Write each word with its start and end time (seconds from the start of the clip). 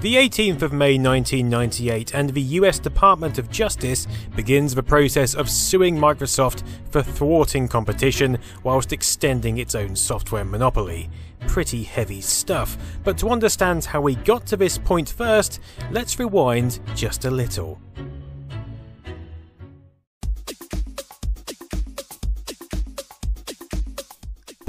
The 0.00 0.14
18th 0.14 0.62
of 0.62 0.72
May 0.72 0.96
1998 0.96 2.14
and 2.14 2.30
the 2.30 2.40
US 2.40 2.78
Department 2.78 3.36
of 3.36 3.50
Justice 3.50 4.06
begins 4.36 4.72
the 4.72 4.80
process 4.80 5.34
of 5.34 5.50
suing 5.50 5.96
Microsoft 5.96 6.62
for 6.92 7.02
thwarting 7.02 7.66
competition 7.66 8.38
whilst 8.62 8.92
extending 8.92 9.58
its 9.58 9.74
own 9.74 9.96
software 9.96 10.44
monopoly. 10.44 11.10
Pretty 11.48 11.82
heavy 11.82 12.20
stuff, 12.20 12.78
but 13.02 13.18
to 13.18 13.30
understand 13.30 13.86
how 13.86 14.00
we 14.00 14.14
got 14.14 14.46
to 14.46 14.56
this 14.56 14.78
point 14.78 15.08
first, 15.08 15.58
let's 15.90 16.16
rewind 16.20 16.78
just 16.94 17.24
a 17.24 17.30
little. 17.32 17.80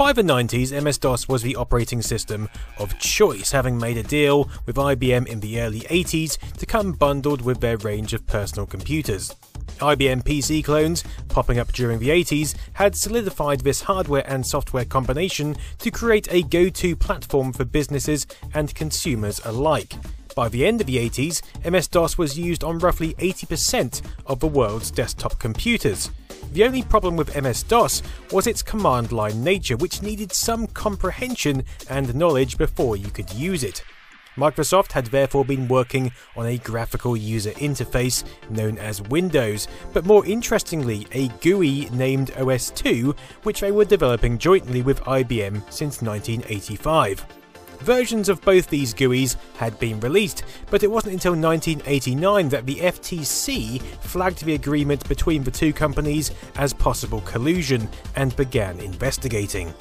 By 0.00 0.14
the 0.14 0.22
90s, 0.22 0.72
MS-DOS 0.82 1.28
was 1.28 1.42
the 1.42 1.56
operating 1.56 2.00
system 2.00 2.48
of 2.78 2.98
choice, 2.98 3.52
having 3.52 3.76
made 3.76 3.98
a 3.98 4.02
deal 4.02 4.48
with 4.64 4.76
IBM 4.76 5.26
in 5.26 5.40
the 5.40 5.60
early 5.60 5.80
80s 5.80 6.38
to 6.54 6.64
come 6.64 6.92
bundled 6.92 7.42
with 7.42 7.60
their 7.60 7.76
range 7.76 8.14
of 8.14 8.26
personal 8.26 8.64
computers. 8.64 9.36
IBM 9.76 10.22
PC 10.22 10.64
clones, 10.64 11.04
popping 11.28 11.58
up 11.58 11.70
during 11.74 11.98
the 11.98 12.08
80s, 12.08 12.54
had 12.72 12.96
solidified 12.96 13.60
this 13.60 13.82
hardware 13.82 14.24
and 14.26 14.46
software 14.46 14.86
combination 14.86 15.54
to 15.80 15.90
create 15.90 16.32
a 16.32 16.44
go-to 16.44 16.96
platform 16.96 17.52
for 17.52 17.66
businesses 17.66 18.26
and 18.54 18.74
consumers 18.74 19.38
alike. 19.44 19.92
By 20.34 20.48
the 20.48 20.66
end 20.66 20.80
of 20.80 20.86
the 20.86 20.96
80s, 20.96 21.42
MS-DOS 21.70 22.16
was 22.16 22.38
used 22.38 22.64
on 22.64 22.78
roughly 22.78 23.12
80% 23.18 24.00
of 24.24 24.40
the 24.40 24.48
world's 24.48 24.90
desktop 24.90 25.38
computers. 25.38 26.10
The 26.52 26.64
only 26.64 26.82
problem 26.82 27.16
with 27.16 27.40
MS-DOS 27.40 28.02
was 28.32 28.46
its 28.46 28.62
command 28.62 29.12
line 29.12 29.44
nature, 29.44 29.76
which 29.76 30.02
needed 30.02 30.32
some 30.32 30.66
comprehension 30.66 31.64
and 31.88 32.14
knowledge 32.14 32.58
before 32.58 32.96
you 32.96 33.10
could 33.10 33.32
use 33.32 33.62
it. 33.62 33.84
Microsoft 34.36 34.92
had 34.92 35.06
therefore 35.06 35.44
been 35.44 35.68
working 35.68 36.12
on 36.36 36.46
a 36.46 36.58
graphical 36.58 37.16
user 37.16 37.50
interface 37.52 38.24
known 38.48 38.78
as 38.78 39.02
Windows, 39.02 39.68
but 39.92 40.06
more 40.06 40.24
interestingly, 40.24 41.06
a 41.12 41.28
GUI 41.40 41.90
named 41.90 42.28
OS2, 42.32 43.16
which 43.42 43.60
they 43.60 43.72
were 43.72 43.84
developing 43.84 44.38
jointly 44.38 44.82
with 44.82 45.00
IBM 45.02 45.56
since 45.72 46.00
1985. 46.00 47.39
Versions 47.80 48.28
of 48.28 48.42
both 48.42 48.68
these 48.68 48.92
GUIs 48.92 49.36
had 49.56 49.78
been 49.78 49.98
released, 50.00 50.44
but 50.70 50.82
it 50.82 50.90
wasn't 50.90 51.14
until 51.14 51.32
1989 51.32 52.48
that 52.50 52.66
the 52.66 52.76
FTC 52.76 53.80
flagged 53.80 54.44
the 54.44 54.54
agreement 54.54 55.08
between 55.08 55.42
the 55.42 55.50
two 55.50 55.72
companies 55.72 56.30
as 56.56 56.74
possible 56.74 57.22
collusion 57.22 57.88
and 58.16 58.36
began 58.36 58.78
investigating. 58.80 59.72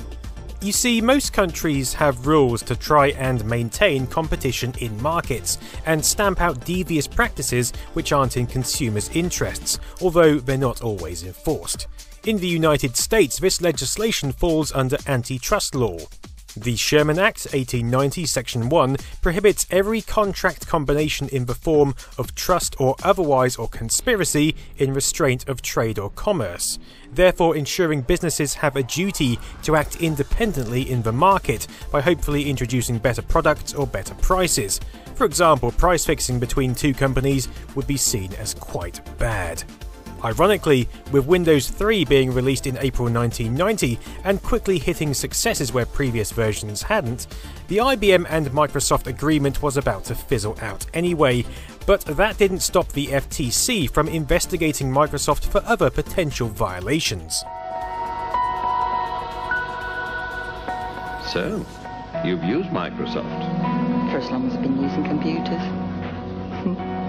You 0.62 0.72
see, 0.72 1.00
most 1.00 1.32
countries 1.32 1.94
have 1.94 2.28
rules 2.28 2.62
to 2.64 2.76
try 2.76 3.08
and 3.12 3.44
maintain 3.46 4.08
competition 4.08 4.74
in 4.80 5.02
markets 5.02 5.58
and 5.86 6.04
stamp 6.04 6.42
out 6.42 6.66
devious 6.66 7.08
practices 7.08 7.72
which 7.94 8.12
aren't 8.12 8.36
in 8.36 8.46
consumers' 8.46 9.10
interests, 9.14 9.80
although 10.02 10.38
they're 10.40 10.58
not 10.58 10.82
always 10.82 11.24
enforced. 11.24 11.88
In 12.26 12.38
the 12.38 12.48
United 12.48 12.98
States, 12.98 13.40
this 13.40 13.62
legislation 13.62 14.34
falls 14.34 14.74
under 14.74 14.98
antitrust 15.08 15.76
law, 15.76 15.98
the 16.62 16.76
Sherman 16.76 17.20
Act 17.20 17.46
1890, 17.52 18.26
Section 18.26 18.70
1, 18.70 18.98
prohibits 19.22 19.66
every 19.70 20.02
contract 20.02 20.68
combination 20.68 21.28
in 21.30 21.46
the 21.46 21.56
form 21.56 21.96
of 22.18 22.36
trust 22.36 22.76
or 22.80 22.96
otherwise 23.04 23.56
or 23.56 23.68
conspiracy 23.68 24.56
in 24.78 24.94
restraint 24.94 25.48
of 25.48 25.62
trade 25.62 26.00
or 26.00 26.10
commerce, 26.12 26.80
therefore 27.14 27.56
ensuring 27.56 28.02
businesses 28.02 28.56
have 28.56 28.76
a 28.76 28.84
duty 28.84 29.40
to 29.64 29.76
act 29.76 30.02
independently 30.02 30.90
in 30.90 31.02
the 31.02 31.12
market 31.12 31.68
by 31.92 32.02
hopefully 32.02 32.50
introducing 32.50 32.98
better 32.98 33.22
products 33.22 33.74
or 33.74 33.88
better 33.88 34.16
prices. 34.16 34.80
For 35.16 35.26
example, 35.26 35.72
price 35.72 36.06
fixing 36.06 36.40
between 36.40 36.76
two 36.76 36.94
companies 36.94 37.48
would 37.76 37.88
be 37.88 37.98
seen 37.98 38.34
as 38.34 38.54
quite 38.54 39.02
bad. 39.18 39.64
Ironically, 40.24 40.90
with 41.12 41.26
Windows 41.28 41.70
3 41.70 42.04
being 42.06 42.34
released 42.34 42.68
in 42.68 42.78
April 42.80 43.10
1990 43.10 43.98
and 44.26 44.42
quickly 44.44 44.78
hitting 44.78 45.14
successes 45.14 45.72
where 45.72 45.86
previous 45.86 46.32
versions 46.32 46.82
hadn't, 46.82 47.28
the 47.70 47.78
IBM 47.78 48.26
and 48.30 48.48
Microsoft 48.48 49.08
agreement 49.08 49.62
was 49.62 49.78
about 49.78 50.04
to 50.06 50.16
fizzle 50.16 50.58
out 50.62 50.86
anyway, 50.94 51.46
but 51.86 52.02
that 52.02 52.38
didn't 52.38 52.60
stop 52.60 52.92
the 52.92 53.08
FTC 53.08 53.90
from 53.90 54.08
investigating 54.10 54.92
Microsoft 54.92 55.46
for 55.46 55.64
other 55.66 55.90
potential 55.90 56.50
violations. 56.50 57.44
So, 61.32 61.66
you've 62.26 62.44
used 62.44 62.70
Microsoft? 62.70 64.12
For 64.12 64.18
as 64.18 64.30
long 64.32 64.48
as 64.48 64.56
I've 64.56 64.64
been 64.64 64.82
using 64.82 65.04
computers. 65.06 65.62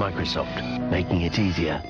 Microsoft, 0.00 0.90
making 0.90 1.22
it 1.22 1.38
easier. 1.38 1.82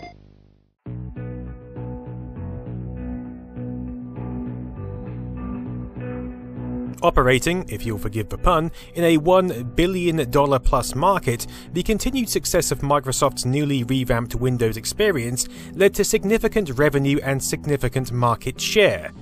Operating, 7.04 7.68
if 7.68 7.84
you'll 7.84 7.98
forgive 7.98 8.30
the 8.30 8.38
pun, 8.38 8.72
in 8.94 9.04
a 9.04 9.18
$1 9.18 9.76
billion 9.76 10.30
plus 10.30 10.94
market, 10.94 11.46
the 11.74 11.82
continued 11.82 12.30
success 12.30 12.70
of 12.70 12.78
Microsoft's 12.78 13.44
newly 13.44 13.84
revamped 13.84 14.34
Windows 14.34 14.78
experience 14.78 15.46
led 15.74 15.92
to 15.96 16.02
significant 16.02 16.70
revenue 16.70 17.20
and 17.22 17.44
significant 17.44 18.10
market 18.10 18.58
share. 18.58 19.12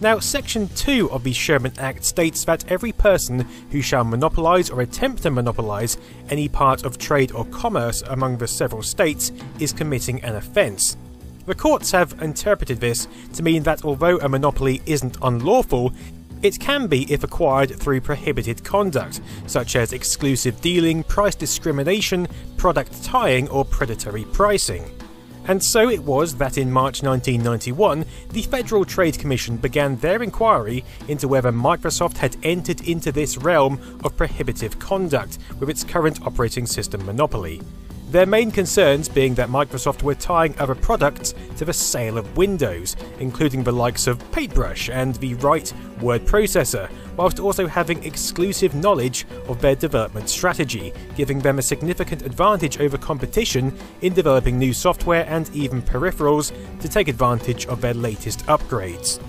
Now, 0.00 0.18
Section 0.18 0.66
2 0.74 1.12
of 1.12 1.22
the 1.22 1.32
Sherman 1.32 1.74
Act 1.78 2.04
states 2.04 2.44
that 2.46 2.68
every 2.72 2.90
person 2.90 3.46
who 3.70 3.82
shall 3.82 4.02
monopolise 4.02 4.68
or 4.68 4.80
attempt 4.80 5.22
to 5.22 5.30
monopolise 5.30 5.96
any 6.30 6.48
part 6.48 6.84
of 6.84 6.98
trade 6.98 7.30
or 7.30 7.44
commerce 7.44 8.02
among 8.08 8.38
the 8.38 8.48
several 8.48 8.82
states 8.82 9.30
is 9.60 9.72
committing 9.72 10.24
an 10.24 10.34
offence. 10.34 10.96
The 11.46 11.54
courts 11.54 11.92
have 11.92 12.20
interpreted 12.20 12.80
this 12.80 13.06
to 13.34 13.42
mean 13.44 13.62
that 13.62 13.84
although 13.84 14.18
a 14.18 14.28
monopoly 14.28 14.82
isn't 14.86 15.16
unlawful, 15.22 15.94
it 16.42 16.58
can 16.60 16.86
be 16.86 17.10
if 17.12 17.24
acquired 17.24 17.78
through 17.78 18.00
prohibited 18.00 18.64
conduct, 18.64 19.20
such 19.46 19.76
as 19.76 19.92
exclusive 19.92 20.60
dealing, 20.60 21.02
price 21.04 21.34
discrimination, 21.34 22.28
product 22.56 23.02
tying, 23.02 23.48
or 23.48 23.64
predatory 23.64 24.24
pricing. 24.24 24.90
And 25.48 25.64
so 25.64 25.88
it 25.88 26.02
was 26.02 26.34
that 26.36 26.58
in 26.58 26.70
March 26.70 27.02
1991, 27.02 28.04
the 28.30 28.42
Federal 28.42 28.84
Trade 28.84 29.18
Commission 29.18 29.56
began 29.56 29.96
their 29.96 30.22
inquiry 30.22 30.84
into 31.08 31.26
whether 31.26 31.50
Microsoft 31.50 32.18
had 32.18 32.36
entered 32.42 32.86
into 32.86 33.10
this 33.10 33.38
realm 33.38 33.80
of 34.04 34.14
prohibitive 34.14 34.78
conduct 34.78 35.38
with 35.58 35.70
its 35.70 35.84
current 35.84 36.20
operating 36.26 36.66
system 36.66 37.04
monopoly. 37.06 37.62
Their 38.10 38.24
main 38.24 38.50
concerns 38.50 39.06
being 39.06 39.34
that 39.34 39.50
Microsoft 39.50 40.02
were 40.02 40.14
tying 40.14 40.54
other 40.58 40.74
products 40.74 41.34
to 41.58 41.66
the 41.66 41.74
sale 41.74 42.16
of 42.16 42.38
Windows, 42.38 42.96
including 43.20 43.62
the 43.62 43.72
likes 43.72 44.06
of 44.06 44.18
Paintbrush 44.32 44.88
and 44.88 45.14
the 45.16 45.34
Write 45.34 45.74
word 46.00 46.24
processor, 46.24 46.90
whilst 47.18 47.38
also 47.38 47.66
having 47.66 48.02
exclusive 48.02 48.74
knowledge 48.74 49.26
of 49.46 49.60
their 49.60 49.74
development 49.74 50.30
strategy, 50.30 50.94
giving 51.16 51.38
them 51.40 51.58
a 51.58 51.62
significant 51.62 52.22
advantage 52.22 52.80
over 52.80 52.96
competition 52.96 53.76
in 54.00 54.14
developing 54.14 54.58
new 54.58 54.72
software 54.72 55.26
and 55.28 55.54
even 55.54 55.82
peripherals 55.82 56.50
to 56.80 56.88
take 56.88 57.08
advantage 57.08 57.66
of 57.66 57.82
their 57.82 57.94
latest 57.94 58.46
upgrades. 58.46 59.20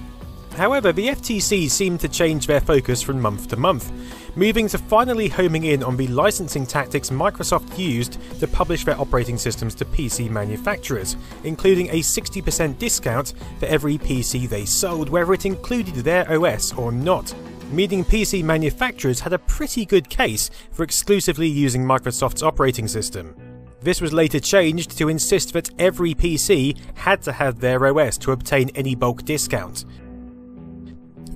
However, 0.59 0.91
the 0.91 1.07
FTC 1.07 1.69
seemed 1.69 2.01
to 2.01 2.09
change 2.09 2.45
their 2.45 2.59
focus 2.59 3.01
from 3.01 3.21
month 3.21 3.47
to 3.47 3.55
month, 3.55 3.93
moving 4.35 4.67
to 4.67 4.77
finally 4.77 5.29
homing 5.29 5.63
in 5.63 5.81
on 5.81 5.95
the 5.95 6.07
licensing 6.07 6.65
tactics 6.65 7.11
Microsoft 7.11 7.79
used 7.79 8.17
to 8.41 8.47
publish 8.47 8.83
their 8.83 8.99
operating 8.99 9.37
systems 9.37 9.73
to 9.75 9.85
PC 9.85 10.29
manufacturers, 10.29 11.15
including 11.45 11.87
a 11.91 12.01
60% 12.01 12.77
discount 12.77 13.35
for 13.57 13.67
every 13.67 13.97
PC 13.97 14.49
they 14.49 14.65
sold, 14.65 15.07
whether 15.07 15.33
it 15.33 15.45
included 15.45 15.95
their 15.95 16.29
OS 16.29 16.73
or 16.73 16.91
not. 16.91 17.33
Meaning 17.71 18.03
PC 18.03 18.43
manufacturers 18.43 19.21
had 19.21 19.31
a 19.31 19.39
pretty 19.39 19.85
good 19.85 20.09
case 20.09 20.51
for 20.71 20.83
exclusively 20.83 21.47
using 21.47 21.85
Microsoft's 21.85 22.43
operating 22.43 22.89
system. 22.89 23.33
This 23.79 24.01
was 24.01 24.11
later 24.11 24.41
changed 24.41 24.97
to 24.97 25.07
insist 25.07 25.53
that 25.53 25.69
every 25.79 26.13
PC 26.13 26.77
had 26.95 27.21
to 27.21 27.31
have 27.31 27.61
their 27.61 27.87
OS 27.87 28.17
to 28.17 28.33
obtain 28.33 28.71
any 28.75 28.93
bulk 28.93 29.23
discount, 29.23 29.85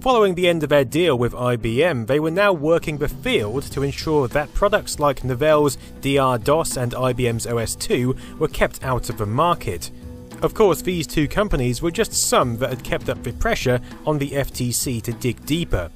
Following 0.03 0.35
the 0.35 0.49
end 0.49 0.63
of 0.63 0.69
their 0.69 0.83
deal 0.83 1.17
with 1.17 1.31
IBM, 1.31 2.07
they 2.07 2.19
were 2.19 2.29
now 2.29 2.51
working 2.51 2.97
the 2.97 3.07
field 3.07 3.63
to 3.71 3.83
ensure 3.83 4.27
that 4.27 4.53
products 4.53 4.99
like 4.99 5.23
Novell's 5.23 5.77
DR-DOS 6.01 6.75
and 6.75 6.91
IBM's 6.91 7.45
OS2 7.45 8.37
were 8.37 8.49
kept 8.49 8.83
out 8.83 9.09
of 9.09 9.17
the 9.17 9.25
market. 9.25 9.91
Of 10.41 10.55
course, 10.55 10.81
these 10.81 11.07
two 11.07 11.29
companies 11.29 11.81
were 11.81 11.89
just 11.89 12.11
some 12.11 12.57
that 12.57 12.71
had 12.71 12.83
kept 12.83 13.07
up 13.07 13.23
the 13.23 13.31
pressure 13.31 13.79
on 14.05 14.17
the 14.17 14.31
FTC 14.31 15.01
to 15.03 15.13
dig 15.13 15.45
deeper. 15.45 15.89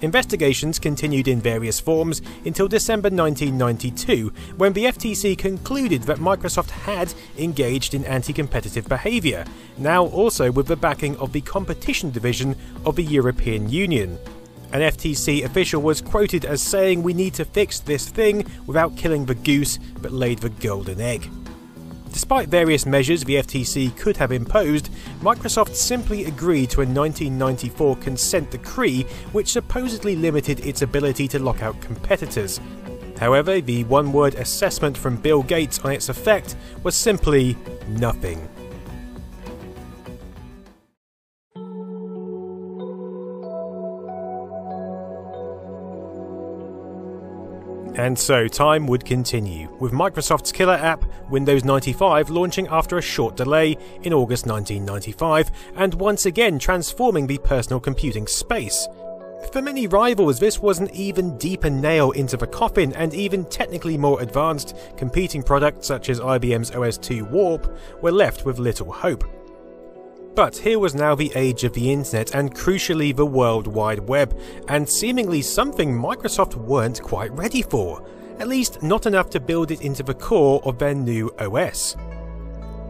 Investigations 0.00 0.78
continued 0.78 1.26
in 1.26 1.40
various 1.40 1.80
forms 1.80 2.22
until 2.44 2.68
December 2.68 3.08
1992, 3.08 4.32
when 4.56 4.72
the 4.72 4.84
FTC 4.84 5.36
concluded 5.36 6.04
that 6.04 6.18
Microsoft 6.18 6.70
had 6.70 7.12
engaged 7.36 7.94
in 7.94 8.04
anti 8.04 8.32
competitive 8.32 8.88
behaviour, 8.88 9.44
now 9.76 10.06
also 10.06 10.52
with 10.52 10.68
the 10.68 10.76
backing 10.76 11.16
of 11.16 11.32
the 11.32 11.40
Competition 11.40 12.10
Division 12.10 12.54
of 12.86 12.94
the 12.94 13.02
European 13.02 13.68
Union. 13.68 14.18
An 14.72 14.82
FTC 14.82 15.44
official 15.44 15.82
was 15.82 16.00
quoted 16.02 16.44
as 16.44 16.62
saying 16.62 17.02
we 17.02 17.14
need 17.14 17.34
to 17.34 17.44
fix 17.44 17.80
this 17.80 18.08
thing 18.08 18.46
without 18.66 18.96
killing 18.96 19.24
the 19.24 19.34
goose 19.34 19.78
but 20.00 20.12
laid 20.12 20.38
the 20.38 20.50
golden 20.50 21.00
egg. 21.00 21.28
Despite 22.18 22.48
various 22.48 22.84
measures 22.84 23.22
the 23.22 23.36
FTC 23.36 23.96
could 23.96 24.16
have 24.16 24.32
imposed, 24.32 24.90
Microsoft 25.20 25.76
simply 25.76 26.24
agreed 26.24 26.68
to 26.70 26.80
a 26.80 26.84
1994 26.84 27.94
consent 27.98 28.50
decree 28.50 29.04
which 29.30 29.52
supposedly 29.52 30.16
limited 30.16 30.66
its 30.66 30.82
ability 30.82 31.28
to 31.28 31.38
lock 31.38 31.62
out 31.62 31.80
competitors. 31.80 32.60
However, 33.20 33.60
the 33.60 33.84
one 33.84 34.12
word 34.12 34.34
assessment 34.34 34.98
from 34.98 35.14
Bill 35.16 35.44
Gates 35.44 35.78
on 35.84 35.92
its 35.92 36.08
effect 36.08 36.56
was 36.82 36.96
simply 36.96 37.56
nothing. 37.86 38.48
And 47.98 48.16
so 48.16 48.46
time 48.46 48.86
would 48.86 49.04
continue, 49.04 49.68
with 49.80 49.92
Microsoft's 49.92 50.52
killer 50.52 50.74
app, 50.74 51.04
Windows 51.28 51.64
95, 51.64 52.30
launching 52.30 52.68
after 52.68 52.96
a 52.96 53.02
short 53.02 53.36
delay 53.36 53.76
in 54.02 54.12
August 54.12 54.46
1995, 54.46 55.50
and 55.74 55.94
once 55.94 56.24
again 56.24 56.60
transforming 56.60 57.26
the 57.26 57.38
personal 57.38 57.80
computing 57.80 58.28
space. 58.28 58.86
For 59.52 59.60
many 59.60 59.88
rivals, 59.88 60.38
this 60.38 60.60
was 60.60 60.78
an 60.78 60.90
even 60.94 61.36
deeper 61.38 61.70
nail 61.70 62.12
into 62.12 62.36
the 62.36 62.46
coffin, 62.46 62.92
and 62.92 63.12
even 63.14 63.44
technically 63.46 63.98
more 63.98 64.22
advanced 64.22 64.76
competing 64.96 65.42
products 65.42 65.88
such 65.88 66.08
as 66.08 66.20
IBM's 66.20 66.70
OS2 66.70 67.28
Warp 67.28 67.76
were 68.00 68.12
left 68.12 68.44
with 68.44 68.60
little 68.60 68.92
hope. 68.92 69.24
But 70.38 70.56
here 70.56 70.78
was 70.78 70.94
now 70.94 71.16
the 71.16 71.32
age 71.34 71.64
of 71.64 71.72
the 71.72 71.90
internet 71.90 72.32
and 72.32 72.54
crucially 72.54 73.10
the 73.10 73.26
World 73.26 73.66
Wide 73.66 73.98
Web, 73.98 74.38
and 74.68 74.88
seemingly 74.88 75.42
something 75.42 75.92
Microsoft 75.92 76.54
weren't 76.54 77.02
quite 77.02 77.32
ready 77.32 77.60
for, 77.60 78.06
at 78.38 78.46
least 78.46 78.80
not 78.80 79.06
enough 79.06 79.30
to 79.30 79.40
build 79.40 79.72
it 79.72 79.80
into 79.80 80.04
the 80.04 80.14
core 80.14 80.62
of 80.64 80.78
their 80.78 80.94
new 80.94 81.28
OS. 81.40 81.96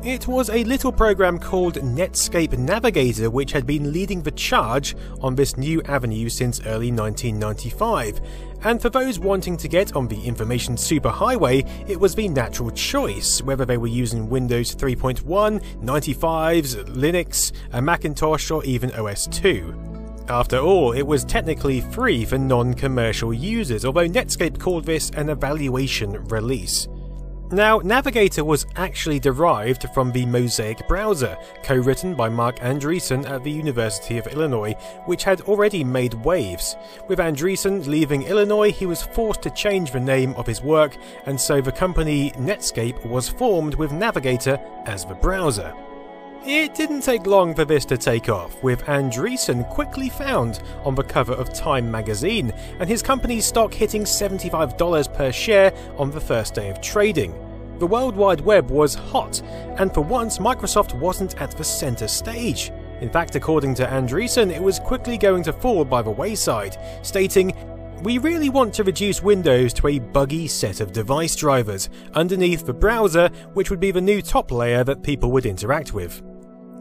It 0.04 0.28
was 0.28 0.50
a 0.50 0.62
little 0.64 0.92
program 0.92 1.38
called 1.38 1.76
Netscape 1.76 2.58
Navigator 2.58 3.30
which 3.30 3.52
had 3.52 3.66
been 3.66 3.92
leading 3.94 4.20
the 4.20 4.30
charge 4.32 4.94
on 5.22 5.34
this 5.34 5.56
new 5.56 5.80
avenue 5.84 6.28
since 6.28 6.60
early 6.66 6.92
1995, 6.92 8.20
and 8.64 8.80
for 8.80 8.90
those 8.90 9.18
wanting 9.18 9.56
to 9.56 9.68
get 9.68 9.94
on 9.94 10.08
the 10.08 10.20
information 10.24 10.76
superhighway, 10.76 11.68
it 11.88 11.98
was 11.98 12.14
the 12.14 12.28
natural 12.28 12.70
choice, 12.70 13.40
whether 13.42 13.64
they 13.64 13.76
were 13.76 13.86
using 13.86 14.28
Windows 14.28 14.74
3.1, 14.74 15.22
95s, 15.82 16.84
Linux, 16.86 17.52
a 17.72 17.80
Macintosh, 17.80 18.50
or 18.50 18.64
even 18.64 18.92
OS 18.92 19.26
2. 19.28 19.74
After 20.28 20.58
all, 20.58 20.92
it 20.92 21.06
was 21.06 21.24
technically 21.24 21.80
free 21.80 22.24
for 22.24 22.36
non 22.36 22.74
commercial 22.74 23.32
users, 23.32 23.84
although 23.84 24.08
Netscape 24.08 24.60
called 24.60 24.84
this 24.84 25.10
an 25.10 25.30
evaluation 25.30 26.22
release. 26.28 26.86
Now, 27.50 27.78
Navigator 27.78 28.44
was 28.44 28.66
actually 28.76 29.18
derived 29.18 29.88
from 29.94 30.12
the 30.12 30.26
Mosaic 30.26 30.86
browser, 30.86 31.38
co 31.62 31.76
written 31.76 32.14
by 32.14 32.28
Marc 32.28 32.58
Andreessen 32.58 33.26
at 33.26 33.42
the 33.42 33.50
University 33.50 34.18
of 34.18 34.26
Illinois, 34.26 34.74
which 35.06 35.24
had 35.24 35.40
already 35.42 35.82
made 35.82 36.12
waves. 36.12 36.76
With 37.08 37.20
Andreessen 37.20 37.86
leaving 37.86 38.24
Illinois, 38.24 38.70
he 38.70 38.84
was 38.84 39.02
forced 39.02 39.40
to 39.42 39.50
change 39.50 39.92
the 39.92 40.00
name 40.00 40.34
of 40.34 40.46
his 40.46 40.60
work, 40.60 40.94
and 41.24 41.40
so 41.40 41.62
the 41.62 41.72
company 41.72 42.32
Netscape 42.32 43.06
was 43.06 43.30
formed 43.30 43.76
with 43.76 43.92
Navigator 43.92 44.60
as 44.84 45.06
the 45.06 45.14
browser. 45.14 45.72
It 46.46 46.74
didn't 46.74 47.02
take 47.02 47.26
long 47.26 47.54
for 47.54 47.64
this 47.64 47.84
to 47.86 47.98
take 47.98 48.28
off, 48.28 48.62
with 48.62 48.82
Andreessen 48.84 49.68
quickly 49.68 50.08
found 50.08 50.62
on 50.84 50.94
the 50.94 51.02
cover 51.02 51.34
of 51.34 51.52
Time 51.52 51.90
magazine, 51.90 52.52
and 52.78 52.88
his 52.88 53.02
company's 53.02 53.44
stock 53.44 53.74
hitting 53.74 54.04
$75 54.04 55.12
per 55.12 55.32
share 55.32 55.74
on 55.98 56.10
the 56.10 56.20
first 56.20 56.54
day 56.54 56.70
of 56.70 56.80
trading. 56.80 57.34
The 57.78 57.86
World 57.86 58.16
Wide 58.16 58.40
Web 58.40 58.70
was 58.70 58.94
hot, 58.94 59.42
and 59.78 59.92
for 59.92 60.00
once 60.00 60.38
Microsoft 60.38 60.98
wasn't 60.98 61.40
at 61.40 61.50
the 61.50 61.64
centre 61.64 62.08
stage. 62.08 62.72
In 63.00 63.10
fact, 63.10 63.34
according 63.34 63.74
to 63.74 63.86
Andreessen, 63.86 64.50
it 64.50 64.62
was 64.62 64.78
quickly 64.78 65.18
going 65.18 65.42
to 65.42 65.52
fall 65.52 65.84
by 65.84 66.02
the 66.02 66.10
wayside, 66.10 66.78
stating, 67.02 67.52
we 68.02 68.18
really 68.18 68.48
want 68.48 68.72
to 68.74 68.84
reduce 68.84 69.22
Windows 69.22 69.72
to 69.74 69.88
a 69.88 69.98
buggy 69.98 70.46
set 70.46 70.80
of 70.80 70.92
device 70.92 71.34
drivers 71.34 71.90
underneath 72.14 72.64
the 72.64 72.72
browser, 72.72 73.28
which 73.54 73.70
would 73.70 73.80
be 73.80 73.90
the 73.90 74.00
new 74.00 74.22
top 74.22 74.52
layer 74.52 74.84
that 74.84 75.02
people 75.02 75.32
would 75.32 75.44
interact 75.46 75.92
with. 75.92 76.22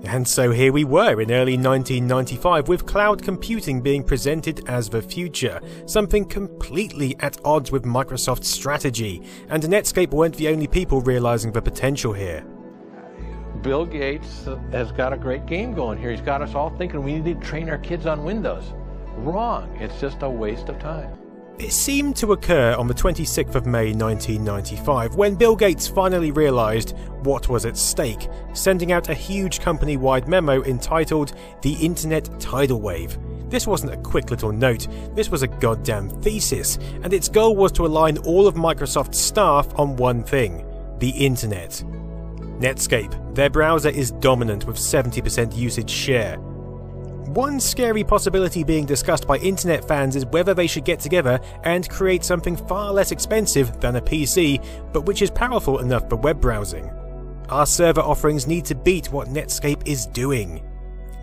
And 0.04 0.28
so 0.28 0.52
here 0.52 0.72
we 0.72 0.84
were 0.84 1.20
in 1.22 1.32
early 1.32 1.58
1995 1.58 2.68
with 2.68 2.86
cloud 2.86 3.22
computing 3.22 3.82
being 3.82 4.04
presented 4.04 4.68
as 4.70 4.90
the 4.90 5.02
future, 5.02 5.60
something 5.86 6.26
completely 6.26 7.16
at 7.20 7.38
odds 7.44 7.72
with 7.72 7.84
Microsoft's 7.84 8.48
strategy, 8.48 9.24
and 9.50 9.64
Netscape 9.64 10.12
weren't 10.12 10.36
the 10.36 10.50
only 10.50 10.68
people 10.68 11.02
realizing 11.02 11.52
the 11.52 11.62
potential 11.62 12.14
here. 12.14 12.46
Bill 13.62 13.86
Gates 13.86 14.48
has 14.72 14.92
got 14.92 15.14
a 15.14 15.18
great 15.18 15.46
game 15.46 15.74
going 15.74 15.98
here. 15.98 16.12
He's 16.12 16.22
got 16.22 16.42
us 16.42 16.54
all 16.54 16.70
thinking 16.78 17.04
we 17.04 17.20
need 17.20 17.42
to 17.42 17.48
train 17.48 17.70
our 17.70 17.80
kids 17.80 18.06
on 18.06 18.24
Windows. 18.24 18.72
Wrong. 19.18 19.76
It's 19.80 20.00
just 20.00 20.22
a 20.22 20.30
waste 20.30 20.70
of 20.70 20.80
time. 20.80 21.18
It 21.60 21.74
seemed 21.74 22.16
to 22.18 22.34
occur 22.34 22.76
on 22.76 22.86
the 22.86 22.94
26th 22.94 23.56
of 23.56 23.66
May 23.66 23.92
1995 23.92 25.16
when 25.16 25.34
Bill 25.34 25.56
Gates 25.56 25.88
finally 25.88 26.30
realised 26.30 26.96
what 27.24 27.50
was 27.50 27.66
at 27.66 27.76
stake, 27.76 28.30
sending 28.54 28.92
out 28.92 29.10
a 29.10 29.16
huge 29.16 29.60
company 29.60 29.98
wide 29.98 30.28
memo 30.28 30.62
entitled 30.66 31.34
The 31.64 31.74
Internet 31.74 32.40
Tidal 32.40 32.80
Wave. 32.80 33.18
This 33.50 33.66
wasn't 33.66 33.94
a 33.94 33.98
quick 33.98 34.30
little 34.30 34.52
note, 34.52 34.88
this 35.16 35.30
was 35.30 35.42
a 35.42 35.48
goddamn 35.48 36.10
thesis, 36.22 36.78
and 37.02 37.12
its 37.12 37.28
goal 37.28 37.56
was 37.56 37.72
to 37.72 37.88
align 37.88 38.20
all 38.20 38.46
of 38.46 38.54
Microsoft's 38.54 39.18
staff 39.18 39.68
on 39.80 39.96
one 39.96 40.24
thing 40.24 40.64
the 41.00 41.10
Internet. 41.10 41.84
Netscape, 42.60 43.34
their 43.34 43.50
browser 43.50 43.90
is 43.90 44.12
dominant 44.12 44.66
with 44.68 44.78
70% 44.78 45.58
usage 45.58 45.90
share. 45.90 46.38
One 47.28 47.60
scary 47.60 48.06
possibility 48.06 48.64
being 48.64 48.86
discussed 48.86 49.28
by 49.28 49.36
internet 49.38 49.86
fans 49.86 50.16
is 50.16 50.26
whether 50.28 50.54
they 50.54 50.66
should 50.66 50.86
get 50.86 51.02
together 51.02 51.42
and 51.66 51.90
create 51.90 52.24
something 52.24 52.56
far 52.56 52.94
less 52.94 53.12
expensive 53.12 53.82
than 53.82 53.98
a 53.98 54.02
PC, 54.02 54.64
but 54.94 55.06
which 55.06 55.22
is 55.22 55.30
powerful 55.30 55.80
enough 55.80 56.08
for 56.08 56.16
web 56.16 56.40
browsing. 56.40 56.90
Our 57.50 57.66
server 57.66 58.00
offerings 58.00 58.48
need 58.48 58.64
to 58.66 58.76
beat 58.76 59.12
what 59.12 59.28
Netscape 59.28 59.86
is 59.86 60.06
doing. 60.06 60.64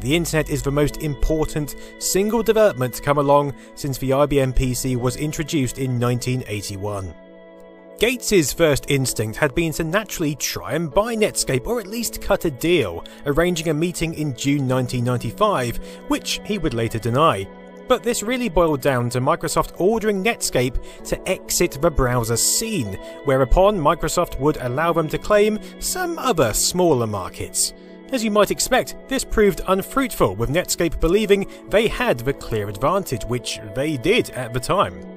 The 0.00 0.14
internet 0.14 0.50
is 0.50 0.62
the 0.62 0.70
most 0.70 0.98
important 0.98 1.74
single 1.98 2.42
development 2.42 2.92
to 2.94 3.02
come 3.02 3.16
along 3.16 3.54
since 3.74 3.96
the 3.96 4.10
IBM 4.10 4.54
PC 4.54 4.96
was 4.96 5.16
introduced 5.16 5.78
in 5.78 5.98
1981. 5.98 7.14
Gates's 8.00 8.52
first 8.52 8.90
instinct 8.90 9.38
had 9.38 9.54
been 9.54 9.72
to 9.74 9.84
naturally 9.84 10.34
try 10.34 10.72
and 10.72 10.92
buy 10.92 11.14
Netscape 11.14 11.66
or 11.66 11.78
at 11.78 11.86
least 11.86 12.20
cut 12.20 12.44
a 12.44 12.50
deal, 12.50 13.04
arranging 13.24 13.68
a 13.68 13.74
meeting 13.74 14.14
in 14.14 14.34
June 14.34 14.66
1995, 14.66 15.76
which 16.08 16.40
he 16.44 16.58
would 16.58 16.74
later 16.74 16.98
deny. 16.98 17.46
But 17.86 18.02
this 18.02 18.24
really 18.24 18.48
boiled 18.48 18.80
down 18.80 19.10
to 19.10 19.20
Microsoft 19.20 19.80
ordering 19.80 20.24
Netscape 20.24 21.04
to 21.04 21.28
exit 21.28 21.78
the 21.80 21.90
browser 21.90 22.36
scene, 22.36 22.94
whereupon 23.26 23.78
Microsoft 23.78 24.40
would 24.40 24.56
allow 24.56 24.92
them 24.92 25.08
to 25.08 25.18
claim 25.18 25.60
some 25.78 26.18
other 26.18 26.52
smaller 26.52 27.06
markets. 27.06 27.74
As 28.10 28.24
you 28.24 28.30
might 28.32 28.50
expect, 28.50 28.96
this 29.08 29.24
proved 29.24 29.60
unfruitful, 29.68 30.34
with 30.34 30.50
Netscape 30.50 30.98
believing 30.98 31.46
they 31.68 31.86
had 31.86 32.18
the 32.18 32.32
clear 32.32 32.68
advantage, 32.68 33.24
which 33.24 33.60
they 33.76 33.96
did 33.96 34.30
at 34.30 34.52
the 34.52 34.60
time. 34.60 35.13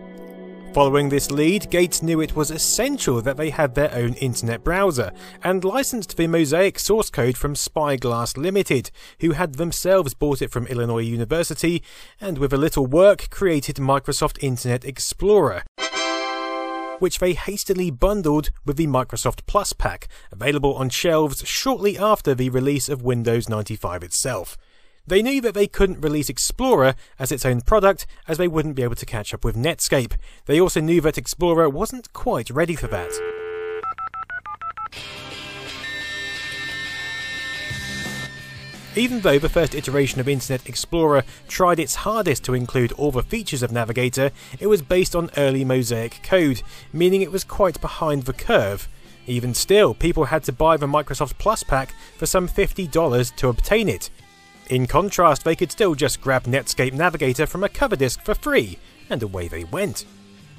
Following 0.77 1.10
this 1.10 1.31
lead, 1.31 1.72
Gates 1.72 2.03
knew 2.03 2.22
it 2.22 2.36
was 2.36 2.51
essential 2.51 3.19
that 3.24 3.36
they 3.36 3.50
had 3.50 3.74
their 3.74 3.91
own 3.96 4.13
internet 4.13 4.63
browser, 4.63 5.12
and 5.43 5.63
licensed 5.63 6.15
the 6.15 6.27
Mosaic 6.27 6.77
source 6.77 7.10
code 7.10 7.36
from 7.36 7.55
Spyglass 7.55 8.38
Limited, 8.38 8.91
who 9.19 9.31
had 9.31 9.55
themselves 9.55 10.13
bought 10.13 10.39
it 10.39 10.51
from 10.51 10.67
Illinois 10.67 11.00
University, 11.00 11.81
and 12.22 12.38
with 12.38 12.53
a 12.53 12.57
little 12.57 12.86
work 12.86 13.31
created 13.31 13.77
Microsoft 13.77 14.38
Internet 14.39 14.86
Explorer 14.86 15.63
which 17.00 17.19
they 17.19 17.34
hastily 17.34 17.91
bundled 17.91 18.50
with 18.65 18.75
the 18.75 18.88
Microsoft 18.88 19.41
Plus 19.46 19.72
pack, 19.72 20.07
available 20.31 20.74
on 20.74 20.89
shelves 20.89 21.48
shortly 21.48 21.96
after 21.96 22.34
the 22.34 22.50
release 22.50 22.89
of 22.89 23.03
Windows 23.03 23.48
95 23.48 24.01
itself. 24.01 24.57
They 25.07 25.21
knew 25.21 25.39
that 25.39 25.53
they 25.53 25.67
couldn't 25.67 26.01
release 26.01 26.27
Explorer 26.27 26.93
as 27.17 27.31
its 27.31 27.45
own 27.45 27.61
product, 27.61 28.05
as 28.27 28.37
they 28.37 28.49
wouldn't 28.49 28.75
be 28.75 28.83
able 28.83 28.95
to 28.95 29.05
catch 29.05 29.33
up 29.33 29.45
with 29.45 29.55
Netscape. 29.55 30.13
They 30.45 30.59
also 30.59 30.81
knew 30.81 30.99
that 30.99 31.17
Explorer 31.17 31.69
wasn't 31.69 32.11
quite 32.11 32.49
ready 32.49 32.75
for 32.75 32.87
that. 32.87 33.13
Even 38.97 39.21
though 39.21 39.39
the 39.39 39.47
first 39.47 39.75
iteration 39.75 40.19
of 40.19 40.27
Internet 40.27 40.67
Explorer 40.67 41.23
tried 41.47 41.79
its 41.79 41.95
hardest 41.95 42.43
to 42.43 42.53
include 42.53 42.91
all 42.93 43.11
the 43.11 43.23
features 43.23 43.63
of 43.63 43.71
Navigator, 43.71 44.31
it 44.59 44.67
was 44.67 44.81
based 44.81 45.15
on 45.15 45.29
early 45.37 45.63
Mosaic 45.63 46.19
code, 46.21 46.63
meaning 46.91 47.21
it 47.21 47.31
was 47.31 47.45
quite 47.45 47.79
behind 47.79 48.23
the 48.23 48.33
curve. 48.33 48.89
Even 49.25 49.53
still, 49.53 49.93
people 49.93 50.25
had 50.25 50.43
to 50.43 50.51
buy 50.51 50.75
the 50.75 50.87
Microsoft 50.87 51.37
Plus 51.37 51.63
pack 51.63 51.93
for 52.17 52.25
some 52.25 52.47
$50 52.47 53.35
to 53.35 53.47
obtain 53.49 53.87
it, 53.87 54.09
In 54.69 54.86
contrast, 54.86 55.45
they 55.45 55.55
could 55.55 55.71
still 55.71 55.95
just 55.95 56.19
grab 56.19 56.43
Netscape 56.43 56.93
Navigator 56.93 57.45
from 57.45 57.63
a 57.63 57.69
cover 57.69 57.95
disk 57.95 58.21
for 58.21 58.36
free, 58.36 58.77
and 59.09 59.24
away 59.24 59.47
they 59.47 59.63
went. 59.63 60.05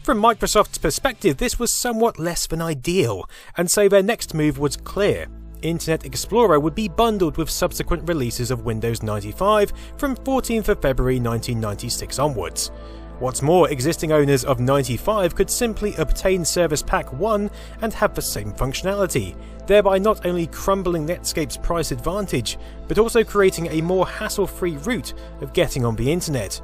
From 0.02 0.22
Microsoft's 0.22 0.78
perspective, 0.78 1.36
this 1.36 1.58
was 1.58 1.70
somewhat 1.70 2.18
less 2.18 2.46
than 2.46 2.62
ideal, 2.62 3.28
and 3.58 3.70
so 3.70 3.86
their 3.86 4.02
next 4.02 4.32
move 4.32 4.58
was 4.58 4.78
clear. 4.78 5.26
Internet 5.60 6.06
Explorer 6.06 6.58
would 6.58 6.74
be 6.74 6.88
bundled 6.88 7.36
with 7.36 7.50
subsequent 7.50 8.08
releases 8.08 8.50
of 8.50 8.64
Windows 8.64 9.02
95 9.02 9.72
from 9.98 10.16
14th 10.16 10.68
of 10.68 10.80
February 10.80 11.16
1996 11.16 12.18
onwards. 12.18 12.70
What's 13.18 13.42
more, 13.42 13.68
existing 13.68 14.12
owners 14.12 14.44
of 14.44 14.60
95 14.60 15.34
could 15.34 15.50
simply 15.50 15.94
obtain 15.96 16.44
Service 16.44 16.82
Pack 16.82 17.12
1 17.12 17.50
and 17.82 17.92
have 17.92 18.14
the 18.14 18.22
same 18.22 18.52
functionality, 18.52 19.36
thereby 19.68 19.98
not 19.98 20.26
only 20.26 20.48
crumbling 20.48 21.06
Netscape's 21.06 21.56
price 21.56 21.92
advantage, 21.92 22.58
but 22.88 22.98
also 22.98 23.22
creating 23.22 23.68
a 23.68 23.82
more 23.82 24.06
hassle 24.06 24.46
free 24.46 24.76
route 24.78 25.14
of 25.40 25.52
getting 25.52 25.84
on 25.84 25.94
the 25.94 26.10
internet. 26.10 26.60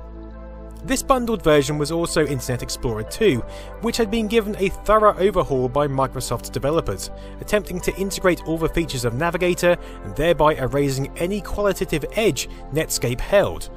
This 0.85 1.03
bundled 1.03 1.43
version 1.43 1.79
was 1.79 1.91
also 1.91 2.27
Internet 2.27 2.63
Explorer 2.63 3.05
2, 3.05 3.39
which 3.81 3.97
had 3.97 4.11
been 4.11 4.27
given 4.27 4.57
a 4.59 4.69
thorough 4.69 5.17
overhaul 5.19 5.69
by 5.69 5.87
Microsoft's 5.87 6.51
developers, 6.51 7.11
attempting 7.41 7.81
to 7.81 7.97
integrate 7.97 8.43
all 8.47 8.59
the 8.59 8.69
features 8.69 9.05
of 9.05 9.15
Navigator 9.15 9.79
and 10.05 10.17
thereby 10.17 10.55
erasing 10.57 11.17
any 11.19 11.41
qualitative 11.41 12.05
edge 12.17 12.49
Netscape 12.73 13.21
held. 13.21 13.71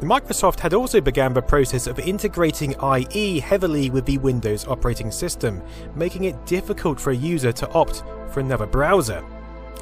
Microsoft 0.00 0.60
had 0.60 0.72
also 0.72 0.98
begun 0.98 1.34
the 1.34 1.42
process 1.42 1.86
of 1.86 1.98
integrating 1.98 2.74
IE 2.82 3.38
heavily 3.38 3.90
with 3.90 4.06
the 4.06 4.16
Windows 4.18 4.66
operating 4.66 5.10
system, 5.10 5.62
making 5.94 6.24
it 6.24 6.46
difficult 6.46 6.98
for 6.98 7.10
a 7.10 7.16
user 7.16 7.52
to 7.52 7.68
opt 7.72 8.02
for 8.30 8.40
another 8.40 8.66
browser. 8.66 9.22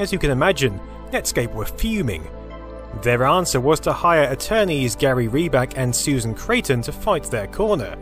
As 0.01 0.13
you 0.13 0.19
can 0.19 0.31
imagine, 0.31 0.81
Netscape 1.13 1.55
were 1.55 1.67
fuming. 1.67 2.27
Their 3.03 3.25
answer 3.25 3.61
was 3.61 3.79
to 3.81 3.93
hire 3.93 4.25
attorneys 4.25 4.97
Gary 4.97 5.29
Reback 5.29 5.75
and 5.77 5.95
Susan 5.95 6.35
Creighton 6.35 6.83
to 6.83 6.91
fight 6.91 7.25
their 7.25 7.47
corner. 7.47 7.97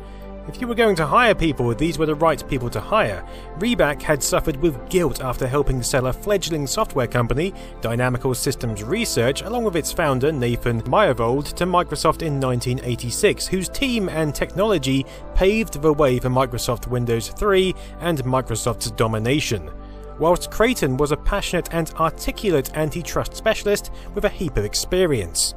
If 0.49 0.61
you 0.61 0.69
were 0.69 0.77
going 0.77 0.95
to 0.97 1.07
hire 1.07 1.35
people, 1.35 1.75
these 1.75 1.99
were 1.99 2.07
the 2.07 2.15
right 2.15 2.49
people 2.49 2.71
to 2.71 2.81
hire. 2.81 3.27
Reback 3.59 4.01
had 4.01 4.23
suffered 4.23 4.57
with 4.57 4.89
guilt 4.89 5.21
after 5.21 5.45
helping 5.45 5.83
sell 5.83 6.07
a 6.07 6.13
fledgling 6.13 6.69
software 6.69 7.09
company, 7.09 7.53
Dynamical 7.81 8.33
Systems 8.33 8.85
Research, 8.85 9.43
along 9.43 9.65
with 9.65 9.75
its 9.75 9.93
founder 9.93 10.31
Nathan 10.31 10.83
Myhrvold, 10.83 11.53
to 11.55 11.67
Microsoft 11.67 12.23
in 12.23 12.41
1986, 12.41 13.49
whose 13.49 13.69
team 13.69 14.09
and 14.09 14.33
technology 14.33 15.05
paved 15.35 15.83
the 15.83 15.93
way 15.93 16.21
for 16.21 16.29
Microsoft 16.29 16.87
Windows 16.87 17.31
3 17.31 17.75
and 17.99 18.23
Microsoft's 18.23 18.93
domination. 18.93 19.69
Whilst 20.21 20.53
Creighton 20.53 20.97
was 20.97 21.11
a 21.11 21.17
passionate 21.17 21.75
and 21.75 21.91
articulate 21.95 22.71
antitrust 22.77 23.35
specialist 23.35 23.91
with 24.15 24.25
a 24.25 24.31
heap 24.31 24.57
of 24.57 24.65
experience. 24.65 25.57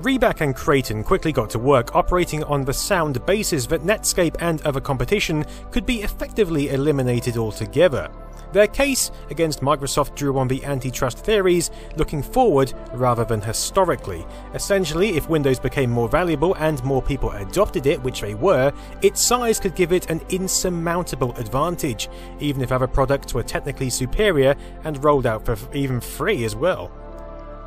Reback 0.00 0.40
and 0.40 0.56
Creighton 0.56 1.04
quickly 1.04 1.30
got 1.30 1.48
to 1.50 1.58
work 1.58 1.94
operating 1.94 2.42
on 2.44 2.64
the 2.64 2.72
sound 2.72 3.24
basis 3.26 3.66
that 3.66 3.82
Netscape 3.82 4.34
and 4.40 4.60
other 4.62 4.80
competition 4.80 5.44
could 5.70 5.86
be 5.86 6.02
effectively 6.02 6.70
eliminated 6.70 7.36
altogether. 7.36 8.10
Their 8.52 8.66
case 8.66 9.12
against 9.30 9.60
Microsoft 9.60 10.16
drew 10.16 10.36
on 10.38 10.48
the 10.48 10.64
antitrust 10.64 11.18
theories 11.18 11.70
looking 11.96 12.22
forward 12.22 12.72
rather 12.92 13.24
than 13.24 13.40
historically. 13.40 14.26
Essentially, 14.52 15.16
if 15.16 15.28
Windows 15.28 15.60
became 15.60 15.90
more 15.90 16.08
valuable 16.08 16.54
and 16.54 16.82
more 16.84 17.02
people 17.02 17.30
adopted 17.30 17.86
it, 17.86 18.02
which 18.02 18.20
they 18.20 18.34
were, 18.34 18.72
its 19.00 19.20
size 19.20 19.60
could 19.60 19.76
give 19.76 19.92
it 19.92 20.10
an 20.10 20.20
insurmountable 20.28 21.34
advantage, 21.36 22.08
even 22.40 22.62
if 22.62 22.72
other 22.72 22.88
products 22.88 23.32
were 23.32 23.42
technically 23.44 23.90
superior 23.90 24.56
and 24.82 25.02
rolled 25.02 25.26
out 25.26 25.44
for 25.44 25.56
even 25.72 26.00
free 26.00 26.44
as 26.44 26.56
well. 26.56 26.90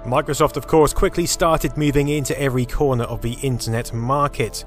Microsoft, 0.08 0.56
of 0.56 0.68
course, 0.68 0.94
quickly 0.94 1.26
started 1.26 1.76
moving 1.76 2.08
into 2.08 2.40
every 2.40 2.66
corner 2.66 3.04
of 3.04 3.22
the 3.22 3.34
internet 3.42 3.92
market. 3.92 4.64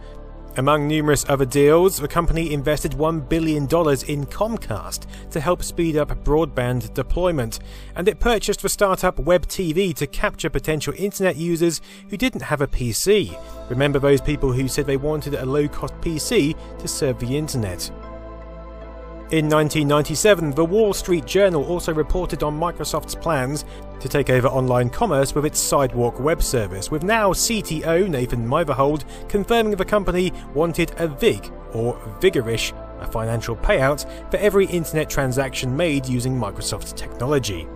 Among 0.59 0.87
numerous 0.87 1.25
other 1.31 1.47
deals, 1.47 1.97
the 1.97 2.09
company 2.09 2.53
invested 2.53 2.93
$1 2.93 3.27
billion 3.27 3.63
in 3.63 4.27
Comcast 4.27 5.07
to 5.31 5.41
help 5.41 5.63
speed 5.63 5.97
up 5.97 6.11
broadband 6.25 6.93
deployment, 6.93 7.59
and 7.97 8.07
it 8.07 8.21
purchased 8.21 8.61
the 8.61 8.69
startup 8.69 9.17
WebTV 9.17 9.95
to 9.95 10.07
capture 10.07 10.51
potential 10.51 10.93
internet 10.99 11.37
users 11.37 11.81
who 12.11 12.19
didn't 12.19 12.43
have 12.43 12.61
a 12.61 12.67
PC. 12.67 13.35
Remember 13.71 13.99
those 13.99 14.21
people 14.21 14.53
who 14.53 14.69
said 14.69 14.85
they 14.85 14.99
wanted 14.99 15.33
a 15.33 15.47
low 15.47 15.67
cost 15.69 15.95
PC 16.03 16.55
to 16.81 16.87
serve 16.87 17.19
the 17.19 17.39
internet. 17.39 17.91
In 19.33 19.49
1997, 19.49 20.51
the 20.57 20.65
Wall 20.65 20.93
Street 20.93 21.25
Journal 21.25 21.65
also 21.67 21.95
reported 21.95 22.43
on 22.43 22.59
Microsoft's 22.59 23.15
plans 23.15 23.65
to 24.01 24.09
take 24.09 24.29
over 24.29 24.49
online 24.49 24.91
commerce 24.91 25.37
with 25.37 25.47
its 25.47 25.61
Sidewalk 25.61 26.19
web 26.19 26.43
service, 26.43 26.91
with 26.91 27.05
now 27.05 27.33
CTO 27.33 28.09
Nathan 28.09 28.45
Myhrvold 28.45 29.05
confirming 29.29 29.77
the 29.77 29.85
company 29.85 30.33
wanted 30.53 30.93
a 30.97 31.07
VIG, 31.07 31.49
or 31.75 31.95
Vigorish, 32.19 32.73
a 33.01 33.07
financial 33.07 33.55
payout 33.55 34.05
for 34.33 34.39
every 34.39 34.67
internet 34.67 35.09
transaction 35.09 35.77
made 35.77 36.09
using 36.09 36.35
Microsoft 36.35 36.97
technology. 36.97 37.69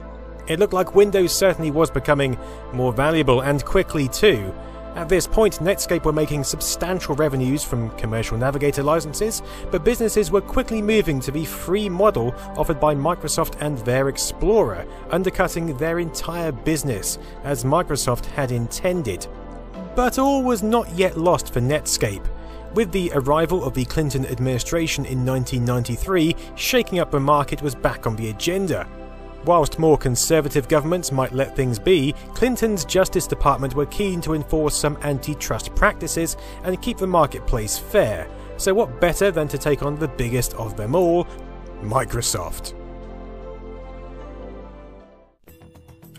It 0.49 0.59
looked 0.59 0.73
like 0.73 0.97
Windows 0.97 1.33
certainly 1.33 1.71
was 1.71 1.89
becoming 1.89 2.37
more 2.73 2.93
valuable 2.93 3.43
and 3.43 3.65
quickly 3.65 4.09
too, 4.09 4.53
at 4.95 5.09
this 5.09 5.27
point, 5.27 5.59
Netscape 5.59 6.05
were 6.05 6.13
making 6.13 6.45
substantial 6.45 7.17
revenues 7.17 7.65
from 7.65 7.91
commercial 7.97 8.39
Navigator 8.39 8.83
licenses, 8.83 9.43
but 9.73 9.85
businesses 9.85 10.31
were 10.31 10.41
quickly 10.41 10.81
moving 10.81 11.19
to 11.21 11.33
the 11.33 11.45
free 11.45 11.89
model 11.89 12.33
offered 12.57 12.79
by 12.79 12.95
Microsoft 12.95 13.61
and 13.61 13.77
their 13.79 14.09
Explorer, 14.09 14.87
undercutting 15.11 15.77
their 15.77 15.99
entire 15.99 16.53
business, 16.53 17.19
as 17.43 17.65
Microsoft 17.65 18.27
had 18.27 18.53
intended. 18.53 19.27
But 19.97 20.21
all 20.21 20.43
was 20.43 20.63
not 20.63 20.89
yet 20.91 21.17
lost 21.17 21.53
for 21.53 21.61
Netscape. 21.61 22.27
With 22.75 22.93
the 22.93 23.11
arrival 23.15 23.65
of 23.65 23.75
the 23.75 23.85
Clinton 23.85 24.27
administration 24.27 25.05
in 25.05 25.25
1993, 25.25 26.37
shaking 26.55 27.01
up 27.01 27.11
the 27.11 27.21
market 27.21 27.63
was 27.63 27.75
back 27.75 28.07
on 28.07 28.15
the 28.15 28.31
agenda. 28.31 28.87
Whilst 29.45 29.79
more 29.79 29.99
conservative 29.99 30.69
governments 30.69 31.13
might 31.13 31.33
let 31.33 31.55
things 31.55 31.79
be, 31.79 32.15
Clinton's 32.33 32.85
Justice 32.85 33.27
Department 33.27 33.75
were 33.75 33.87
keen 33.87 34.23
to 34.23 34.33
enforce 34.33 34.75
some 34.75 34.97
antitrust 35.03 35.75
practices 35.75 36.39
and 36.63 36.81
keep 36.81 36.97
the 36.97 37.07
marketplace 37.07 37.77
fair. 37.77 38.27
So, 38.57 38.73
what 38.73 39.01
better 39.01 39.31
than 39.31 39.49
to 39.49 39.59
take 39.59 39.83
on 39.83 39.97
the 39.97 40.09
biggest 40.09 40.55
of 40.55 40.77
them 40.77 40.95
all, 40.95 41.27
Microsoft? 41.83 42.73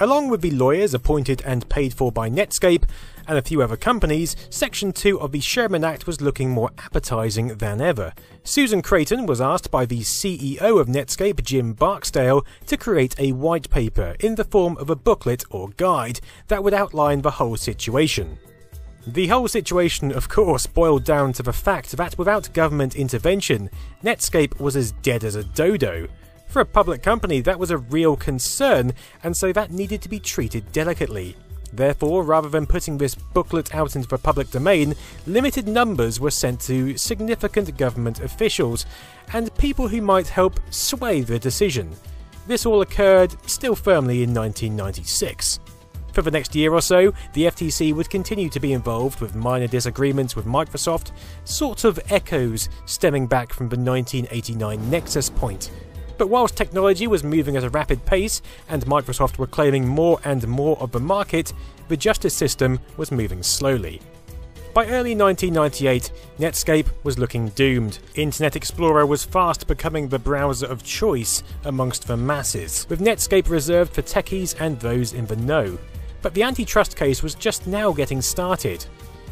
Along 0.02 0.30
with 0.30 0.42
the 0.42 0.52
lawyers 0.52 0.94
appointed 0.94 1.42
and 1.46 1.68
paid 1.70 1.94
for 1.94 2.12
by 2.12 2.30
Netscape 2.30 2.84
and 3.28 3.38
a 3.38 3.42
few 3.42 3.62
other 3.62 3.78
companies, 3.78 4.36
Section 4.50 4.92
2 4.92 5.20
of 5.20 5.32
the 5.32 5.40
Sherman 5.40 5.84
Act 5.84 6.08
was 6.08 6.22
looking 6.22 6.50
more 6.50 6.72
appetizing 6.78 7.58
than 7.58 7.82
ever. 7.82 8.14
Susan 8.44 8.82
Creighton 8.82 9.26
was 9.26 9.42
asked 9.42 9.72
by 9.72 9.86
the 9.86 10.02
CEO 10.02 10.80
of 10.80 10.88
Netscape, 10.88 11.44
Jim 11.44 11.74
Barksdale, 11.74 12.46
to 12.68 12.78
create 12.78 13.16
a 13.18 13.32
white 13.32 13.70
paper 13.70 14.16
in 14.20 14.36
the 14.36 14.44
form 14.44 14.78
of 14.78 14.90
a 14.90 14.96
booklet 14.96 15.44
or 15.50 15.70
guide 15.78 16.20
that 16.48 16.64
would 16.64 16.74
outline 16.74 17.22
the 17.22 17.32
whole 17.32 17.58
situation. 17.58 18.38
The 19.08 19.28
whole 19.28 19.48
situation, 19.48 20.12
of 20.12 20.30
course, 20.30 20.66
boiled 20.66 21.04
down 21.04 21.32
to 21.34 21.44
the 21.44 21.54
fact 21.54 21.92
that 21.92 22.18
without 22.18 22.54
government 22.54 22.96
intervention, 22.96 23.70
Netscape 24.04 24.60
was 24.60 24.76
as 24.76 24.94
dead 24.94 25.24
as 25.24 25.36
a 25.36 25.44
dodo. 25.44 26.08
For 26.48 26.62
a 26.62 26.66
public 26.66 27.04
company, 27.04 27.42
that 27.42 27.60
was 27.60 27.70
a 27.70 27.78
real 27.78 28.16
concern, 28.16 28.94
and 29.24 29.36
so 29.36 29.52
that 29.52 29.72
needed 29.72 30.02
to 30.02 30.10
be 30.10 30.20
treated 30.20 30.72
delicately. 30.72 31.36
Therefore, 31.76 32.24
rather 32.24 32.48
than 32.48 32.66
putting 32.66 32.98
this 32.98 33.16
booklet 33.16 33.76
out 33.76 33.96
into 33.96 34.08
the 34.08 34.18
public 34.18 34.50
domain, 34.50 34.96
limited 35.28 35.68
numbers 35.68 36.20
were 36.20 36.32
sent 36.32 36.62
to 36.62 36.98
significant 36.98 37.78
government 37.78 38.22
officials 38.22 38.86
and 39.34 39.56
people 39.58 39.88
who 39.88 40.02
might 40.02 40.28
help 40.28 40.60
sway 40.70 41.22
the 41.22 41.38
decision. 41.38 41.92
This 42.48 42.66
all 42.66 42.82
occurred 42.82 43.36
still 43.50 43.76
firmly 43.76 44.24
in 44.24 44.34
1996. 44.34 45.60
For 46.14 46.22
the 46.22 46.32
next 46.32 46.56
year 46.56 46.74
or 46.74 46.82
so, 46.82 47.14
the 47.34 47.44
FTC 47.44 47.94
would 47.94 48.10
continue 48.10 48.48
to 48.50 48.60
be 48.62 48.72
involved 48.72 49.20
with 49.20 49.36
minor 49.36 49.68
disagreements 49.68 50.34
with 50.34 50.46
Microsoft, 50.46 51.12
sort 51.44 51.84
of 51.84 52.00
echoes 52.10 52.70
stemming 52.86 53.28
back 53.28 53.52
from 53.52 53.68
the 53.68 53.76
1989 53.76 54.90
Nexus 54.90 55.30
point, 55.30 55.72
but 56.18 56.28
whilst 56.30 56.56
technology 56.56 57.08
was 57.08 57.24
moving 57.24 57.58
at 57.58 57.64
a 57.64 57.70
rapid 57.70 58.06
pace 58.06 58.42
and 58.70 58.86
Microsoft 58.86 59.38
were 59.38 59.48
claiming 59.48 59.88
more 59.88 60.20
and 60.24 60.48
more 60.48 60.78
of 60.80 60.92
the 60.92 61.00
market, 61.00 61.54
the 61.88 61.98
justice 61.98 62.34
system 62.34 62.80
was 62.98 63.12
moving 63.12 63.44
slowly. 63.44 64.02
By 64.76 64.88
early 64.88 65.16
1998, 65.16 66.12
Netscape 66.38 66.88
was 67.04 67.18
looking 67.18 67.48
doomed. 67.50 68.00
Internet 68.16 68.58
Explorer 68.58 69.06
was 69.06 69.24
fast 69.24 69.68
becoming 69.68 70.10
the 70.10 70.20
browser 70.20 70.66
of 70.66 70.84
choice 70.84 71.44
amongst 71.64 72.08
the 72.08 72.18
masses, 72.18 72.86
with 72.90 73.00
Netscape 73.00 73.50
reserved 73.50 73.94
for 73.94 74.02
techies 74.02 74.54
and 74.60 74.78
those 74.82 75.14
in 75.14 75.28
the 75.28 75.38
know. 75.38 75.78
But 76.22 76.34
the 76.34 76.44
antitrust 76.44 76.98
case 76.98 77.24
was 77.24 77.36
just 77.36 77.68
now 77.68 77.94
getting 77.94 78.22
started. 78.22 78.86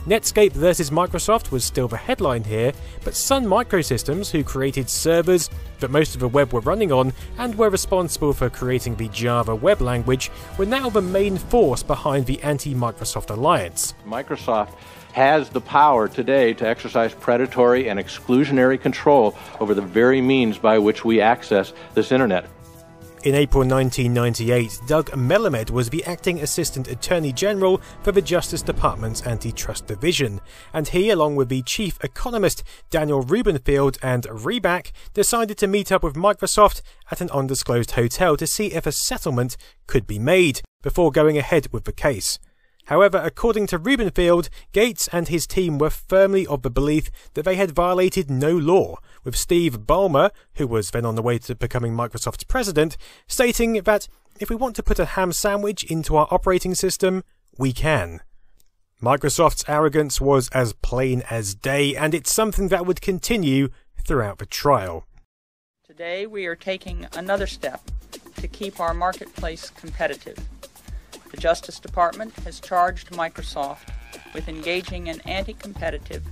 Netscape 0.05 0.51
versus 0.51 0.89
Microsoft 0.89 1.50
was 1.50 1.63
still 1.63 1.88
the 1.88 1.95
headline 1.95 2.43
here, 2.43 2.74
but 3.05 3.15
Sun 3.15 3.45
Microsystems, 3.45 4.29
who 4.29 4.43
created 4.43 4.89
servers 4.89 5.50
that 5.79 5.91
most 5.91 6.13
of 6.13 6.19
the 6.19 6.27
web 6.27 6.51
were 6.51 6.60
running 6.60 6.91
on 6.91 7.13
and 7.38 7.55
were 7.57 7.69
responsible 7.69 8.33
for 8.33 8.50
creating 8.50 8.98
the 8.98 9.07
Java 9.10 9.55
web 9.55 9.79
language, 9.79 10.29
were 10.57 10.65
now 10.65 10.89
the 10.89 11.01
main 11.01 11.38
force 11.38 11.83
behind 11.83 12.25
the 12.25 12.41
anti 12.43 12.75
Microsoft 12.75 13.29
alliance. 13.29 13.93
Microsoft 14.05 14.75
has 15.13 15.48
the 15.48 15.62
power 15.62 16.10
today 16.10 16.53
to 16.53 16.67
exercise 16.67 17.13
predatory 17.13 17.88
and 17.88 17.98
exclusionary 17.98 18.81
control 18.81 19.38
over 19.62 19.74
the 19.74 19.81
very 19.81 20.19
means 20.19 20.57
by 20.57 20.77
which 20.77 21.05
we 21.05 21.22
access 21.22 21.72
this 21.93 22.12
internet. 22.12 22.50
In 23.23 23.35
April 23.35 23.63
1998, 23.63 24.81
Doug 24.85 25.09
Melamed 25.11 25.69
was 25.69 25.89
the 25.89 26.03
acting 26.03 26.41
Assistant 26.41 26.89
Attorney 26.89 27.31
General 27.31 27.79
for 28.01 28.11
the 28.11 28.21
Justice 28.21 28.61
Department's 28.61 29.25
Antitrust 29.25 29.87
Division, 29.87 30.41
and 30.73 30.89
he, 30.89 31.09
along 31.09 31.37
with 31.37 31.47
the 31.47 31.61
Chief 31.61 31.97
Economist 32.03 32.63
Daniel 32.89 33.23
Rubinfeld 33.23 33.97
and 34.03 34.23
Reback, 34.23 34.91
decided 35.13 35.57
to 35.59 35.67
meet 35.67 35.89
up 35.89 36.03
with 36.03 36.15
Microsoft 36.15 36.81
at 37.11 37.21
an 37.21 37.29
undisclosed 37.29 37.91
hotel 37.91 38.35
to 38.35 38.45
see 38.45 38.73
if 38.73 38.85
a 38.85 38.91
settlement 38.91 39.55
could 39.87 40.05
be 40.05 40.19
made 40.19 40.59
before 40.81 41.09
going 41.09 41.37
ahead 41.37 41.69
with 41.71 41.85
the 41.85 41.93
case. 41.93 42.39
However, 42.87 43.17
according 43.23 43.67
to 43.67 43.79
Rubinfeld, 43.79 44.49
Gates 44.73 45.07
and 45.13 45.27
his 45.27 45.47
team 45.47 45.77
were 45.77 45.89
firmly 45.89 46.45
of 46.45 46.63
the 46.63 46.69
belief 46.69 47.09
that 47.33 47.45
they 47.45 47.55
had 47.55 47.71
violated 47.71 48.29
no 48.29 48.57
law, 48.57 48.97
with 49.23 49.37
Steve 49.37 49.81
Ballmer, 49.81 50.31
who 50.55 50.67
was 50.67 50.91
then 50.91 51.05
on 51.05 51.15
the 51.15 51.21
way 51.21 51.37
to 51.39 51.55
becoming 51.55 51.93
Microsoft's 51.93 52.43
president, 52.43 52.97
stating 53.27 53.73
that 53.83 54.07
if 54.39 54.49
we 54.49 54.55
want 54.55 54.75
to 54.75 54.83
put 54.83 54.99
a 54.99 55.05
ham 55.05 55.31
sandwich 55.31 55.83
into 55.85 56.17
our 56.17 56.27
operating 56.29 56.75
system, 56.75 57.23
we 57.57 57.71
can. 57.71 58.19
Microsoft's 59.01 59.63
arrogance 59.67 60.19
was 60.19 60.49
as 60.49 60.73
plain 60.73 61.23
as 61.29 61.55
day, 61.55 61.95
and 61.95 62.13
it's 62.13 62.33
something 62.33 62.67
that 62.67 62.85
would 62.85 63.01
continue 63.01 63.69
throughout 64.05 64.39
the 64.39 64.45
trial. 64.45 65.05
Today, 65.85 66.25
we 66.25 66.45
are 66.47 66.55
taking 66.55 67.07
another 67.15 67.47
step 67.47 67.81
to 68.37 68.47
keep 68.47 68.79
our 68.79 68.93
marketplace 68.93 69.69
competitive. 69.69 70.37
The 71.33 71.41
Justice 71.41 71.79
Department 71.79 72.31
has 72.45 72.59
charged 72.59 73.09
Microsoft 73.13 73.89
with 74.35 74.47
engaging 74.47 75.07
in 75.07 75.19
anti 75.21 75.53
competitive 75.53 76.23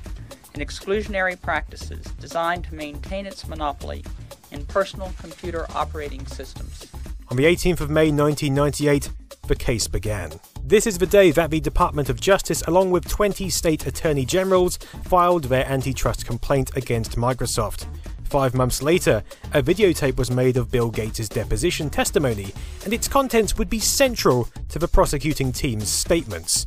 and 0.53 0.61
exclusionary 0.61 1.41
practices 1.41 2.05
designed 2.19 2.65
to 2.65 2.75
maintain 2.75 3.25
its 3.25 3.47
monopoly 3.47 4.05
in 4.51 4.63
personal 4.67 5.11
computer 5.19 5.65
operating 5.73 6.27
systems. 6.27 6.85
On 7.29 7.35
the 7.35 7.45
18th 7.45 7.81
of 7.81 7.89
May 7.89 8.11
1998, 8.11 9.09
the 9.47 9.55
case 9.55 9.87
began. 9.87 10.39
This 10.63 10.85
is 10.85 10.99
the 10.99 11.07
day 11.07 11.31
that 11.31 11.49
the 11.49 11.59
Department 11.59 12.07
of 12.07 12.21
Justice, 12.21 12.61
along 12.67 12.91
with 12.91 13.07
20 13.09 13.49
state 13.49 13.87
attorney 13.87 14.23
generals, 14.23 14.77
filed 15.05 15.45
their 15.45 15.65
antitrust 15.65 16.27
complaint 16.27 16.69
against 16.75 17.15
Microsoft. 17.15 17.87
Five 18.31 18.53
months 18.53 18.81
later, 18.81 19.23
a 19.53 19.61
videotape 19.61 20.15
was 20.15 20.31
made 20.31 20.55
of 20.55 20.71
Bill 20.71 20.89
Gates' 20.89 21.27
deposition 21.27 21.89
testimony, 21.89 22.53
and 22.85 22.93
its 22.93 23.05
contents 23.05 23.57
would 23.57 23.69
be 23.69 23.79
central 23.79 24.47
to 24.69 24.79
the 24.79 24.87
prosecuting 24.87 25.51
team's 25.51 25.89
statements. 25.89 26.65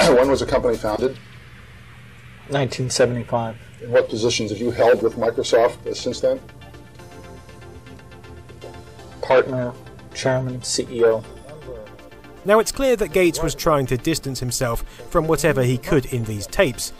when 0.00 0.28
was 0.28 0.40
the 0.40 0.46
company 0.46 0.76
founded? 0.76 1.10
1975. 2.48 3.56
And 3.82 3.92
what 3.92 4.08
positions 4.08 4.50
have 4.50 4.58
you 4.58 4.72
held 4.72 5.00
with 5.00 5.14
Microsoft 5.14 5.94
since 5.94 6.18
then? 6.18 6.40
Partner, 9.22 9.72
chairman, 10.12 10.58
CEO. 10.58 11.24
Now, 12.44 12.58
it's 12.58 12.72
clear 12.72 12.96
that 12.96 13.12
Gates 13.12 13.40
was 13.40 13.54
trying 13.54 13.86
to 13.86 13.96
distance 13.96 14.40
himself 14.40 14.82
from 15.08 15.28
whatever 15.28 15.62
he 15.62 15.78
could 15.78 16.06
in 16.06 16.24
these 16.24 16.48
tapes, 16.48 16.92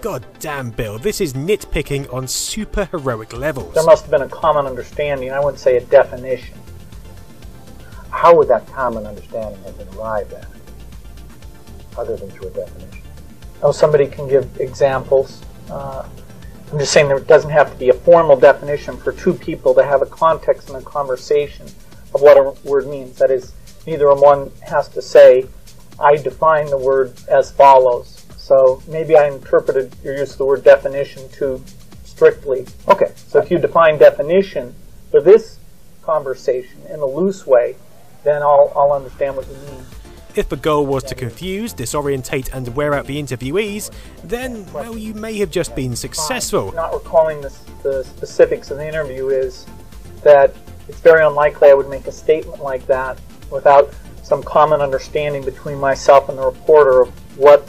God 0.00 0.24
damn, 0.38 0.70
Bill, 0.70 0.98
this 0.98 1.20
is 1.20 1.34
nitpicking 1.34 2.10
on 2.12 2.26
super 2.26 2.86
heroic 2.86 3.36
levels. 3.36 3.74
There 3.74 3.84
must 3.84 4.04
have 4.04 4.10
been 4.10 4.22
a 4.22 4.28
common 4.28 4.64
understanding. 4.64 5.30
I 5.30 5.40
wouldn't 5.40 5.58
say 5.58 5.76
a 5.76 5.82
definition. 5.82 6.56
How 8.10 8.34
would 8.34 8.48
that 8.48 8.66
common 8.68 9.04
understanding 9.04 9.62
have 9.62 9.76
been 9.76 9.88
arrived 9.88 10.32
at, 10.32 10.46
other 11.98 12.16
than 12.16 12.30
through 12.30 12.48
a 12.48 12.50
definition? 12.52 13.02
Oh, 13.62 13.72
somebody 13.72 14.06
can 14.06 14.26
give 14.26 14.48
examples. 14.58 15.42
Uh, 15.68 16.08
I'm 16.72 16.78
just 16.78 16.94
saying 16.94 17.08
there 17.08 17.20
doesn't 17.20 17.50
have 17.50 17.70
to 17.70 17.78
be 17.78 17.90
a 17.90 17.94
formal 17.94 18.36
definition 18.36 18.96
for 18.96 19.12
two 19.12 19.34
people 19.34 19.74
to 19.74 19.84
have 19.84 20.00
a 20.00 20.06
context 20.06 20.70
and 20.70 20.78
a 20.78 20.82
conversation 20.82 21.66
of 22.14 22.22
what 22.22 22.38
a 22.38 22.56
word 22.66 22.86
means. 22.86 23.18
That 23.18 23.30
is, 23.30 23.52
neither 23.86 24.10
one 24.14 24.50
has 24.62 24.88
to 24.88 25.02
say, 25.02 25.46
I 25.98 26.16
define 26.16 26.66
the 26.66 26.78
word 26.78 27.12
as 27.28 27.50
follows 27.50 28.19
so 28.50 28.82
maybe 28.88 29.14
I 29.14 29.28
interpreted 29.28 29.94
your 30.02 30.16
use 30.16 30.32
of 30.32 30.38
the 30.38 30.44
word 30.44 30.64
definition 30.64 31.28
too 31.28 31.62
strictly. 32.02 32.66
Okay, 32.88 33.12
so 33.14 33.38
if 33.38 33.48
you 33.48 33.58
define 33.58 33.96
definition 33.96 34.74
for 35.12 35.20
this 35.20 35.60
conversation 36.02 36.80
in 36.90 36.98
a 36.98 37.06
loose 37.06 37.46
way, 37.46 37.76
then 38.24 38.42
I'll, 38.42 38.72
I'll 38.74 38.90
understand 38.90 39.36
what 39.36 39.46
you 39.46 39.54
mean. 39.54 39.84
If 40.34 40.48
the 40.48 40.56
goal 40.56 40.84
was 40.84 41.04
to 41.04 41.14
confuse, 41.14 41.72
disorientate, 41.72 42.52
and 42.52 42.74
wear 42.74 42.92
out 42.92 43.06
the 43.06 43.22
interviewees, 43.22 43.92
then, 44.24 44.66
well, 44.72 44.98
you 44.98 45.14
may 45.14 45.34
have 45.34 45.52
just 45.52 45.76
been 45.76 45.94
successful. 45.94 46.72
Not 46.72 46.92
recalling 46.92 47.40
the, 47.42 47.56
the 47.84 48.02
specifics 48.02 48.72
of 48.72 48.78
the 48.78 48.88
interview 48.88 49.28
is 49.28 49.64
that 50.24 50.56
it's 50.88 50.98
very 50.98 51.24
unlikely 51.24 51.70
I 51.70 51.74
would 51.74 51.88
make 51.88 52.08
a 52.08 52.12
statement 52.12 52.64
like 52.64 52.84
that 52.88 53.16
without 53.52 53.94
some 54.24 54.42
common 54.42 54.80
understanding 54.80 55.44
between 55.44 55.78
myself 55.78 56.28
and 56.28 56.36
the 56.36 56.44
reporter 56.44 57.02
of 57.02 57.38
what 57.38 57.68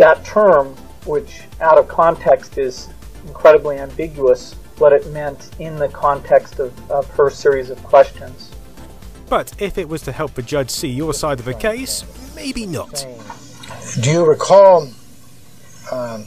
that 0.00 0.24
term, 0.24 0.68
which 1.04 1.42
out 1.60 1.76
of 1.78 1.86
context 1.86 2.56
is 2.56 2.88
incredibly 3.26 3.78
ambiguous, 3.78 4.54
what 4.78 4.94
it 4.94 5.06
meant 5.12 5.50
in 5.58 5.76
the 5.76 5.88
context 5.88 6.58
of, 6.58 6.90
of 6.90 7.06
her 7.10 7.28
series 7.28 7.68
of 7.68 7.80
questions. 7.84 8.50
But 9.28 9.52
if 9.60 9.76
it 9.76 9.88
was 9.88 10.00
to 10.02 10.12
help 10.12 10.34
the 10.34 10.42
judge 10.42 10.70
see 10.70 10.88
your 10.88 11.12
side 11.12 11.38
of 11.38 11.44
the 11.44 11.54
case, 11.54 12.04
maybe 12.34 12.64
not. 12.64 13.06
Do 14.00 14.10
you 14.10 14.24
recall 14.24 14.88
um, 15.92 16.26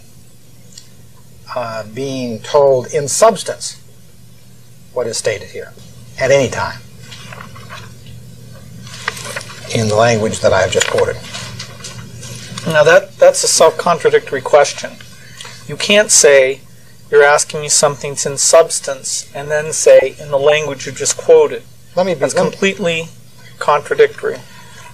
uh, 1.55 1.83
being 1.93 2.39
told 2.41 2.93
in 2.93 3.07
substance 3.07 3.81
what 4.93 5.07
is 5.07 5.17
stated 5.17 5.49
here 5.49 5.73
at 6.19 6.29
any 6.29 6.49
time 6.49 6.79
in 9.75 9.87
the 9.87 9.95
language 9.95 10.41
that 10.41 10.53
I 10.53 10.61
have 10.61 10.71
just 10.71 10.87
quoted? 10.87 11.17
Now 12.65 12.83
that 12.83 13.17
that's 13.17 13.43
a 13.43 13.47
self-contradictory 13.47 14.41
question. 14.41 14.91
You 15.67 15.75
can't 15.77 16.11
say 16.11 16.61
you're 17.11 17.23
asking 17.23 17.61
me 17.61 17.69
something 17.69 18.11
in 18.11 18.37
substance 18.37 19.29
and 19.35 19.51
then 19.51 19.73
say 19.73 20.15
in 20.19 20.31
the 20.31 20.39
language 20.39 20.85
you 20.85 20.91
just 20.91 21.17
quoted. 21.17 21.63
Let 21.95 22.05
me 22.05 22.13
be, 22.13 22.21
that's 22.21 22.33
completely 22.33 23.09
contradictory. 23.59 24.37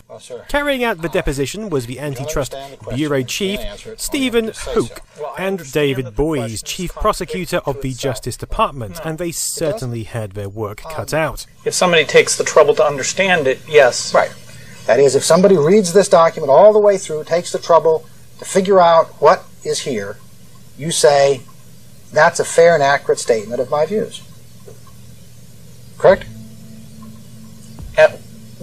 Well, 0.10 0.22
Carrying 0.48 0.84
out 0.84 1.04
the 1.04 1.10
deposition 1.10 1.70
was 1.70 1.86
the 1.86 2.00
Antitrust 2.00 2.56
Bureau 2.94 3.22
Chief 3.22 3.60
Stephen 3.98 4.52
Houck 4.56 5.04
and 5.38 5.72
David 5.72 6.16
Boies, 6.16 6.64
Chief 6.64 6.92
Prosecutor 6.96 7.58
of 7.66 7.82
the 7.82 7.94
Justice 7.94 8.36
Department, 8.36 9.00
and 9.06 9.20
they 9.20 9.32
certainly 9.32 10.04
had 10.04 10.32
their 10.32 10.50
work 10.50 10.82
cut 10.82 11.14
out. 11.14 11.46
If 11.64 11.76
somebody 11.76 12.06
takes 12.06 12.36
the 12.36 12.44
trouble 12.44 12.74
to 12.76 12.84
understand 12.84 13.46
it, 13.46 13.60
yes. 13.68 14.12
Right. 14.14 14.34
That 14.89 14.99
is, 14.99 15.15
if 15.15 15.23
somebody 15.23 15.56
reads 15.56 15.93
this 15.93 16.10
document 16.10 16.49
all 16.49 16.73
the 16.73 16.80
way 16.80 16.97
through, 16.97 17.23
takes 17.23 17.52
the 17.52 17.60
trouble 17.60 18.08
to 18.39 18.45
figure 18.45 18.80
out 18.80 19.06
what 19.21 19.45
is 19.63 19.82
here, 19.82 20.17
you 20.80 20.89
say, 20.89 21.43
that's 22.12 22.39
a 22.39 22.43
fair 22.43 22.73
and 22.73 22.82
accurate 22.82 23.19
statement 23.19 23.62
of 23.62 23.69
my 23.69 23.86
views. 23.86 24.23
Correct? 25.99 26.23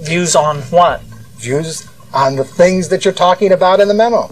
Views 0.00 0.34
on 0.34 0.62
what? 0.62 1.00
Views 1.36 1.88
on 2.12 2.34
the 2.34 2.42
things 2.42 2.88
that 2.88 3.04
you're 3.04 3.14
talking 3.14 3.52
about 3.52 3.78
in 3.78 3.86
the 3.86 3.94
memo. 3.94 4.28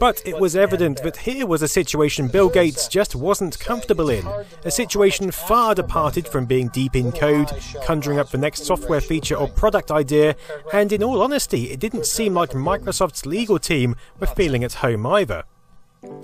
But 0.00 0.26
it 0.26 0.40
was 0.40 0.56
evident 0.56 1.02
that 1.02 1.18
here 1.18 1.46
was 1.46 1.60
a 1.60 1.68
situation 1.68 2.26
Bill 2.26 2.48
Gates 2.48 2.88
just 2.88 3.14
wasn't 3.14 3.60
comfortable 3.60 4.08
in. 4.08 4.26
A 4.64 4.70
situation 4.70 5.30
far 5.30 5.74
departed 5.74 6.26
from 6.26 6.46
being 6.46 6.68
deep 6.68 6.96
in 6.96 7.12
code, 7.12 7.52
conjuring 7.84 8.18
up 8.18 8.30
the 8.30 8.38
next 8.38 8.64
software 8.64 9.02
feature 9.02 9.36
or 9.36 9.46
product 9.46 9.90
idea, 9.90 10.36
and 10.72 10.90
in 10.90 11.02
all 11.02 11.20
honesty, 11.20 11.70
it 11.70 11.80
didn't 11.80 12.06
seem 12.06 12.32
like 12.32 12.52
Microsoft's 12.52 13.26
legal 13.26 13.58
team 13.58 13.94
were 14.18 14.26
feeling 14.26 14.64
at 14.64 14.72
home 14.72 15.06
either. 15.06 15.44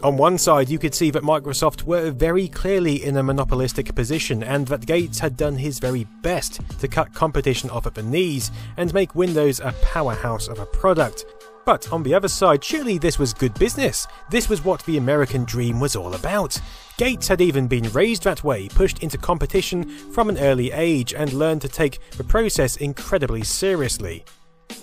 On 0.02 0.16
one 0.16 0.38
side, 0.38 0.70
you 0.70 0.78
could 0.78 0.94
see 0.94 1.10
that 1.10 1.22
Microsoft 1.22 1.82
were 1.82 2.10
very 2.10 2.48
clearly 2.48 3.04
in 3.04 3.18
a 3.18 3.22
monopolistic 3.22 3.94
position 3.94 4.42
and 4.42 4.66
that 4.68 4.86
Gates 4.86 5.18
had 5.18 5.36
done 5.36 5.56
his 5.56 5.80
very 5.80 6.04
best 6.22 6.60
to 6.80 6.88
cut 6.88 7.12
competition 7.12 7.68
off 7.68 7.86
at 7.86 7.94
the 7.94 8.02
knees 8.02 8.50
and 8.78 8.94
make 8.94 9.14
Windows 9.14 9.60
a 9.60 9.74
powerhouse 9.82 10.48
of 10.48 10.60
a 10.60 10.66
product. 10.66 11.26
But 11.66 11.92
on 11.92 12.04
the 12.04 12.14
other 12.14 12.28
side, 12.28 12.62
surely 12.62 12.96
this 12.96 13.18
was 13.18 13.34
good 13.34 13.52
business. 13.54 14.06
This 14.30 14.48
was 14.48 14.64
what 14.64 14.84
the 14.84 14.98
American 14.98 15.44
dream 15.44 15.80
was 15.80 15.96
all 15.96 16.14
about. 16.14 16.56
Gates 16.96 17.26
had 17.26 17.40
even 17.40 17.66
been 17.66 17.90
raised 17.90 18.22
that 18.22 18.44
way, 18.44 18.68
pushed 18.68 19.02
into 19.02 19.18
competition 19.18 19.84
from 20.12 20.28
an 20.28 20.38
early 20.38 20.70
age, 20.70 21.12
and 21.12 21.32
learned 21.32 21.62
to 21.62 21.68
take 21.68 21.98
the 22.12 22.22
process 22.22 22.76
incredibly 22.76 23.42
seriously. 23.42 24.24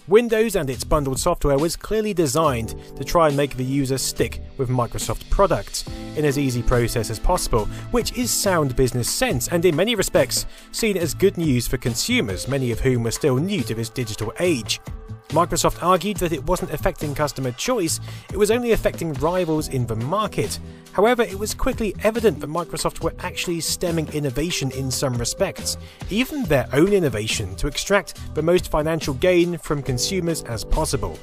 Windows 0.10 0.58
and 0.58 0.70
its 0.70 0.84
bundled 0.84 1.20
software 1.20 1.58
was 1.58 1.78
clearly 1.78 2.14
designed 2.14 2.76
to 2.98 3.06
try 3.06 3.30
and 3.30 3.38
make 3.38 3.56
the 3.56 3.64
user 3.64 3.98
stick 3.98 4.42
with 4.58 4.68
Microsoft 4.68 5.30
products 5.30 5.86
in 6.18 6.26
as 6.26 6.38
easy 6.38 6.62
process 6.62 7.10
as 7.10 7.18
possible, 7.18 7.66
which 7.92 8.12
is 8.18 8.30
sound 8.30 8.76
business 8.76 9.10
sense 9.10 9.48
and 9.48 9.64
in 9.64 9.74
many 9.74 9.96
respects 9.96 10.46
seen 10.74 10.98
as 10.98 11.14
good 11.14 11.38
news 11.38 11.66
for 11.66 11.78
consumers, 11.78 12.50
many 12.50 12.72
of 12.72 12.82
whom 12.82 13.04
were 13.04 13.12
still 13.12 13.38
new 13.38 13.64
to 13.64 13.74
this 13.74 13.90
digital 13.90 14.34
age. 14.42 14.82
Microsoft 15.30 15.82
argued 15.82 16.18
that 16.18 16.34
it 16.34 16.44
wasn't 16.44 16.72
affecting 16.72 17.16
customer 17.16 17.52
choice, 17.52 18.00
it 18.32 18.38
was 18.38 18.52
only 18.52 18.72
affecting 18.72 19.14
rivals 19.14 19.68
in 19.70 19.88
the 19.88 19.96
market. 19.96 20.60
However, 20.92 21.24
it 21.24 21.40
was 21.40 21.54
quickly 21.54 21.96
evident 22.04 22.40
that 22.40 22.50
Microsoft 22.50 23.02
were 23.02 23.14
actually 23.20 23.62
stemming 23.62 24.08
innovation 24.10 24.70
in 24.72 24.92
some 24.92 25.16
respects, 25.16 25.78
even 26.10 26.44
their 26.44 26.68
own 26.74 26.94
innovation, 26.94 27.56
to 27.56 27.68
extract 27.68 28.20
the 28.36 28.42
most 28.42 28.70
financial 28.70 29.16
gain 29.16 29.58
from 29.58 29.82
consumers 29.82 30.44
as 30.44 30.64
possible. 30.64 31.18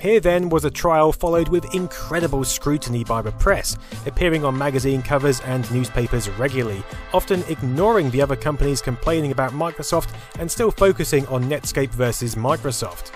Here 0.00 0.20
then 0.20 0.48
was 0.48 0.64
a 0.64 0.70
trial 0.70 1.12
followed 1.12 1.48
with 1.48 1.74
incredible 1.74 2.44
scrutiny 2.44 3.02
by 3.02 3.20
the 3.20 3.32
press, 3.32 3.76
appearing 4.06 4.44
on 4.44 4.56
magazine 4.56 5.02
covers 5.02 5.40
and 5.40 5.68
newspapers 5.72 6.28
regularly, 6.30 6.84
often 7.12 7.42
ignoring 7.48 8.10
the 8.10 8.22
other 8.22 8.36
companies 8.36 8.80
complaining 8.80 9.32
about 9.32 9.52
Microsoft 9.52 10.14
and 10.38 10.48
still 10.48 10.70
focusing 10.70 11.26
on 11.26 11.44
Netscape 11.44 11.90
versus 11.90 12.36
Microsoft. 12.36 13.10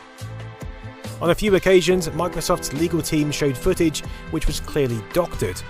On 1.20 1.30
a 1.30 1.34
few 1.34 1.54
occasions, 1.54 2.08
Microsoft's 2.08 2.72
legal 2.72 3.02
team 3.02 3.30
showed 3.30 3.56
footage 3.56 4.00
which 4.30 4.46
was 4.46 4.60
clearly 4.60 5.02
doctored. 5.12 5.60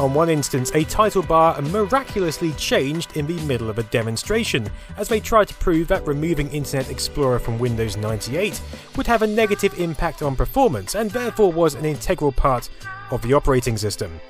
On 0.00 0.14
one 0.14 0.28
instance, 0.28 0.70
a 0.74 0.84
title 0.84 1.22
bar 1.22 1.60
miraculously 1.60 2.52
changed 2.52 3.16
in 3.16 3.26
the 3.26 3.40
middle 3.46 3.68
of 3.68 3.78
a 3.78 3.82
demonstration, 3.84 4.68
as 4.96 5.08
they 5.08 5.18
tried 5.18 5.48
to 5.48 5.54
prove 5.54 5.88
that 5.88 6.06
removing 6.06 6.48
Internet 6.52 6.88
Explorer 6.88 7.40
from 7.40 7.58
Windows 7.58 7.96
98 7.96 8.60
would 8.96 9.08
have 9.08 9.22
a 9.22 9.26
negative 9.26 9.78
impact 9.80 10.22
on 10.22 10.36
performance 10.36 10.94
and 10.94 11.10
therefore 11.10 11.52
was 11.52 11.74
an 11.74 11.84
integral 11.84 12.30
part 12.30 12.68
of 13.10 13.22
the 13.22 13.34
operating 13.34 13.76
system. 13.76 14.20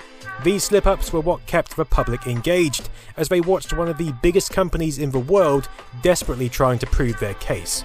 These 0.43 0.65
slip 0.65 0.87
ups 0.87 1.13
were 1.13 1.21
what 1.21 1.45
kept 1.47 1.77
the 1.77 1.85
public 1.85 2.27
engaged, 2.27 2.89
as 3.17 3.29
they 3.29 3.41
watched 3.41 3.73
one 3.73 3.89
of 3.89 3.99
the 3.99 4.13
biggest 4.23 4.51
companies 4.51 4.99
in 4.99 5.11
the 5.11 5.19
world 5.19 5.69
desperately 6.01 6.49
trying 6.49 6.79
to 6.79 6.87
prove 6.87 7.19
their 7.19 7.35
case. 7.35 7.85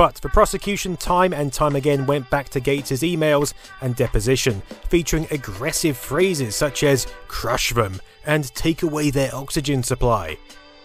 But 0.00 0.14
the 0.14 0.30
prosecution 0.30 0.96
time 0.96 1.34
and 1.34 1.52
time 1.52 1.76
again 1.76 2.06
went 2.06 2.30
back 2.30 2.48
to 2.50 2.60
Gates' 2.60 3.02
emails 3.02 3.52
and 3.82 3.94
deposition, 3.94 4.62
featuring 4.88 5.26
aggressive 5.30 5.94
phrases 5.94 6.56
such 6.56 6.84
as 6.84 7.06
crush 7.28 7.74
them 7.74 8.00
and 8.24 8.44
take 8.54 8.82
away 8.82 9.10
their 9.10 9.34
oxygen 9.34 9.82
supply. 9.82 10.38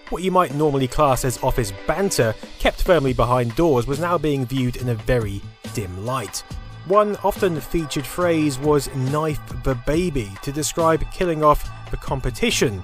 What 0.10 0.22
you 0.22 0.32
might 0.32 0.54
normally 0.54 0.90
class 0.90 1.24
as 1.24 1.42
office 1.42 1.72
banter, 1.88 2.36
kept 2.60 2.84
firmly 2.84 3.14
behind 3.14 3.56
doors, 3.56 3.88
was 3.88 4.02
now 4.02 4.18
being 4.18 4.46
viewed 4.46 4.76
in 4.76 4.90
a 4.90 4.96
very 4.96 5.42
dim 5.74 6.06
light. 6.06 6.44
One 6.86 7.16
often 7.24 7.62
featured 7.62 8.06
phrase 8.06 8.60
was 8.60 8.94
knife 8.96 9.40
the 9.64 9.76
baby 9.76 10.30
to 10.42 10.52
describe 10.52 11.10
killing 11.14 11.42
off 11.42 11.72
the 11.90 11.96
competition. 11.96 12.84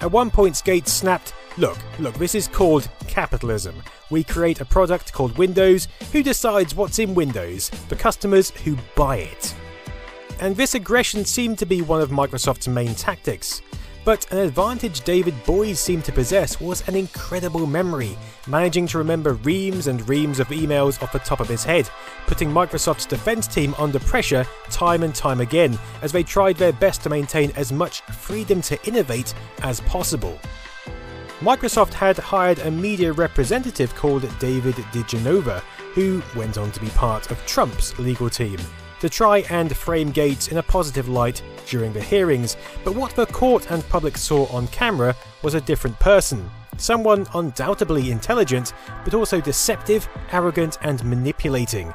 At 0.00 0.10
one 0.10 0.30
point, 0.30 0.62
Gates 0.64 0.92
snapped, 0.92 1.34
Look, 1.58 1.78
look, 1.98 2.14
this 2.14 2.34
is 2.34 2.48
called 2.48 2.88
capitalism. 3.06 3.82
We 4.08 4.24
create 4.24 4.60
a 4.60 4.64
product 4.64 5.12
called 5.12 5.36
Windows. 5.36 5.88
Who 6.12 6.22
decides 6.22 6.74
what's 6.74 6.98
in 6.98 7.14
Windows? 7.14 7.70
The 7.88 7.96
customers 7.96 8.50
who 8.50 8.78
buy 8.94 9.16
it. 9.16 9.54
And 10.40 10.56
this 10.56 10.74
aggression 10.74 11.24
seemed 11.24 11.58
to 11.58 11.66
be 11.66 11.82
one 11.82 12.00
of 12.00 12.10
Microsoft's 12.10 12.68
main 12.68 12.94
tactics. 12.94 13.60
But 14.10 14.32
an 14.32 14.38
advantage 14.38 15.02
David 15.02 15.36
Boies 15.44 15.78
seemed 15.78 16.04
to 16.06 16.10
possess 16.10 16.60
was 16.60 16.82
an 16.88 16.96
incredible 16.96 17.64
memory, 17.64 18.18
managing 18.48 18.88
to 18.88 18.98
remember 18.98 19.34
reams 19.34 19.86
and 19.86 20.08
reams 20.08 20.40
of 20.40 20.48
emails 20.48 21.00
off 21.00 21.12
the 21.12 21.20
top 21.20 21.38
of 21.38 21.46
his 21.46 21.62
head, 21.62 21.88
putting 22.26 22.50
Microsoft's 22.50 23.06
defense 23.06 23.46
team 23.46 23.72
under 23.78 24.00
pressure 24.00 24.44
time 24.68 25.04
and 25.04 25.14
time 25.14 25.40
again 25.40 25.78
as 26.02 26.10
they 26.10 26.24
tried 26.24 26.56
their 26.56 26.72
best 26.72 27.04
to 27.04 27.08
maintain 27.08 27.52
as 27.52 27.70
much 27.70 28.00
freedom 28.00 28.60
to 28.62 28.84
innovate 28.84 29.32
as 29.62 29.78
possible. 29.82 30.36
Microsoft 31.38 31.92
had 31.92 32.18
hired 32.18 32.58
a 32.58 32.70
media 32.72 33.12
representative 33.12 33.94
called 33.94 34.28
David 34.40 34.74
DiGenova, 34.74 35.60
who 35.94 36.20
went 36.34 36.58
on 36.58 36.72
to 36.72 36.80
be 36.80 36.88
part 36.88 37.30
of 37.30 37.38
Trump's 37.46 37.96
legal 38.00 38.28
team, 38.28 38.58
to 39.00 39.08
try 39.08 39.38
and 39.50 39.76
frame 39.76 40.10
Gates 40.10 40.48
in 40.48 40.58
a 40.58 40.62
positive 40.62 41.08
light 41.08 41.42
during 41.66 41.92
the 41.92 42.00
hearings, 42.00 42.56
but 42.84 42.94
what 42.94 43.14
the 43.16 43.26
court 43.26 43.70
and 43.70 43.86
public 43.88 44.16
saw 44.16 44.46
on 44.46 44.68
camera 44.68 45.14
was 45.42 45.54
a 45.54 45.60
different 45.60 45.98
person. 45.98 46.48
Someone 46.76 47.26
undoubtedly 47.34 48.10
intelligent, 48.10 48.72
but 49.04 49.14
also 49.14 49.40
deceptive, 49.40 50.08
arrogant, 50.32 50.78
and 50.82 51.04
manipulating. 51.04 51.92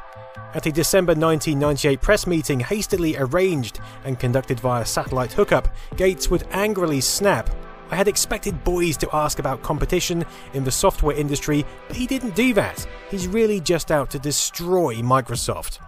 At 0.53 0.65
a 0.67 0.71
December 0.71 1.11
1998 1.11 2.01
press 2.01 2.27
meeting 2.27 2.59
hastily 2.59 3.17
arranged 3.17 3.79
and 4.03 4.19
conducted 4.19 4.59
via 4.59 4.85
satellite 4.85 5.33
hookup, 5.33 5.67
Gates 5.97 6.29
would 6.29 6.47
angrily 6.51 7.01
snap 7.01 7.49
I 7.91 7.95
had 7.95 8.07
expected 8.07 8.63
Boies 8.63 8.97
to 8.97 9.15
ask 9.15 9.37
about 9.37 9.61
competition 9.61 10.25
in 10.53 10.63
the 10.63 10.71
software 10.71 11.15
industry, 11.15 11.65
but 11.87 11.95
he 11.95 12.07
didn't 12.07 12.35
do 12.35 12.53
that. 12.55 12.85
He's 13.11 13.27
really 13.27 13.59
just 13.59 13.91
out 13.91 14.09
to 14.11 14.19
destroy 14.19 14.95
Microsoft. 14.95 15.84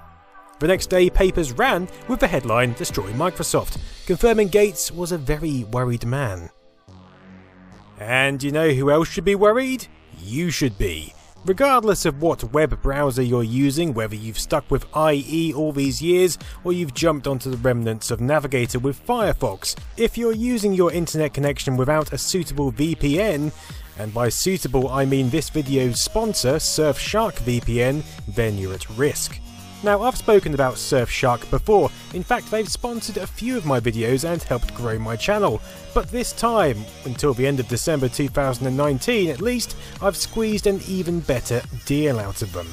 The 0.59 0.67
next 0.67 0.87
day, 0.87 1.09
papers 1.09 1.51
ran 1.51 1.87
with 2.07 2.19
the 2.19 2.27
headline 2.27 2.73
Destroy 2.73 3.11
Microsoft, 3.11 3.77
confirming 4.07 4.47
Gates 4.47 4.91
was 4.91 5.11
a 5.11 5.17
very 5.17 5.65
worried 5.65 6.05
man. 6.05 6.49
And 7.99 8.41
you 8.41 8.51
know 8.51 8.71
who 8.71 8.89
else 8.89 9.07
should 9.07 9.25
be 9.25 9.35
worried? 9.35 9.87
You 10.19 10.49
should 10.49 10.77
be. 10.79 11.13
Regardless 11.45 12.05
of 12.05 12.21
what 12.21 12.51
web 12.51 12.81
browser 12.81 13.21
you're 13.21 13.43
using, 13.43 13.93
whether 13.93 14.15
you've 14.15 14.39
stuck 14.39 14.69
with 14.71 14.85
IE 14.95 15.53
all 15.55 15.71
these 15.71 16.01
years 16.01 16.39
or 16.63 16.73
you've 16.73 16.95
jumped 16.95 17.27
onto 17.27 17.51
the 17.51 17.57
remnants 17.57 18.09
of 18.09 18.19
Navigator 18.19 18.79
with 18.79 19.05
Firefox, 19.05 19.75
if 19.95 20.17
you're 20.17 20.33
using 20.33 20.73
your 20.73 20.91
internet 20.91 21.35
connection 21.35 21.77
without 21.77 22.13
a 22.13 22.17
suitable 22.17 22.71
VPN, 22.71 23.53
and 23.99 24.13
by 24.13 24.29
suitable 24.29 24.89
I 24.89 25.05
mean 25.05 25.29
this 25.29 25.51
video's 25.51 26.01
sponsor, 26.01 26.55
Surfshark 26.55 27.33
VPN, 27.35 28.03
then 28.27 28.57
you're 28.57 28.73
at 28.73 28.89
risk. 28.97 29.39
Now, 29.83 30.01
I've 30.01 30.17
spoken 30.17 30.55
about 30.55 30.73
Surfshark 30.73 31.49
before, 31.51 31.91
in 32.15 32.23
fact, 32.23 32.49
they've 32.49 32.67
sponsored 32.67 33.17
a 33.17 33.27
few 33.27 33.57
of 33.57 33.65
my 33.65 33.79
videos 33.79 34.27
and 34.27 34.41
helped 34.41 34.73
grow 34.73 34.97
my 34.97 35.15
channel, 35.15 35.61
but 35.93 36.09
this 36.09 36.33
time, 36.33 36.83
until 37.05 37.33
the 37.33 37.45
end 37.45 37.59
of 37.59 37.67
December 37.67 38.09
2019 38.09 39.29
at 39.29 39.39
least, 39.39 39.77
I've 40.01 40.17
squeezed 40.17 40.65
an 40.65 40.81
even 40.87 41.19
better 41.19 41.61
deal 41.85 42.19
out 42.19 42.41
of 42.41 42.51
them. 42.53 42.67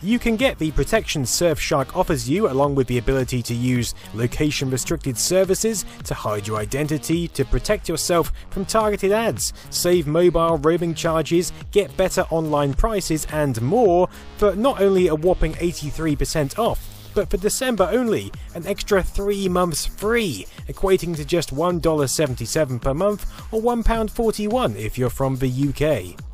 You 0.00 0.20
can 0.20 0.36
get 0.36 0.60
the 0.60 0.70
protection 0.70 1.24
Surfshark 1.24 1.96
offers 1.96 2.30
you, 2.30 2.48
along 2.48 2.76
with 2.76 2.86
the 2.86 2.98
ability 2.98 3.42
to 3.42 3.54
use 3.54 3.96
location 4.14 4.70
restricted 4.70 5.18
services 5.18 5.84
to 6.04 6.14
hide 6.14 6.46
your 6.46 6.58
identity, 6.58 7.26
to 7.28 7.44
protect 7.44 7.88
yourself 7.88 8.32
from 8.50 8.64
targeted 8.64 9.10
ads, 9.10 9.52
save 9.70 10.06
mobile 10.06 10.56
roaming 10.58 10.94
charges, 10.94 11.52
get 11.72 11.96
better 11.96 12.22
online 12.30 12.74
prices, 12.74 13.26
and 13.32 13.60
more 13.60 14.08
for 14.36 14.54
not 14.54 14.80
only 14.80 15.08
a 15.08 15.16
whopping 15.16 15.54
83% 15.54 16.60
off, 16.60 17.10
but 17.12 17.28
for 17.28 17.36
December 17.36 17.88
only, 17.90 18.30
an 18.54 18.64
extra 18.68 19.02
3 19.02 19.48
months 19.48 19.84
free, 19.84 20.46
equating 20.68 21.16
to 21.16 21.24
just 21.24 21.52
$1.77 21.52 22.80
per 22.80 22.94
month 22.94 23.26
or 23.52 23.60
£1.41 23.60 24.76
if 24.76 24.96
you're 24.96 25.10
from 25.10 25.38
the 25.38 25.50
UK. 25.50 26.27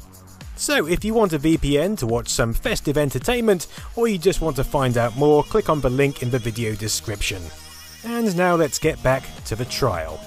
So 0.65 0.87
if 0.87 1.05
you 1.05 1.13
want 1.13 1.35
a 1.35 1.39
VPN 1.39 1.99
to 1.99 2.07
watch 2.07 2.31
some 2.31 2.55
festive 2.55 2.97
entertainment, 2.97 3.67
or 3.97 4.09
you 4.09 4.17
just 4.17 4.41
want 4.41 4.57
to 4.57 4.65
find 4.65 4.97
out 4.97 5.15
more, 5.15 5.45
click 5.45 5.69
on 5.69 5.83
the 5.83 5.91
link 5.91 6.23
in 6.23 6.31
the 6.31 6.39
video 6.39 6.75
description. 6.75 7.43
And 8.03 8.35
now 8.35 8.55
let's 8.55 8.79
get 8.79 9.03
back 9.03 9.25
to 9.45 9.57
the 9.57 9.67
trial. 9.67 10.19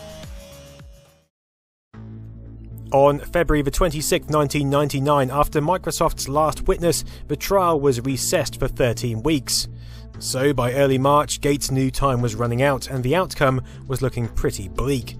On 2.93 3.17
February 3.17 3.63
the 3.63 3.71
26th, 3.71 4.29
1999, 4.29 5.31
after 5.31 5.59
Microsoft's 5.59 6.29
last 6.29 6.67
witness, 6.67 7.03
the 7.27 7.35
trial 7.35 7.79
was 7.79 8.01
recessed 8.01 8.59
for 8.59 8.67
13 8.67 9.23
weeks. 9.23 9.67
So 10.19 10.53
by 10.53 10.75
early 10.75 10.99
March, 10.99 11.41
Gates 11.41 11.71
knew 11.71 11.89
time 11.89 12.21
was 12.21 12.35
running 12.35 12.61
out 12.61 12.91
and 12.91 13.03
the 13.03 13.15
outcome 13.15 13.63
was 13.87 14.03
looking 14.03 14.27
pretty 14.27 14.67
bleak. 14.67 15.17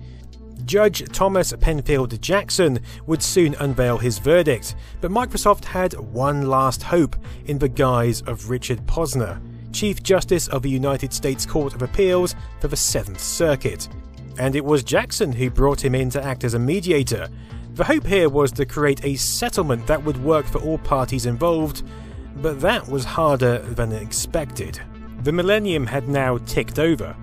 Judge 0.67 1.09
Thomas 1.13 1.53
Penfield 1.61 2.21
Jackson 2.21 2.79
would 3.05 3.23
soon 3.23 3.55
unveil 3.55 3.97
his 3.97 4.19
verdict, 4.19 4.75
but 4.99 5.11
Microsoft 5.11 5.63
had 5.63 5.93
one 5.93 6.47
last 6.49 6.83
hope 6.83 7.15
in 7.45 7.57
the 7.57 7.69
guise 7.69 8.21
of 8.23 8.49
Richard 8.49 8.85
Posner, 8.85 9.39
Chief 9.71 10.03
Justice 10.03 10.49
of 10.49 10.63
the 10.63 10.69
United 10.69 11.13
States 11.13 11.45
Court 11.45 11.73
of 11.73 11.83
Appeals 11.83 12.35
for 12.59 12.67
the 12.67 12.75
Seventh 12.75 13.21
Circuit. 13.21 13.87
And 14.39 14.57
it 14.57 14.65
was 14.65 14.83
Jackson 14.83 15.31
who 15.31 15.49
brought 15.49 15.83
him 15.83 15.95
in 15.95 16.09
to 16.09 16.21
act 16.21 16.43
as 16.43 16.53
a 16.53 16.59
mediator. 16.59 17.29
The 17.75 17.85
hope 17.85 18.05
here 18.05 18.27
was 18.27 18.51
to 18.53 18.65
create 18.65 19.05
a 19.05 19.15
settlement 19.15 19.87
that 19.87 20.03
would 20.03 20.21
work 20.21 20.45
for 20.45 20.59
all 20.59 20.79
parties 20.79 21.27
involved, 21.27 21.83
but 22.41 22.59
that 22.59 22.89
was 22.89 23.05
harder 23.05 23.59
than 23.59 23.93
expected. 23.93 24.81
The 25.23 25.31
millennium 25.31 25.87
had 25.87 26.09
now 26.09 26.39
ticked 26.39 26.77
over, 26.77 27.15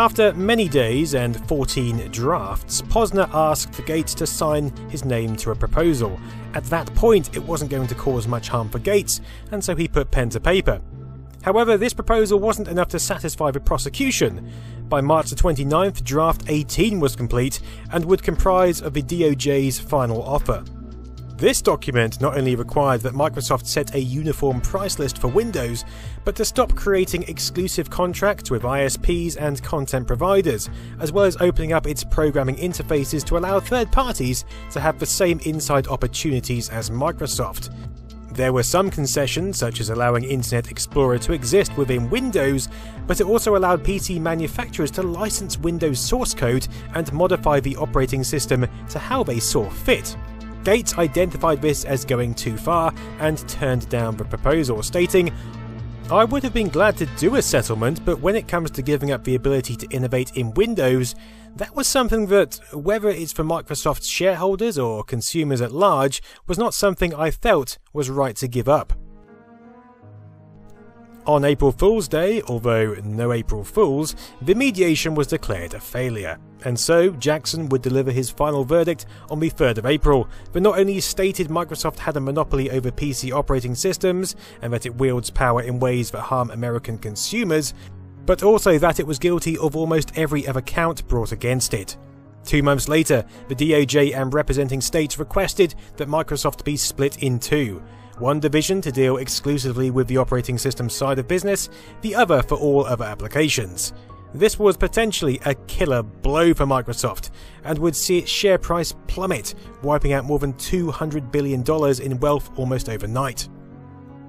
After 0.00 0.32
many 0.32 0.66
days 0.66 1.14
and 1.14 1.46
14 1.46 2.10
drafts, 2.10 2.80
Posner 2.80 3.28
asked 3.34 3.84
Gates 3.84 4.14
to 4.14 4.26
sign 4.26 4.74
his 4.88 5.04
name 5.04 5.36
to 5.36 5.50
a 5.50 5.54
proposal. 5.54 6.18
At 6.54 6.64
that 6.64 6.86
point, 6.94 7.36
it 7.36 7.44
wasn't 7.44 7.70
going 7.70 7.86
to 7.86 7.94
cause 7.94 8.26
much 8.26 8.48
harm 8.48 8.70
for 8.70 8.78
Gates, 8.78 9.20
and 9.50 9.62
so 9.62 9.76
he 9.76 9.86
put 9.86 10.10
pen 10.10 10.30
to 10.30 10.40
paper. 10.40 10.80
However, 11.42 11.76
this 11.76 11.92
proposal 11.92 12.38
wasn't 12.38 12.68
enough 12.68 12.88
to 12.88 12.98
satisfy 12.98 13.50
the 13.50 13.60
prosecution. 13.60 14.50
By 14.88 15.02
March 15.02 15.28
the 15.28 15.36
29th, 15.36 16.02
draft 16.02 16.44
18 16.48 16.98
was 16.98 17.14
complete 17.14 17.60
and 17.92 18.02
would 18.06 18.22
comprise 18.22 18.80
of 18.80 18.94
the 18.94 19.02
DOJ's 19.02 19.78
final 19.78 20.22
offer. 20.22 20.64
This 21.40 21.62
document 21.62 22.20
not 22.20 22.36
only 22.36 22.54
required 22.54 23.00
that 23.00 23.14
Microsoft 23.14 23.64
set 23.64 23.94
a 23.94 23.98
uniform 23.98 24.60
price 24.60 24.98
list 24.98 25.16
for 25.16 25.28
Windows, 25.28 25.86
but 26.22 26.36
to 26.36 26.44
stop 26.44 26.76
creating 26.76 27.22
exclusive 27.22 27.88
contracts 27.88 28.50
with 28.50 28.60
ISPs 28.60 29.38
and 29.40 29.62
content 29.62 30.06
providers, 30.06 30.68
as 30.98 31.12
well 31.12 31.24
as 31.24 31.38
opening 31.40 31.72
up 31.72 31.86
its 31.86 32.04
programming 32.04 32.56
interfaces 32.56 33.24
to 33.24 33.38
allow 33.38 33.58
third 33.58 33.90
parties 33.90 34.44
to 34.70 34.80
have 34.80 34.98
the 34.98 35.06
same 35.06 35.40
inside 35.44 35.88
opportunities 35.88 36.68
as 36.68 36.90
Microsoft. 36.90 37.74
There 38.32 38.52
were 38.52 38.62
some 38.62 38.90
concessions, 38.90 39.56
such 39.56 39.80
as 39.80 39.88
allowing 39.88 40.24
Internet 40.24 40.70
Explorer 40.70 41.16
to 41.20 41.32
exist 41.32 41.74
within 41.78 42.10
Windows, 42.10 42.68
but 43.06 43.18
it 43.18 43.26
also 43.26 43.56
allowed 43.56 43.82
PC 43.82 44.20
manufacturers 44.20 44.90
to 44.90 45.02
license 45.02 45.56
Windows 45.56 46.00
source 46.00 46.34
code 46.34 46.68
and 46.94 47.10
modify 47.14 47.60
the 47.60 47.76
operating 47.76 48.24
system 48.24 48.66
to 48.90 48.98
how 48.98 49.22
they 49.22 49.40
saw 49.40 49.70
fit. 49.70 50.14
Gates 50.64 50.98
identified 50.98 51.62
this 51.62 51.84
as 51.84 52.04
going 52.04 52.34
too 52.34 52.56
far 52.56 52.92
and 53.18 53.38
turned 53.48 53.88
down 53.88 54.16
the 54.16 54.24
proposal, 54.24 54.82
stating, 54.82 55.32
I 56.10 56.24
would 56.24 56.42
have 56.42 56.52
been 56.52 56.68
glad 56.68 56.96
to 56.98 57.06
do 57.06 57.36
a 57.36 57.42
settlement, 57.42 58.04
but 58.04 58.20
when 58.20 58.34
it 58.34 58.48
comes 58.48 58.70
to 58.72 58.82
giving 58.82 59.12
up 59.12 59.24
the 59.24 59.36
ability 59.36 59.76
to 59.76 59.86
innovate 59.90 60.36
in 60.36 60.52
Windows, 60.54 61.14
that 61.56 61.74
was 61.76 61.86
something 61.86 62.26
that, 62.26 62.58
whether 62.72 63.08
it's 63.08 63.32
for 63.32 63.44
Microsoft's 63.44 64.08
shareholders 64.08 64.76
or 64.76 65.04
consumers 65.04 65.60
at 65.60 65.72
large, 65.72 66.20
was 66.46 66.58
not 66.58 66.74
something 66.74 67.14
I 67.14 67.30
felt 67.30 67.78
was 67.92 68.10
right 68.10 68.36
to 68.36 68.48
give 68.48 68.68
up. 68.68 68.92
On 71.30 71.44
April 71.44 71.70
Fool's 71.70 72.08
Day, 72.08 72.42
although 72.48 72.94
no 73.04 73.32
April 73.32 73.62
Fools, 73.62 74.16
the 74.42 74.52
mediation 74.52 75.14
was 75.14 75.28
declared 75.28 75.74
a 75.74 75.78
failure, 75.78 76.40
and 76.64 76.78
so 76.78 77.10
Jackson 77.10 77.68
would 77.68 77.82
deliver 77.82 78.10
his 78.10 78.28
final 78.28 78.64
verdict 78.64 79.06
on 79.30 79.38
the 79.38 79.48
3rd 79.48 79.78
of 79.78 79.86
April, 79.86 80.28
but 80.52 80.60
not 80.60 80.76
only 80.76 80.98
stated 80.98 81.46
Microsoft 81.46 82.00
had 82.00 82.16
a 82.16 82.20
monopoly 82.20 82.68
over 82.72 82.90
PC 82.90 83.30
operating 83.30 83.76
systems 83.76 84.34
and 84.60 84.72
that 84.72 84.86
it 84.86 84.96
wields 84.96 85.30
power 85.30 85.62
in 85.62 85.78
ways 85.78 86.10
that 86.10 86.22
harm 86.22 86.50
American 86.50 86.98
consumers, 86.98 87.74
but 88.26 88.42
also 88.42 88.76
that 88.76 88.98
it 88.98 89.06
was 89.06 89.20
guilty 89.20 89.56
of 89.58 89.76
almost 89.76 90.10
every 90.18 90.48
other 90.48 90.62
count 90.62 91.06
brought 91.06 91.30
against 91.30 91.74
it. 91.74 91.96
Two 92.44 92.64
months 92.64 92.88
later, 92.88 93.24
the 93.46 93.54
DOJ 93.54 94.16
and 94.16 94.34
representing 94.34 94.80
states 94.80 95.16
requested 95.16 95.76
that 95.96 96.08
Microsoft 96.08 96.64
be 96.64 96.76
split 96.76 97.22
in 97.22 97.38
two, 97.38 97.80
one 98.20 98.38
division 98.38 98.80
to 98.82 98.92
deal 98.92 99.16
exclusively 99.16 99.90
with 99.90 100.06
the 100.06 100.16
operating 100.16 100.58
system 100.58 100.88
side 100.88 101.18
of 101.18 101.26
business, 101.26 101.68
the 102.02 102.14
other 102.14 102.42
for 102.42 102.56
all 102.56 102.84
other 102.84 103.04
applications. 103.04 103.92
This 104.32 104.58
was 104.58 104.76
potentially 104.76 105.40
a 105.44 105.54
killer 105.54 106.02
blow 106.02 106.54
for 106.54 106.64
Microsoft 106.64 107.30
and 107.64 107.78
would 107.78 107.96
see 107.96 108.18
its 108.18 108.30
share 108.30 108.58
price 108.58 108.94
plummet, 109.08 109.54
wiping 109.82 110.12
out 110.12 110.24
more 110.24 110.38
than 110.38 110.52
$200 110.54 111.32
billion 111.32 111.64
in 112.02 112.20
wealth 112.20 112.50
almost 112.56 112.88
overnight. 112.88 113.48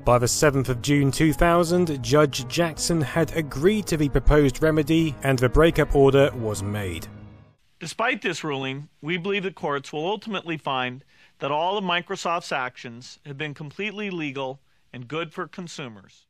By 0.04 0.18
the 0.18 0.26
7th 0.26 0.70
of 0.70 0.82
June 0.82 1.12
2000, 1.12 2.04
Judge 2.04 2.48
Jackson 2.48 3.02
had 3.02 3.36
agreed 3.38 3.86
to 3.88 3.98
the 3.98 4.10
proposed 4.10 4.64
remedy 4.64 5.16
and 5.22 5.38
the 5.38 5.50
breakup 5.50 5.94
order 5.94 6.32
was 6.34 6.64
made. 6.64 7.06
Despite 7.80 8.24
this 8.24 8.44
ruling, 8.44 8.90
we 9.02 9.18
believe 9.18 9.44
the 9.44 9.52
courts 9.52 9.94
will 9.94 10.08
ultimately 10.08 10.58
find 10.58 11.04
that 11.42 11.52
all 11.52 11.78
of 11.78 11.84
Microsoft's 11.84 12.52
actions 12.52 13.20
have 13.26 13.38
been 13.38 13.54
completely 13.54 14.10
legal 14.10 14.62
and 14.94 15.08
good 15.08 15.34
for 15.34 15.48
consumers. 15.48 16.28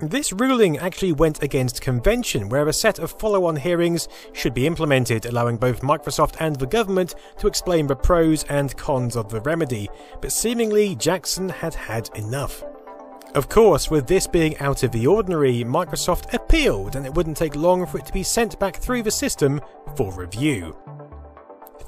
This 0.00 0.32
ruling 0.32 0.76
actually 0.78 1.12
went 1.12 1.42
against 1.42 1.80
convention, 1.80 2.48
where 2.48 2.68
a 2.68 2.72
set 2.72 2.98
of 2.98 3.18
follow 3.18 3.46
on 3.46 3.56
hearings 3.56 4.08
should 4.32 4.52
be 4.52 4.66
implemented, 4.66 5.24
allowing 5.24 5.56
both 5.56 5.80
Microsoft 5.80 6.36
and 6.38 6.56
the 6.56 6.66
government 6.66 7.14
to 7.38 7.46
explain 7.46 7.86
the 7.86 7.96
pros 7.96 8.44
and 8.44 8.76
cons 8.76 9.16
of 9.16 9.30
the 9.30 9.40
remedy, 9.40 9.88
but 10.20 10.32
seemingly 10.32 10.94
Jackson 10.96 11.48
had 11.48 11.74
had 11.74 12.10
enough. 12.14 12.62
Of 13.34 13.48
course, 13.48 13.90
with 13.90 14.06
this 14.06 14.26
being 14.26 14.56
out 14.58 14.82
of 14.82 14.92
the 14.92 15.06
ordinary, 15.06 15.64
Microsoft 15.64 16.32
appealed, 16.32 16.96
and 16.96 17.04
it 17.04 17.14
wouldn't 17.14 17.36
take 17.36 17.56
long 17.56 17.86
for 17.86 17.98
it 17.98 18.06
to 18.06 18.12
be 18.12 18.22
sent 18.22 18.58
back 18.58 18.76
through 18.76 19.02
the 19.02 19.10
system 19.10 19.60
for 19.96 20.12
review. 20.12 20.76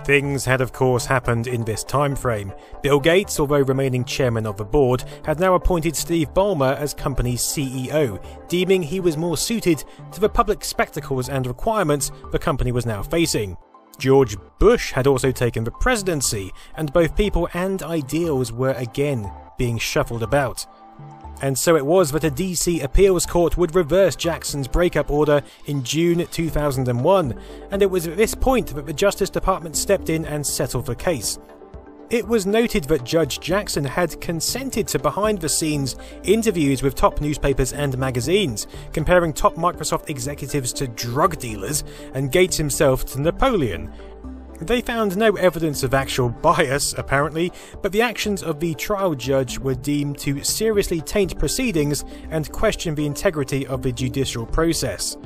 Things 0.04 0.44
had 0.44 0.60
of 0.60 0.72
course 0.72 1.04
happened 1.04 1.46
in 1.46 1.64
this 1.64 1.84
time 1.84 2.16
frame. 2.16 2.52
Bill 2.82 3.00
Gates, 3.00 3.38
although 3.38 3.60
remaining 3.60 4.04
chairman 4.04 4.46
of 4.46 4.56
the 4.56 4.64
board, 4.64 5.04
had 5.24 5.38
now 5.38 5.54
appointed 5.54 5.96
Steve 5.96 6.32
Ballmer 6.32 6.76
as 6.76 6.94
company's 6.94 7.42
CEO, 7.42 8.22
deeming 8.48 8.82
he 8.82 9.00
was 9.00 9.16
more 9.16 9.36
suited 9.36 9.84
to 10.12 10.20
the 10.20 10.28
public 10.28 10.64
spectacles 10.64 11.28
and 11.28 11.46
requirements 11.46 12.10
the 12.32 12.38
company 12.38 12.72
was 12.72 12.86
now 12.86 13.02
facing. 13.02 13.56
George 13.98 14.36
Bush 14.58 14.92
had 14.92 15.06
also 15.06 15.32
taken 15.32 15.64
the 15.64 15.72
presidency, 15.72 16.52
and 16.76 16.92
both 16.92 17.16
people 17.16 17.48
and 17.52 17.82
ideals 17.82 18.52
were 18.52 18.72
again 18.72 19.30
being 19.58 19.76
shuffled 19.76 20.22
about. 20.22 20.64
And 21.40 21.56
so 21.56 21.76
it 21.76 21.86
was 21.86 22.10
that 22.12 22.24
a 22.24 22.30
DC 22.30 22.82
appeals 22.82 23.24
court 23.24 23.56
would 23.56 23.74
reverse 23.74 24.16
Jackson's 24.16 24.66
breakup 24.66 25.10
order 25.10 25.42
in 25.66 25.84
June 25.84 26.26
2001, 26.26 27.40
and 27.70 27.82
it 27.82 27.90
was 27.90 28.06
at 28.06 28.16
this 28.16 28.34
point 28.34 28.74
that 28.74 28.86
the 28.86 28.92
Justice 28.92 29.30
Department 29.30 29.76
stepped 29.76 30.10
in 30.10 30.24
and 30.24 30.44
settled 30.44 30.86
the 30.86 30.96
case. 30.96 31.38
It 32.10 32.26
was 32.26 32.46
noted 32.46 32.84
that 32.84 33.04
Judge 33.04 33.38
Jackson 33.38 33.84
had 33.84 34.18
consented 34.18 34.88
to 34.88 34.98
behind 34.98 35.42
the 35.42 35.48
scenes 35.48 35.94
interviews 36.24 36.82
with 36.82 36.94
top 36.94 37.20
newspapers 37.20 37.74
and 37.74 37.98
magazines, 37.98 38.66
comparing 38.94 39.34
top 39.34 39.56
Microsoft 39.56 40.08
executives 40.08 40.72
to 40.72 40.88
drug 40.88 41.38
dealers 41.38 41.84
and 42.14 42.32
Gates 42.32 42.56
himself 42.56 43.04
to 43.06 43.20
Napoleon, 43.20 43.92
they 44.60 44.80
found 44.80 45.16
no 45.16 45.32
evidence 45.36 45.82
of 45.82 45.94
actual 45.94 46.28
bias, 46.28 46.94
apparently, 46.98 47.52
but 47.82 47.92
the 47.92 48.02
actions 48.02 48.42
of 48.42 48.60
the 48.60 48.74
trial 48.74 49.14
judge 49.14 49.58
were 49.58 49.74
deemed 49.74 50.18
to 50.18 50.42
seriously 50.42 51.00
taint 51.00 51.38
proceedings 51.38 52.04
and 52.30 52.50
question 52.50 52.94
the 52.94 53.06
integrity 53.06 53.66
of 53.66 53.82
the 53.82 53.92
judicial 53.92 54.44
process. 54.44 55.16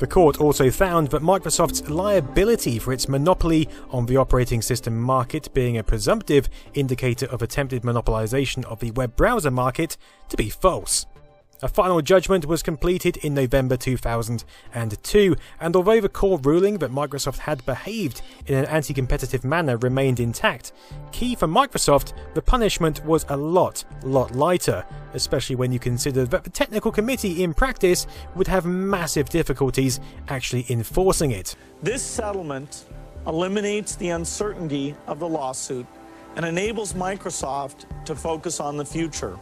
The 0.00 0.06
court 0.06 0.40
also 0.40 0.70
found 0.70 1.08
that 1.08 1.20
Microsoft's 1.20 1.90
liability 1.90 2.78
for 2.78 2.94
its 2.94 3.06
monopoly 3.06 3.68
on 3.90 4.06
the 4.06 4.16
operating 4.16 4.62
system 4.62 4.98
market 4.98 5.52
being 5.52 5.76
a 5.76 5.84
presumptive 5.84 6.48
indicator 6.72 7.26
of 7.26 7.42
attempted 7.42 7.82
monopolization 7.82 8.64
of 8.64 8.80
the 8.80 8.92
web 8.92 9.14
browser 9.14 9.50
market 9.50 9.98
to 10.30 10.38
be 10.38 10.48
false. 10.48 11.04
A 11.62 11.68
final 11.68 12.00
judgment 12.00 12.46
was 12.46 12.62
completed 12.62 13.18
in 13.18 13.34
November 13.34 13.76
2002, 13.76 15.36
and 15.60 15.76
although 15.76 16.00
the 16.00 16.08
court 16.08 16.46
ruling 16.46 16.78
that 16.78 16.90
Microsoft 16.90 17.36
had 17.36 17.66
behaved 17.66 18.22
in 18.46 18.54
an 18.54 18.64
anti 18.64 18.94
competitive 18.94 19.44
manner 19.44 19.76
remained 19.76 20.20
intact, 20.20 20.72
key 21.12 21.34
for 21.34 21.46
Microsoft, 21.46 22.14
the 22.32 22.40
punishment 22.40 23.04
was 23.04 23.26
a 23.28 23.36
lot, 23.36 23.84
lot 24.02 24.34
lighter, 24.34 24.86
especially 25.12 25.54
when 25.54 25.70
you 25.70 25.78
consider 25.78 26.24
that 26.24 26.44
the 26.44 26.50
technical 26.50 26.90
committee 26.90 27.42
in 27.42 27.52
practice 27.52 28.06
would 28.34 28.48
have 28.48 28.64
massive 28.64 29.28
difficulties 29.28 30.00
actually 30.28 30.64
enforcing 30.70 31.32
it. 31.32 31.56
This 31.82 32.02
settlement 32.02 32.86
eliminates 33.26 33.96
the 33.96 34.08
uncertainty 34.08 34.94
of 35.06 35.18
the 35.18 35.28
lawsuit 35.28 35.86
and 36.36 36.46
enables 36.46 36.94
Microsoft 36.94 37.84
to 38.06 38.16
focus 38.16 38.60
on 38.60 38.78
the 38.78 38.86
future. 38.86 39.38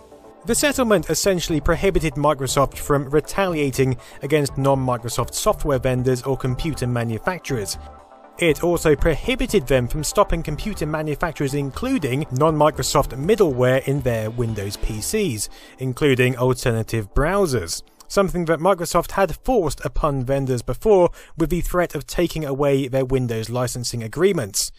The 0.46 0.54
settlement 0.54 1.10
essentially 1.10 1.60
prohibited 1.60 2.14
Microsoft 2.14 2.78
from 2.78 3.10
retaliating 3.10 3.96
against 4.22 4.56
non 4.56 4.78
Microsoft 4.78 5.34
software 5.34 5.78
vendors 5.78 6.22
or 6.22 6.36
computer 6.36 6.86
manufacturers. 6.86 7.76
It 8.38 8.62
also 8.62 8.94
prohibited 8.94 9.66
them 9.66 9.88
from 9.88 10.04
stopping 10.04 10.42
computer 10.42 10.86
manufacturers 10.86 11.54
including 11.54 12.24
non 12.30 12.56
Microsoft 12.56 13.10
middleware 13.18 13.86
in 13.86 14.00
their 14.02 14.30
Windows 14.30 14.76
PCs, 14.76 15.48
including 15.78 16.36
alternative 16.36 17.12
browsers 17.14 17.82
something 18.08 18.46
that 18.46 18.58
Microsoft 18.58 19.12
had 19.12 19.36
forced 19.44 19.84
upon 19.84 20.24
vendors 20.24 20.62
before 20.62 21.10
with 21.36 21.50
the 21.50 21.60
threat 21.60 21.94
of 21.94 22.06
taking 22.06 22.44
away 22.44 22.88
their 22.88 23.04
Windows 23.04 23.50
licensing 23.50 24.02
agreements. 24.02 24.72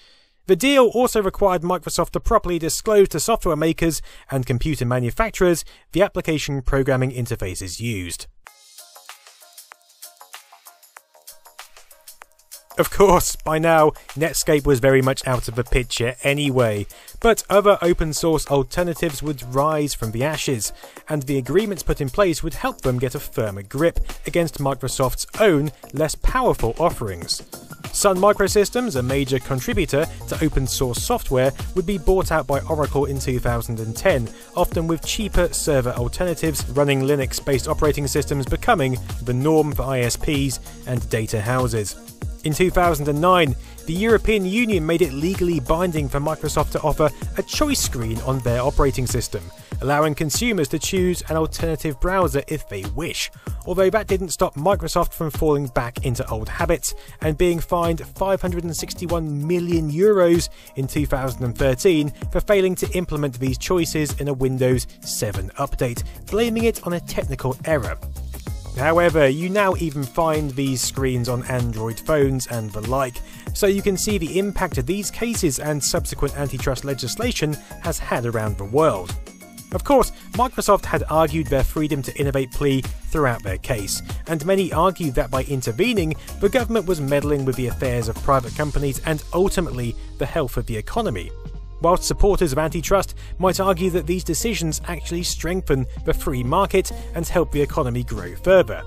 The 0.49 0.55
deal 0.55 0.87
also 0.95 1.21
required 1.21 1.61
Microsoft 1.61 2.09
to 2.13 2.19
properly 2.19 2.57
disclose 2.57 3.09
to 3.09 3.19
software 3.19 3.55
makers 3.55 4.01
and 4.31 4.47
computer 4.47 4.83
manufacturers 4.83 5.63
the 5.91 6.01
application 6.01 6.63
programming 6.63 7.11
interfaces 7.11 7.79
used. 7.79 8.25
Of 12.79 12.89
course, 12.89 13.35
by 13.35 13.59
now, 13.59 13.91
Netscape 14.17 14.65
was 14.65 14.79
very 14.79 15.03
much 15.03 15.21
out 15.27 15.47
of 15.47 15.53
the 15.53 15.63
picture 15.63 16.15
anyway, 16.23 16.87
but 17.21 17.43
other 17.47 17.77
open 17.83 18.11
source 18.11 18.47
alternatives 18.47 19.21
would 19.21 19.53
rise 19.53 19.93
from 19.93 20.13
the 20.13 20.23
ashes, 20.23 20.73
and 21.07 21.21
the 21.21 21.37
agreements 21.37 21.83
put 21.83 22.01
in 22.01 22.09
place 22.09 22.41
would 22.41 22.55
help 22.55 22.81
them 22.81 22.97
get 22.97 23.13
a 23.13 23.19
firmer 23.19 23.61
grip 23.61 23.99
against 24.25 24.57
Microsoft's 24.57 25.27
own, 25.39 25.69
less 25.93 26.15
powerful 26.15 26.75
offerings. 26.79 27.43
Sun 27.91 28.17
Microsystems, 28.17 28.95
a 28.95 29.03
major 29.03 29.39
contributor 29.39 30.05
to 30.27 30.43
open 30.43 30.67
source 30.67 31.01
software, 31.01 31.51
would 31.75 31.85
be 31.85 31.97
bought 31.97 32.31
out 32.31 32.47
by 32.47 32.59
Oracle 32.61 33.05
in 33.05 33.19
2010, 33.19 34.29
often 34.55 34.87
with 34.87 35.05
cheaper 35.05 35.51
server 35.51 35.91
alternatives 35.91 36.67
running 36.69 37.01
Linux 37.01 37.43
based 37.43 37.67
operating 37.67 38.07
systems 38.07 38.45
becoming 38.45 38.97
the 39.23 39.33
norm 39.33 39.71
for 39.73 39.83
ISPs 39.83 40.59
and 40.87 41.07
data 41.09 41.41
houses. 41.41 41.95
In 42.45 42.53
2009, 42.53 43.53
the 43.89 43.95
European 43.95 44.45
Union 44.45 44.85
made 44.85 45.01
it 45.01 45.13
legally 45.13 45.59
binding 45.59 46.07
for 46.07 46.19
Microsoft 46.19 46.69
to 46.69 46.81
offer 46.81 47.09
a 47.37 47.41
choice 47.41 47.79
screen 47.79 48.21
on 48.21 48.37
their 48.41 48.61
operating 48.61 49.07
system, 49.07 49.41
allowing 49.81 50.13
consumers 50.13 50.67
to 50.67 50.77
choose 50.77 51.23
an 51.23 51.35
alternative 51.35 51.99
browser 51.99 52.43
if 52.47 52.69
they 52.69 52.83
wish. 52.95 53.31
Although 53.65 53.89
that 53.89 54.05
didn't 54.05 54.29
stop 54.29 54.53
Microsoft 54.53 55.13
from 55.13 55.31
falling 55.31 55.69
back 55.69 56.05
into 56.05 56.23
old 56.29 56.47
habits 56.47 56.93
and 57.21 57.35
being 57.35 57.59
fined 57.59 58.05
561 58.05 59.47
million 59.47 59.91
euros 59.91 60.49
in 60.75 60.85
2013 60.85 62.11
for 62.31 62.41
failing 62.41 62.75
to 62.75 62.89
implement 62.91 63.39
these 63.39 63.57
choices 63.57 64.13
in 64.21 64.27
a 64.27 64.33
Windows 64.33 64.85
7 65.01 65.49
update, 65.57 66.03
blaming 66.27 66.65
it 66.65 66.85
on 66.85 66.93
a 66.93 66.99
technical 66.99 67.57
error. 67.65 67.97
However, 68.79 69.27
you 69.27 69.49
now 69.49 69.75
even 69.75 70.03
find 70.03 70.51
these 70.51 70.81
screens 70.81 71.27
on 71.27 71.43
Android 71.47 71.99
phones 71.99 72.47
and 72.47 72.71
the 72.71 72.89
like, 72.89 73.15
so 73.53 73.67
you 73.67 73.81
can 73.81 73.97
see 73.97 74.17
the 74.17 74.39
impact 74.39 74.77
of 74.77 74.85
these 74.85 75.11
cases 75.11 75.59
and 75.59 75.83
subsequent 75.83 76.37
antitrust 76.37 76.85
legislation 76.85 77.57
has 77.83 77.99
had 77.99 78.25
around 78.25 78.57
the 78.57 78.63
world. 78.63 79.13
Of 79.73 79.83
course, 79.83 80.13
Microsoft 80.31 80.85
had 80.85 81.03
argued 81.09 81.47
their 81.47 81.65
freedom 81.65 82.01
to 82.03 82.17
innovate 82.17 82.53
plea 82.53 82.81
throughout 83.11 83.43
their 83.43 83.57
case, 83.57 84.01
and 84.27 84.45
many 84.45 84.71
argued 84.71 85.13
that 85.15 85.29
by 85.29 85.43
intervening, 85.43 86.15
the 86.39 86.47
government 86.47 86.85
was 86.85 87.01
meddling 87.01 87.43
with 87.43 87.57
the 87.57 87.67
affairs 87.67 88.07
of 88.07 88.15
private 88.23 88.55
companies 88.55 89.01
and 89.05 89.21
ultimately 89.33 89.93
the 90.19 90.25
health 90.25 90.55
of 90.55 90.65
the 90.67 90.77
economy 90.77 91.31
whilst 91.81 92.03
supporters 92.03 92.51
of 92.51 92.57
antitrust 92.57 93.15
might 93.37 93.59
argue 93.59 93.89
that 93.91 94.07
these 94.07 94.23
decisions 94.23 94.81
actually 94.87 95.23
strengthen 95.23 95.85
the 96.05 96.13
free 96.13 96.43
market 96.43 96.91
and 97.15 97.27
help 97.27 97.51
the 97.51 97.61
economy 97.61 98.03
grow 98.03 98.35
further. 98.35 98.83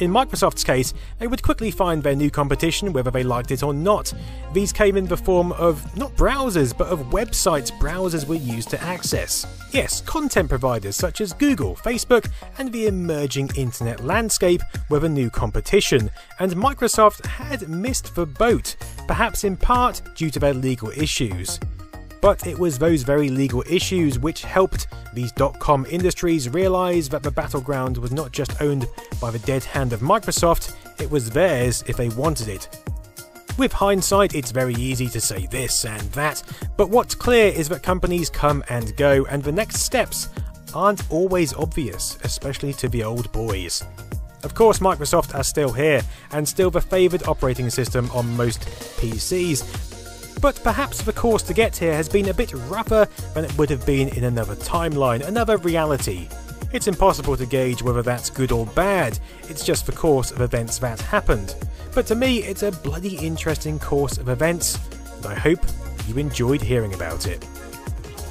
In 0.00 0.10
Microsoft's 0.10 0.64
case, 0.64 0.92
they 1.20 1.28
would 1.28 1.42
quickly 1.42 1.70
find 1.70 2.02
their 2.02 2.16
new 2.16 2.28
competition 2.28 2.92
whether 2.92 3.12
they 3.12 3.22
liked 3.22 3.52
it 3.52 3.62
or 3.62 3.72
not. 3.72 4.12
These 4.52 4.72
came 4.72 4.96
in 4.96 5.06
the 5.06 5.16
form 5.16 5.52
of 5.52 5.96
not 5.96 6.16
browsers, 6.16 6.76
but 6.76 6.88
of 6.88 6.98
websites 7.10 7.70
browsers 7.78 8.26
were 8.26 8.34
used 8.34 8.70
to 8.70 8.82
access. 8.82 9.46
Yes, 9.70 10.00
content 10.00 10.48
providers 10.48 10.96
such 10.96 11.20
as 11.20 11.32
Google, 11.32 11.76
Facebook, 11.76 12.28
and 12.58 12.72
the 12.72 12.88
emerging 12.88 13.50
internet 13.56 14.04
landscape 14.04 14.62
were 14.90 14.98
the 14.98 15.08
new 15.08 15.30
competition, 15.30 16.10
and 16.40 16.52
Microsoft 16.52 17.24
had 17.26 17.68
missed 17.68 18.16
the 18.16 18.26
boat, 18.26 18.74
perhaps 19.06 19.44
in 19.44 19.56
part 19.56 20.02
due 20.16 20.30
to 20.30 20.40
their 20.40 20.54
legal 20.54 20.90
issues. 20.90 21.60
But 22.24 22.46
it 22.46 22.58
was 22.58 22.78
those 22.78 23.02
very 23.02 23.28
legal 23.28 23.62
issues 23.68 24.18
which 24.18 24.44
helped 24.44 24.86
these 25.12 25.30
dot-com 25.32 25.84
industries 25.90 26.48
realize 26.48 27.06
that 27.10 27.22
the 27.22 27.30
battleground 27.30 27.98
was 27.98 28.12
not 28.12 28.32
just 28.32 28.62
owned 28.62 28.86
by 29.20 29.30
the 29.30 29.40
dead 29.40 29.62
hand 29.62 29.92
of 29.92 30.00
Microsoft, 30.00 30.74
it 30.98 31.10
was 31.10 31.28
theirs 31.28 31.84
if 31.86 31.98
they 31.98 32.08
wanted 32.08 32.48
it. 32.48 32.82
With 33.58 33.74
hindsight, 33.74 34.34
it's 34.34 34.52
very 34.52 34.72
easy 34.72 35.06
to 35.08 35.20
say 35.20 35.46
this 35.48 35.84
and 35.84 36.00
that, 36.12 36.42
but 36.78 36.88
what's 36.88 37.14
clear 37.14 37.52
is 37.52 37.68
that 37.68 37.82
companies 37.82 38.30
come 38.30 38.64
and 38.70 38.96
go, 38.96 39.26
and 39.26 39.42
the 39.42 39.52
next 39.52 39.80
steps 39.80 40.30
aren't 40.72 41.12
always 41.12 41.52
obvious, 41.52 42.16
especially 42.24 42.72
to 42.72 42.88
the 42.88 43.04
old 43.04 43.30
boys. 43.32 43.84
Of 44.44 44.54
course, 44.54 44.78
Microsoft 44.78 45.34
are 45.34 45.44
still 45.44 45.74
here, 45.74 46.00
and 46.32 46.48
still 46.48 46.70
the 46.70 46.80
favoured 46.80 47.28
operating 47.28 47.68
system 47.68 48.10
on 48.14 48.34
most 48.34 48.60
PCs, 48.96 49.93
but 50.44 50.62
perhaps 50.62 51.00
the 51.00 51.12
course 51.14 51.42
to 51.42 51.54
get 51.54 51.74
here 51.74 51.94
has 51.94 52.06
been 52.06 52.28
a 52.28 52.34
bit 52.34 52.52
rougher 52.68 53.08
than 53.32 53.46
it 53.46 53.56
would 53.56 53.70
have 53.70 53.86
been 53.86 54.08
in 54.08 54.24
another 54.24 54.54
timeline, 54.56 55.26
another 55.26 55.56
reality. 55.56 56.28
It's 56.70 56.86
impossible 56.86 57.34
to 57.38 57.46
gauge 57.46 57.82
whether 57.82 58.02
that's 58.02 58.28
good 58.28 58.52
or 58.52 58.66
bad, 58.66 59.18
it's 59.48 59.64
just 59.64 59.86
the 59.86 59.92
course 59.92 60.32
of 60.32 60.42
events 60.42 60.76
that 60.80 61.00
happened. 61.00 61.54
But 61.94 62.06
to 62.08 62.14
me, 62.14 62.42
it's 62.42 62.62
a 62.62 62.72
bloody 62.72 63.16
interesting 63.16 63.78
course 63.78 64.18
of 64.18 64.28
events, 64.28 64.78
and 65.16 65.24
I 65.28 65.34
hope 65.34 65.60
you 66.06 66.18
enjoyed 66.18 66.60
hearing 66.60 66.92
about 66.92 67.26
it. 67.26 67.42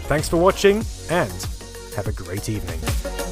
Thanks 0.06 0.30
for 0.30 0.38
watching, 0.38 0.86
and 1.10 1.32
have 1.96 2.06
a 2.06 2.12
great 2.12 2.48
evening. 2.48 3.23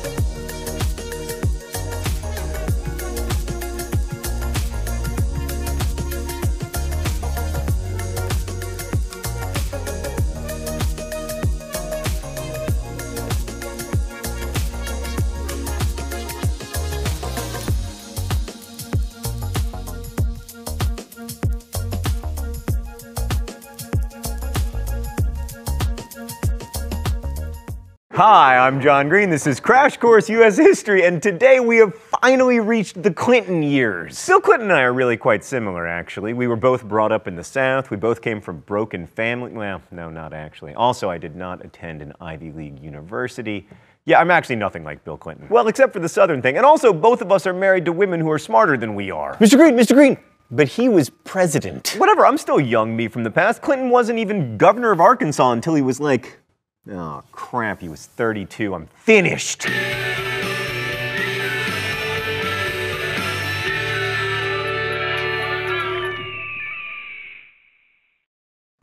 Hi, 28.24 28.56
I'm 28.56 28.80
John 28.80 29.10
Green. 29.10 29.32
This 29.32 29.48
is 29.48 29.60
Crash 29.60 29.98
Course 29.98 30.30
U.S. 30.30 30.56
History, 30.56 31.06
and 31.06 31.24
today 31.24 31.60
we 31.60 31.78
have 31.78 31.96
finally 31.96 32.60
reached 32.60 33.02
the 33.02 33.12
Clinton 33.12 33.64
years. 33.64 34.28
Bill 34.28 34.40
Clinton 34.40 34.70
and 34.70 34.78
I 34.78 34.84
are 34.84 34.94
really 34.94 35.18
quite 35.18 35.44
similar, 35.44 35.88
actually. 35.88 36.34
We 36.34 36.46
were 36.46 36.56
both 36.56 36.88
brought 36.88 37.12
up 37.12 37.28
in 37.28 37.36
the 37.36 37.44
South. 37.44 37.90
We 37.90 37.98
both 37.98 38.22
came 38.22 38.40
from 38.40 38.60
broken 38.60 39.08
family. 39.08 39.52
Well, 39.54 39.82
no, 39.90 40.12
not 40.12 40.34
actually. 40.34 40.76
Also, 40.76 41.10
I 41.10 41.18
did 41.18 41.36
not 41.36 41.66
attend 41.66 42.04
an 42.04 42.14
Ivy 42.22 42.52
League 42.52 42.80
university. 42.80 43.68
Yeah, 44.06 44.20
I'm 44.20 44.30
actually 44.30 44.58
nothing 44.58 44.84
like 44.84 45.04
Bill 45.04 45.18
Clinton. 45.18 45.48
Well, 45.50 45.68
except 45.68 45.92
for 45.92 46.00
the 46.00 46.08
Southern 46.08 46.44
thing. 46.44 46.58
And 46.58 46.66
also, 46.66 46.94
both 46.94 47.24
of 47.24 47.32
us 47.32 47.48
are 47.48 47.54
married 47.54 47.86
to 47.86 47.92
women 47.92 48.20
who 48.20 48.30
are 48.30 48.38
smarter 48.38 48.78
than 48.78 48.94
we 48.94 49.10
are. 49.10 49.36
Mr. 49.38 49.58
Green, 49.58 49.74
Mr. 49.74 49.96
Green! 49.96 50.16
But 50.52 50.68
he 50.68 50.90
was 50.90 51.10
president. 51.10 51.96
Whatever, 51.98 52.28
I'm 52.28 52.38
still 52.38 52.60
young 52.60 52.96
me 52.96 53.08
from 53.08 53.24
the 53.24 53.32
past. 53.32 53.64
Clinton 53.64 53.90
wasn't 53.90 54.20
even 54.20 54.58
governor 54.58 54.92
of 54.92 55.00
Arkansas 55.00 55.54
until 55.54 55.74
he 55.74 55.82
was 55.82 56.00
like 56.00 56.41
Oh, 56.90 57.24
crap, 57.32 57.82
he 57.82 57.90
was 57.90 58.08
32. 58.08 58.74
I'm 58.74 58.88
finished. 58.88 59.68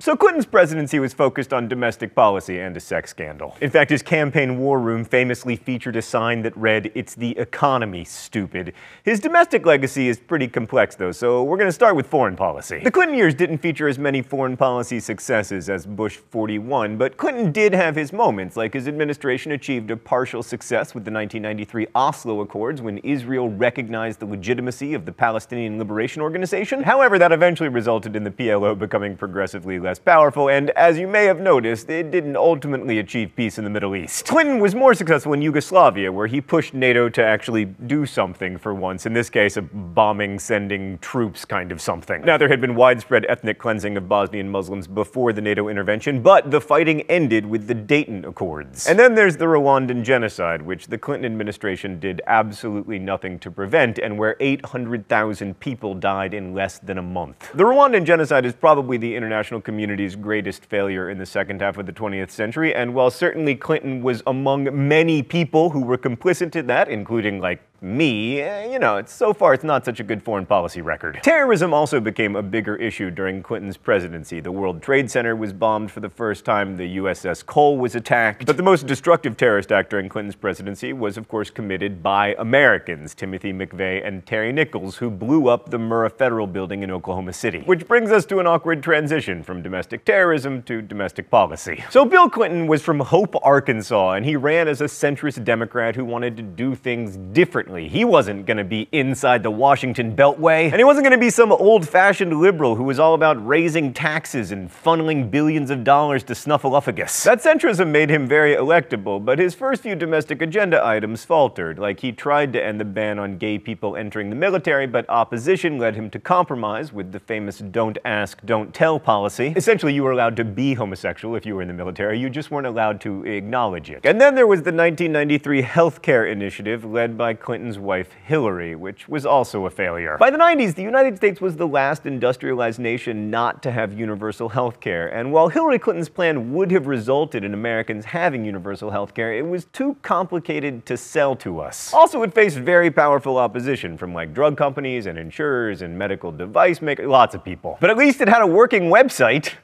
So 0.08 0.16
Clinton's 0.16 0.46
presidency 0.46 0.98
was 1.00 1.12
focused 1.12 1.52
on 1.52 1.68
domestic 1.68 2.14
policy 2.14 2.60
and 2.60 2.74
a 2.74 2.80
sex 2.80 3.10
scandal. 3.10 3.54
In 3.60 3.68
fact, 3.68 3.90
his 3.90 4.00
campaign 4.00 4.56
war 4.56 4.80
room 4.80 5.04
famously 5.04 5.54
featured 5.54 5.96
a 5.96 6.00
sign 6.00 6.40
that 6.44 6.56
read, 6.56 6.90
It's 6.94 7.14
the 7.14 7.36
economy, 7.36 8.04
stupid. 8.04 8.72
His 9.04 9.20
domestic 9.20 9.66
legacy 9.66 10.08
is 10.08 10.18
pretty 10.18 10.48
complex, 10.48 10.94
though, 10.94 11.12
so 11.12 11.42
we're 11.42 11.58
going 11.58 11.68
to 11.68 11.72
start 11.72 11.94
with 11.94 12.06
foreign 12.06 12.36
policy. 12.36 12.80
The 12.82 12.90
Clinton 12.90 13.18
years 13.18 13.34
didn't 13.34 13.58
feature 13.58 13.86
as 13.86 13.98
many 13.98 14.22
foreign 14.22 14.56
policy 14.56 14.98
successes 14.98 15.68
as 15.68 15.84
Bush 15.84 16.16
41, 16.16 16.96
but 16.96 17.18
Clinton 17.18 17.52
did 17.52 17.74
have 17.74 17.94
his 17.94 18.10
moments, 18.10 18.56
like 18.56 18.72
his 18.72 18.88
administration 18.88 19.52
achieved 19.52 19.90
a 19.90 19.96
partial 19.98 20.42
success 20.42 20.94
with 20.94 21.04
the 21.04 21.10
1993 21.10 21.86
Oslo 21.94 22.40
Accords 22.40 22.80
when 22.80 22.96
Israel 22.98 23.50
recognized 23.50 24.20
the 24.20 24.26
legitimacy 24.26 24.94
of 24.94 25.04
the 25.04 25.12
Palestinian 25.12 25.78
Liberation 25.78 26.22
Organization. 26.22 26.82
However, 26.82 27.18
that 27.18 27.30
eventually 27.30 27.68
resulted 27.68 28.16
in 28.16 28.24
the 28.24 28.30
PLO 28.30 28.74
becoming 28.74 29.14
progressively 29.14 29.78
less 29.78 29.97
less 29.98 30.04
powerful, 30.04 30.48
and 30.48 30.70
as 30.70 30.98
you 30.98 31.08
may 31.08 31.24
have 31.24 31.40
noticed, 31.40 31.90
it 31.90 32.10
didn't 32.10 32.36
ultimately 32.36 32.98
achieve 32.98 33.32
peace 33.34 33.58
in 33.58 33.64
the 33.64 33.70
Middle 33.70 33.96
East. 33.96 34.26
Clinton 34.26 34.60
was 34.60 34.74
more 34.74 34.94
successful 34.94 35.32
in 35.32 35.42
Yugoslavia, 35.42 36.12
where 36.12 36.26
he 36.26 36.40
pushed 36.40 36.74
NATO 36.74 37.08
to 37.08 37.24
actually 37.24 37.64
do 37.64 38.06
something 38.06 38.58
for 38.58 38.74
once, 38.74 39.06
in 39.06 39.12
this 39.12 39.30
case, 39.30 39.56
a 39.56 39.62
bombing, 39.62 40.38
sending 40.38 40.98
troops 40.98 41.44
kind 41.44 41.72
of 41.72 41.80
something. 41.80 42.22
Now, 42.22 42.38
there 42.38 42.48
had 42.48 42.60
been 42.60 42.74
widespread 42.74 43.26
ethnic 43.28 43.58
cleansing 43.58 43.96
of 43.96 44.08
Bosnian 44.08 44.48
Muslims 44.48 44.86
before 44.86 45.32
the 45.32 45.40
NATO 45.40 45.68
intervention, 45.68 46.22
but 46.22 46.50
the 46.50 46.60
fighting 46.60 47.02
ended 47.02 47.44
with 47.46 47.66
the 47.66 47.74
Dayton 47.74 48.24
Accords. 48.24 48.86
And 48.86 48.98
then 48.98 49.14
there's 49.14 49.36
the 49.36 49.46
Rwandan 49.46 50.04
genocide, 50.04 50.62
which 50.62 50.86
the 50.86 50.98
Clinton 50.98 51.26
administration 51.26 51.98
did 51.98 52.22
absolutely 52.26 52.98
nothing 52.98 53.38
to 53.40 53.50
prevent, 53.50 53.98
and 53.98 54.18
where 54.18 54.36
800,000 54.38 55.58
people 55.58 55.94
died 55.94 56.34
in 56.34 56.54
less 56.54 56.78
than 56.78 56.98
a 56.98 57.02
month. 57.02 57.50
The 57.54 57.64
Rwandan 57.64 58.04
genocide 58.04 58.46
is 58.46 58.54
probably 58.54 58.96
the 58.96 59.14
international 59.16 59.60
community 59.60 59.87
community's 59.88 60.16
greatest 60.16 60.66
failure 60.66 61.08
in 61.08 61.16
the 61.16 61.24
second 61.24 61.62
half 61.62 61.78
of 61.78 61.86
the 61.86 61.92
20th 61.94 62.30
century. 62.30 62.74
And 62.74 62.92
while 62.92 63.10
certainly 63.10 63.54
Clinton 63.54 64.02
was 64.02 64.22
among 64.26 64.86
many 64.86 65.22
people 65.22 65.70
who 65.70 65.80
were 65.80 65.96
complicit 65.96 66.54
in 66.56 66.66
that, 66.66 66.90
including 66.90 67.40
like 67.40 67.62
me, 67.80 68.40
eh, 68.40 68.72
you 68.72 68.78
know, 68.78 69.00
so 69.06 69.32
far 69.32 69.54
it's 69.54 69.62
not 69.62 69.84
such 69.84 70.00
a 70.00 70.02
good 70.02 70.22
foreign 70.22 70.44
policy 70.44 70.80
record. 70.80 71.20
Terrorism 71.22 71.72
also 71.72 72.00
became 72.00 72.34
a 72.34 72.42
bigger 72.42 72.74
issue 72.76 73.10
during 73.10 73.42
Clinton's 73.42 73.76
presidency. 73.76 74.40
The 74.40 74.50
World 74.50 74.82
Trade 74.82 75.10
Center 75.10 75.36
was 75.36 75.52
bombed 75.52 75.90
for 75.90 76.00
the 76.00 76.08
first 76.08 76.44
time, 76.44 76.76
the 76.76 76.96
USS 76.96 77.46
Cole 77.46 77.78
was 77.78 77.94
attacked. 77.94 78.46
But 78.46 78.56
the 78.56 78.62
most 78.62 78.86
destructive 78.86 79.36
terrorist 79.36 79.70
act 79.70 79.90
during 79.90 80.08
Clinton's 80.08 80.34
presidency 80.34 80.92
was, 80.92 81.16
of 81.16 81.28
course, 81.28 81.50
committed 81.50 82.02
by 82.02 82.34
Americans, 82.38 83.14
Timothy 83.14 83.52
McVeigh 83.52 84.06
and 84.06 84.26
Terry 84.26 84.52
Nichols, 84.52 84.96
who 84.96 85.10
blew 85.10 85.48
up 85.48 85.70
the 85.70 85.78
Murrah 85.78 86.10
Federal 86.10 86.46
Building 86.46 86.82
in 86.82 86.90
Oklahoma 86.90 87.32
City. 87.32 87.60
Which 87.60 87.86
brings 87.86 88.10
us 88.10 88.26
to 88.26 88.40
an 88.40 88.46
awkward 88.46 88.82
transition 88.82 89.42
from 89.42 89.62
domestic 89.62 90.04
terrorism 90.04 90.62
to 90.64 90.82
domestic 90.82 91.30
policy. 91.30 91.84
So 91.90 92.04
Bill 92.04 92.28
Clinton 92.28 92.66
was 92.66 92.82
from 92.82 92.98
Hope, 93.00 93.36
Arkansas, 93.42 94.12
and 94.12 94.24
he 94.24 94.34
ran 94.34 94.66
as 94.66 94.80
a 94.80 94.86
centrist 94.86 95.44
Democrat 95.44 95.94
who 95.94 96.04
wanted 96.04 96.36
to 96.36 96.42
do 96.42 96.74
things 96.74 97.16
differently 97.32 97.67
he 97.68 98.04
wasn't 98.04 98.46
going 98.46 98.56
to 98.56 98.64
be 98.64 98.88
inside 98.92 99.42
the 99.42 99.50
Washington 99.50 100.16
Beltway, 100.16 100.70
and 100.70 100.76
he 100.76 100.84
wasn't 100.84 101.04
going 101.04 101.18
to 101.18 101.18
be 101.18 101.30
some 101.30 101.52
old 101.52 101.86
fashioned 101.86 102.40
liberal 102.40 102.76
who 102.76 102.84
was 102.84 102.98
all 102.98 103.12
about 103.12 103.44
raising 103.46 103.92
taxes 103.92 104.50
and 104.50 104.70
funneling 104.70 105.30
billions 105.30 105.70
of 105.70 105.84
dollars 105.84 106.22
to 106.24 106.32
Snuffleupagus. 106.32 107.24
That 107.24 107.40
centrism 107.42 107.88
made 107.88 108.08
him 108.08 108.26
very 108.26 108.54
electable, 108.54 109.22
but 109.22 109.38
his 109.38 109.54
first 109.54 109.82
few 109.82 109.94
domestic 109.94 110.40
agenda 110.40 110.84
items 110.84 111.24
faltered. 111.24 111.78
Like 111.78 112.00
he 112.00 112.10
tried 112.10 112.52
to 112.54 112.64
end 112.64 112.80
the 112.80 112.86
ban 112.86 113.18
on 113.18 113.36
gay 113.36 113.58
people 113.58 113.96
entering 113.96 114.30
the 114.30 114.36
military, 114.36 114.86
but 114.86 115.08
opposition 115.10 115.76
led 115.76 115.94
him 115.94 116.08
to 116.10 116.18
compromise 116.18 116.92
with 116.92 117.12
the 117.12 117.20
famous 117.20 117.58
don't 117.58 117.98
ask, 118.04 118.40
don't 118.46 118.72
tell 118.72 118.98
policy. 118.98 119.52
Essentially, 119.56 119.92
you 119.92 120.04
were 120.04 120.12
allowed 120.12 120.36
to 120.36 120.44
be 120.44 120.72
homosexual 120.72 121.36
if 121.36 121.44
you 121.44 121.54
were 121.54 121.62
in 121.62 121.68
the 121.68 121.74
military, 121.74 122.18
you 122.18 122.30
just 122.30 122.50
weren't 122.50 122.66
allowed 122.66 123.00
to 123.02 123.26
acknowledge 123.26 123.90
it. 123.90 124.00
And 124.04 124.18
then 124.18 124.34
there 124.34 124.46
was 124.46 124.60
the 124.60 124.72
1993 124.72 125.62
healthcare 125.62 126.30
initiative 126.30 126.84
led 126.84 127.18
by 127.18 127.34
Clinton 127.34 127.57
Clinton's 127.58 127.78
wife 127.80 128.12
Hillary, 128.24 128.76
which 128.76 129.08
was 129.08 129.26
also 129.26 129.66
a 129.66 129.70
failure. 129.70 130.16
By 130.16 130.30
the 130.30 130.38
90s, 130.38 130.76
the 130.76 130.82
United 130.82 131.16
States 131.16 131.40
was 131.40 131.56
the 131.56 131.66
last 131.66 132.06
industrialized 132.06 132.78
nation 132.78 133.30
not 133.30 133.64
to 133.64 133.72
have 133.72 133.98
universal 133.98 134.48
health 134.48 134.78
care, 134.78 135.08
and 135.08 135.32
while 135.32 135.48
Hillary 135.48 135.80
Clinton's 135.80 136.08
plan 136.08 136.52
would 136.52 136.70
have 136.70 136.86
resulted 136.86 137.42
in 137.42 137.54
Americans 137.54 138.04
having 138.04 138.44
universal 138.44 138.92
health 138.92 139.12
care, 139.12 139.34
it 139.34 139.44
was 139.44 139.64
too 139.72 139.96
complicated 140.02 140.86
to 140.86 140.96
sell 140.96 141.34
to 141.34 141.58
us. 141.58 141.92
Also, 141.92 142.22
it 142.22 142.32
faced 142.32 142.58
very 142.58 142.92
powerful 142.92 143.38
opposition 143.38 143.98
from 143.98 144.14
like 144.14 144.32
drug 144.32 144.56
companies 144.56 145.06
and 145.06 145.18
insurers 145.18 145.82
and 145.82 145.98
medical 145.98 146.30
device 146.30 146.80
makers, 146.80 147.08
lots 147.08 147.34
of 147.34 147.42
people. 147.42 147.76
But 147.80 147.90
at 147.90 147.96
least 147.96 148.20
it 148.20 148.28
had 148.28 148.42
a 148.42 148.46
working 148.46 148.84
website. 148.84 149.54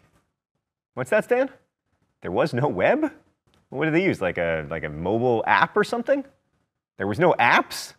What's 0.95 1.11
that, 1.11 1.22
Stan? 1.22 1.49
There 2.22 2.32
was 2.32 2.53
no 2.53 2.66
web? 2.66 3.12
What 3.68 3.84
did 3.84 3.95
they 3.95 4.03
use? 4.03 4.20
Like 4.20 4.38
a 4.38 4.66
like 4.68 4.82
a 4.82 4.88
mobile 4.88 5.45
app 5.47 5.76
or 5.76 5.84
something? 5.84 6.24
There 6.97 7.07
was 7.07 7.18
no 7.18 7.34
apps? 7.38 7.95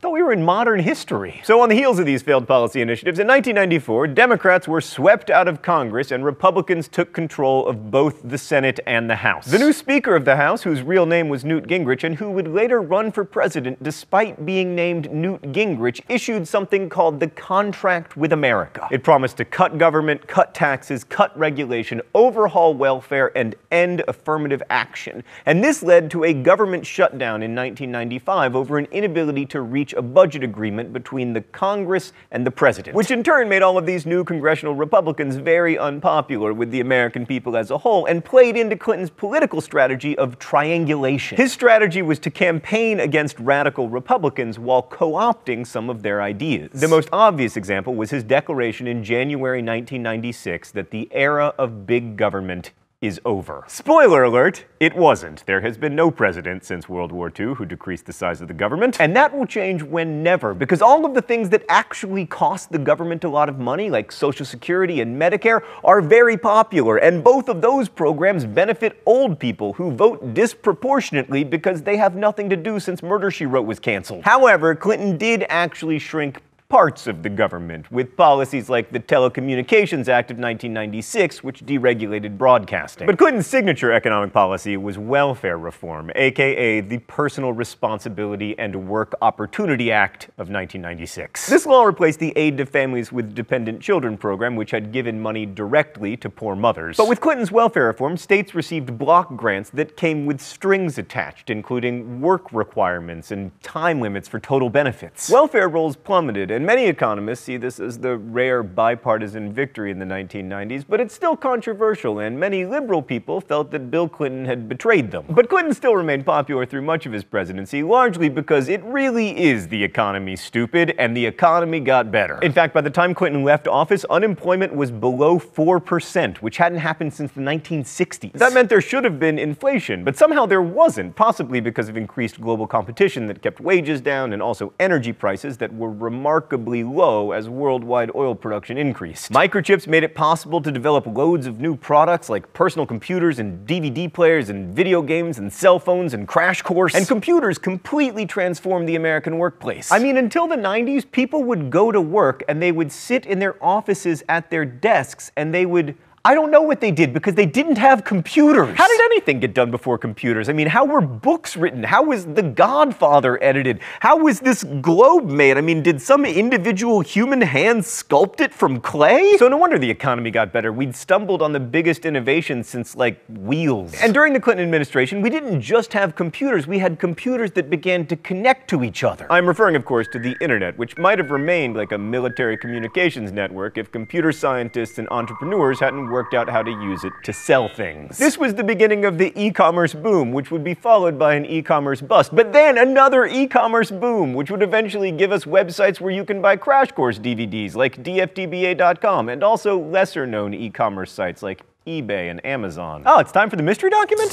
I 0.00 0.02
thought 0.04 0.12
we 0.12 0.22
were 0.22 0.32
in 0.32 0.42
modern 0.42 0.80
history. 0.80 1.42
So, 1.44 1.60
on 1.60 1.68
the 1.68 1.74
heels 1.74 1.98
of 1.98 2.06
these 2.06 2.22
failed 2.22 2.48
policy 2.48 2.80
initiatives, 2.80 3.18
in 3.18 3.26
1994, 3.26 4.06
Democrats 4.06 4.66
were 4.66 4.80
swept 4.80 5.28
out 5.28 5.46
of 5.46 5.60
Congress 5.60 6.10
and 6.10 6.24
Republicans 6.24 6.88
took 6.88 7.12
control 7.12 7.66
of 7.66 7.90
both 7.90 8.22
the 8.24 8.38
Senate 8.38 8.80
and 8.86 9.10
the 9.10 9.16
House. 9.16 9.44
The 9.44 9.58
new 9.58 9.74
Speaker 9.74 10.16
of 10.16 10.24
the 10.24 10.36
House, 10.36 10.62
whose 10.62 10.80
real 10.80 11.04
name 11.04 11.28
was 11.28 11.44
Newt 11.44 11.66
Gingrich 11.66 12.02
and 12.02 12.16
who 12.16 12.30
would 12.30 12.48
later 12.48 12.80
run 12.80 13.12
for 13.12 13.26
president 13.26 13.82
despite 13.82 14.46
being 14.46 14.74
named 14.74 15.12
Newt 15.12 15.42
Gingrich, 15.52 16.00
issued 16.08 16.48
something 16.48 16.88
called 16.88 17.20
the 17.20 17.28
Contract 17.28 18.16
with 18.16 18.32
America. 18.32 18.88
It 18.90 19.04
promised 19.04 19.36
to 19.36 19.44
cut 19.44 19.76
government, 19.76 20.26
cut 20.26 20.54
taxes, 20.54 21.04
cut 21.04 21.38
regulation, 21.38 22.00
overhaul 22.14 22.72
welfare, 22.72 23.36
and 23.36 23.54
end 23.70 24.02
affirmative 24.08 24.62
action. 24.70 25.22
And 25.44 25.62
this 25.62 25.82
led 25.82 26.10
to 26.12 26.24
a 26.24 26.32
government 26.32 26.86
shutdown 26.86 27.42
in 27.42 27.54
1995 27.54 28.56
over 28.56 28.78
an 28.78 28.86
inability 28.92 29.44
to 29.44 29.60
reach 29.60 29.89
reach 29.90 29.98
a 29.98 30.02
budget 30.02 30.44
agreement 30.44 30.92
between 30.92 31.32
the 31.32 31.40
Congress 31.40 32.12
and 32.30 32.46
the 32.46 32.50
President, 32.50 32.96
which 32.96 33.10
in 33.10 33.22
turn 33.22 33.48
made 33.48 33.62
all 33.62 33.76
of 33.76 33.86
these 33.86 34.06
new 34.06 34.22
congressional 34.22 34.74
Republicans 34.74 35.36
very 35.36 35.76
unpopular 35.76 36.52
with 36.52 36.70
the 36.70 36.80
American 36.80 37.26
people 37.26 37.56
as 37.56 37.70
a 37.70 37.78
whole 37.78 38.06
and 38.06 38.24
played 38.24 38.56
into 38.56 38.76
Clinton's 38.76 39.10
political 39.10 39.60
strategy 39.60 40.16
of 40.16 40.38
triangulation. 40.38 41.36
His 41.36 41.52
strategy 41.52 42.02
was 42.02 42.18
to 42.20 42.30
campaign 42.30 43.00
against 43.00 43.38
radical 43.40 43.88
Republicans 43.88 44.58
while 44.58 44.82
co 44.82 45.12
opting 45.12 45.66
some 45.66 45.90
of 45.90 46.02
their 46.02 46.22
ideas. 46.22 46.70
The 46.72 46.88
most 46.88 47.08
obvious 47.12 47.56
example 47.56 47.94
was 47.94 48.10
his 48.10 48.22
declaration 48.22 48.86
in 48.86 49.02
January 49.02 49.58
1996 49.58 50.70
that 50.72 50.90
the 50.90 51.08
era 51.10 51.52
of 51.58 51.86
big 51.86 52.16
government 52.16 52.72
is 53.00 53.18
over. 53.24 53.64
Spoiler 53.66 54.24
alert, 54.24 54.66
it 54.78 54.94
wasn't. 54.94 55.46
There 55.46 55.62
has 55.62 55.78
been 55.78 55.94
no 55.94 56.10
president 56.10 56.64
since 56.64 56.86
World 56.86 57.12
War 57.12 57.32
II 57.38 57.54
who 57.54 57.64
decreased 57.64 58.04
the 58.04 58.12
size 58.12 58.42
of 58.42 58.48
the 58.48 58.52
government, 58.52 59.00
and 59.00 59.16
that 59.16 59.34
will 59.34 59.46
change 59.46 59.82
whenever, 59.82 60.52
because 60.52 60.82
all 60.82 61.06
of 61.06 61.14
the 61.14 61.22
things 61.22 61.48
that 61.48 61.64
actually 61.70 62.26
cost 62.26 62.70
the 62.70 62.78
government 62.78 63.24
a 63.24 63.28
lot 63.30 63.48
of 63.48 63.58
money, 63.58 63.88
like 63.88 64.12
Social 64.12 64.44
Security 64.44 65.00
and 65.00 65.18
Medicare, 65.18 65.62
are 65.82 66.02
very 66.02 66.36
popular, 66.36 66.98
and 66.98 67.24
both 67.24 67.48
of 67.48 67.62
those 67.62 67.88
programs 67.88 68.44
benefit 68.44 69.00
old 69.06 69.38
people 69.38 69.72
who 69.72 69.92
vote 69.92 70.34
disproportionately 70.34 71.42
because 71.42 71.82
they 71.82 71.96
have 71.96 72.14
nothing 72.14 72.50
to 72.50 72.56
do 72.56 72.78
since 72.78 73.02
Murder, 73.02 73.30
She 73.30 73.46
Wrote 73.46 73.66
was 73.66 73.80
canceled. 73.80 74.24
However, 74.24 74.74
Clinton 74.74 75.16
did 75.16 75.46
actually 75.48 75.98
shrink 75.98 76.42
parts 76.70 77.08
of 77.08 77.24
the 77.24 77.28
government, 77.28 77.90
with 77.90 78.16
policies 78.16 78.70
like 78.70 78.92
the 78.92 79.00
Telecommunications 79.00 80.08
Act 80.08 80.30
of 80.30 80.38
1996, 80.38 81.42
which 81.42 81.66
deregulated 81.66 82.38
broadcasting. 82.38 83.06
But 83.06 83.18
Clinton's 83.18 83.48
signature 83.48 83.92
economic 83.92 84.32
policy 84.32 84.76
was 84.76 84.96
welfare 84.96 85.58
reform, 85.58 86.12
aka 86.14 86.80
the 86.80 86.98
Personal 86.98 87.52
Responsibility 87.52 88.56
and 88.56 88.88
Work 88.88 89.16
Opportunity 89.20 89.90
Act 89.90 90.26
of 90.38 90.48
1996. 90.48 91.48
This 91.48 91.66
law 91.66 91.82
replaced 91.82 92.20
the 92.20 92.32
Aid 92.36 92.56
to 92.58 92.66
Families 92.66 93.10
with 93.10 93.34
Dependent 93.34 93.80
Children 93.80 94.16
program, 94.16 94.54
which 94.54 94.70
had 94.70 94.92
given 94.92 95.20
money 95.20 95.46
directly 95.46 96.16
to 96.18 96.30
poor 96.30 96.54
mothers. 96.54 96.96
But 96.96 97.08
with 97.08 97.20
Clinton's 97.20 97.50
welfare 97.50 97.88
reform, 97.88 98.16
states 98.16 98.54
received 98.54 98.96
block 98.96 99.34
grants 99.34 99.70
that 99.70 99.96
came 99.96 100.24
with 100.24 100.40
strings 100.40 100.98
attached, 100.98 101.50
including 101.50 102.20
work 102.20 102.52
requirements 102.52 103.32
and 103.32 103.50
time 103.60 104.00
limits 104.00 104.28
for 104.28 104.38
total 104.38 104.70
benefits. 104.70 105.28
Welfare 105.28 105.68
rolls 105.68 105.96
plummeted, 105.96 106.59
and 106.60 106.66
many 106.66 106.84
economists 106.84 107.44
see 107.44 107.56
this 107.56 107.80
as 107.80 108.00
the 108.00 108.18
rare 108.18 108.62
bipartisan 108.62 109.50
victory 109.50 109.90
in 109.90 109.98
the 109.98 110.04
1990s, 110.04 110.84
but 110.86 111.00
it's 111.00 111.14
still 111.14 111.34
controversial, 111.34 112.18
and 112.18 112.38
many 112.38 112.66
liberal 112.66 113.00
people 113.00 113.40
felt 113.40 113.70
that 113.70 113.90
Bill 113.90 114.06
Clinton 114.06 114.44
had 114.44 114.68
betrayed 114.68 115.10
them. 115.10 115.24
But 115.30 115.48
Clinton 115.48 115.72
still 115.72 115.96
remained 115.96 116.26
popular 116.26 116.66
through 116.66 116.82
much 116.82 117.06
of 117.06 117.12
his 117.12 117.24
presidency, 117.24 117.82
largely 117.82 118.28
because 118.28 118.68
it 118.68 118.84
really 118.84 119.40
is 119.40 119.68
the 119.68 119.82
economy 119.82 120.36
stupid, 120.36 120.94
and 120.98 121.16
the 121.16 121.24
economy 121.24 121.80
got 121.80 122.12
better. 122.12 122.38
In 122.42 122.52
fact, 122.52 122.74
by 122.74 122.82
the 122.82 122.90
time 122.90 123.14
Clinton 123.14 123.42
left 123.42 123.66
office, 123.66 124.04
unemployment 124.10 124.74
was 124.74 124.90
below 124.90 125.38
4%, 125.38 126.42
which 126.42 126.58
hadn't 126.58 126.80
happened 126.80 127.14
since 127.14 127.32
the 127.32 127.40
1960s. 127.40 128.32
That 128.34 128.52
meant 128.52 128.68
there 128.68 128.82
should 128.82 129.04
have 129.04 129.18
been 129.18 129.38
inflation, 129.38 130.04
but 130.04 130.14
somehow 130.14 130.44
there 130.44 130.60
wasn't, 130.60 131.16
possibly 131.16 131.60
because 131.60 131.88
of 131.88 131.96
increased 131.96 132.38
global 132.38 132.66
competition 132.66 133.28
that 133.28 133.40
kept 133.40 133.60
wages 133.60 134.02
down 134.02 134.34
and 134.34 134.42
also 134.42 134.74
energy 134.78 135.14
prices 135.14 135.56
that 135.56 135.72
were 135.72 135.90
remarkable 135.90 136.49
remarkably 136.50 136.82
low 136.82 137.32
as 137.32 137.48
worldwide 137.48 138.10
oil 138.14 138.34
production 138.34 138.76
increased. 138.76 139.30
Microchips 139.30 139.86
made 139.86 140.02
it 140.02 140.14
possible 140.14 140.60
to 140.60 140.72
develop 140.72 141.06
loads 141.06 141.46
of 141.46 141.60
new 141.60 141.76
products 141.76 142.28
like 142.28 142.52
personal 142.52 142.86
computers 142.86 143.38
and 143.38 143.66
DVD 143.66 144.12
players 144.12 144.48
and 144.48 144.74
video 144.74 145.00
games 145.00 145.38
and 145.38 145.52
cell 145.52 145.78
phones 145.78 146.12
and 146.14 146.26
crash 146.26 146.62
course. 146.62 146.94
And 146.94 147.06
computers 147.06 147.58
completely 147.58 148.26
transformed 148.26 148.88
the 148.88 148.96
American 148.96 149.38
workplace. 149.38 149.92
I 149.92 149.98
mean, 150.00 150.16
until 150.16 150.48
the 150.48 150.56
90s, 150.56 151.08
people 151.10 151.44
would 151.44 151.70
go 151.70 151.92
to 151.92 152.00
work 152.00 152.42
and 152.48 152.60
they 152.60 152.72
would 152.72 152.90
sit 152.90 153.26
in 153.26 153.38
their 153.38 153.62
offices 153.62 154.24
at 154.28 154.50
their 154.50 154.64
desks 154.64 155.30
and 155.36 155.54
they 155.54 155.66
would 155.66 155.96
I 156.22 156.34
don't 156.34 156.50
know 156.50 156.60
what 156.60 156.82
they 156.82 156.90
did 156.90 157.14
because 157.14 157.34
they 157.34 157.46
didn't 157.46 157.78
have 157.78 158.04
computers. 158.04 158.76
How 158.76 158.86
did 158.86 159.00
anything 159.00 159.40
get 159.40 159.54
done 159.54 159.70
before 159.70 159.96
computers? 159.96 160.50
I 160.50 160.52
mean, 160.52 160.66
how 160.66 160.84
were 160.84 161.00
books 161.00 161.56
written? 161.56 161.82
How 161.82 162.02
was 162.02 162.26
The 162.26 162.42
Godfather 162.42 163.42
edited? 163.42 163.80
How 164.00 164.18
was 164.18 164.38
this 164.38 164.62
globe 164.62 165.30
made? 165.30 165.56
I 165.56 165.62
mean, 165.62 165.82
did 165.82 166.02
some 166.02 166.26
individual 166.26 167.00
human 167.00 167.40
hand 167.40 167.80
sculpt 167.84 168.40
it 168.40 168.52
from 168.52 168.80
clay? 168.80 169.38
So 169.38 169.48
no 169.48 169.56
wonder 169.56 169.78
the 169.78 169.88
economy 169.88 170.30
got 170.30 170.52
better. 170.52 170.74
We'd 170.74 170.94
stumbled 170.94 171.40
on 171.40 171.54
the 171.54 171.60
biggest 171.60 172.04
innovation 172.04 172.64
since 172.64 172.94
like 172.94 173.24
wheels. 173.26 173.94
And 173.94 174.12
during 174.12 174.34
the 174.34 174.40
Clinton 174.40 174.66
administration, 174.66 175.22
we 175.22 175.30
didn't 175.30 175.62
just 175.62 175.94
have 175.94 176.16
computers, 176.16 176.66
we 176.66 176.80
had 176.80 176.98
computers 176.98 177.52
that 177.52 177.70
began 177.70 178.06
to 178.08 178.16
connect 178.16 178.68
to 178.70 178.84
each 178.84 179.04
other. 179.04 179.26
I'm 179.30 179.46
referring, 179.46 179.74
of 179.74 179.86
course, 179.86 180.06
to 180.08 180.18
the 180.18 180.36
internet, 180.42 180.76
which 180.76 180.98
might 180.98 181.18
have 181.18 181.30
remained 181.30 181.76
like 181.76 181.92
a 181.92 181.98
military 181.98 182.58
communications 182.58 183.32
network 183.32 183.78
if 183.78 183.90
computer 183.90 184.32
scientists 184.32 184.98
and 184.98 185.08
entrepreneurs 185.10 185.80
hadn't 185.80 186.09
worked 186.10 186.34
out 186.34 186.48
how 186.48 186.62
to 186.62 186.70
use 186.70 187.04
it 187.04 187.12
to 187.24 187.32
sell 187.32 187.68
things. 187.68 188.18
This 188.18 188.36
was 188.36 188.54
the 188.54 188.64
beginning 188.64 189.04
of 189.04 189.16
the 189.16 189.32
e-commerce 189.40 189.94
boom, 189.94 190.32
which 190.32 190.50
would 190.50 190.64
be 190.64 190.74
followed 190.74 191.18
by 191.18 191.34
an 191.34 191.46
e-commerce 191.46 192.00
bust, 192.00 192.34
but 192.34 192.52
then 192.52 192.78
another 192.78 193.26
e-commerce 193.26 193.90
boom, 193.90 194.34
which 194.34 194.50
would 194.50 194.62
eventually 194.62 195.12
give 195.12 195.32
us 195.32 195.44
websites 195.44 196.00
where 196.00 196.12
you 196.12 196.24
can 196.24 196.42
buy 196.42 196.56
Crash 196.56 196.92
Course 196.92 197.18
DVDs 197.18 197.74
like 197.74 198.02
dftba.com, 198.02 199.28
and 199.28 199.42
also 199.42 199.78
lesser 199.78 200.26
known 200.26 200.52
e-commerce 200.52 201.12
sites 201.12 201.42
like 201.42 201.62
eBay 201.86 202.30
and 202.30 202.44
Amazon. 202.44 203.02
Oh, 203.06 203.20
it's 203.20 203.32
time 203.32 203.48
for 203.48 203.56
the 203.56 203.62
mystery 203.62 203.90
document? 203.90 204.30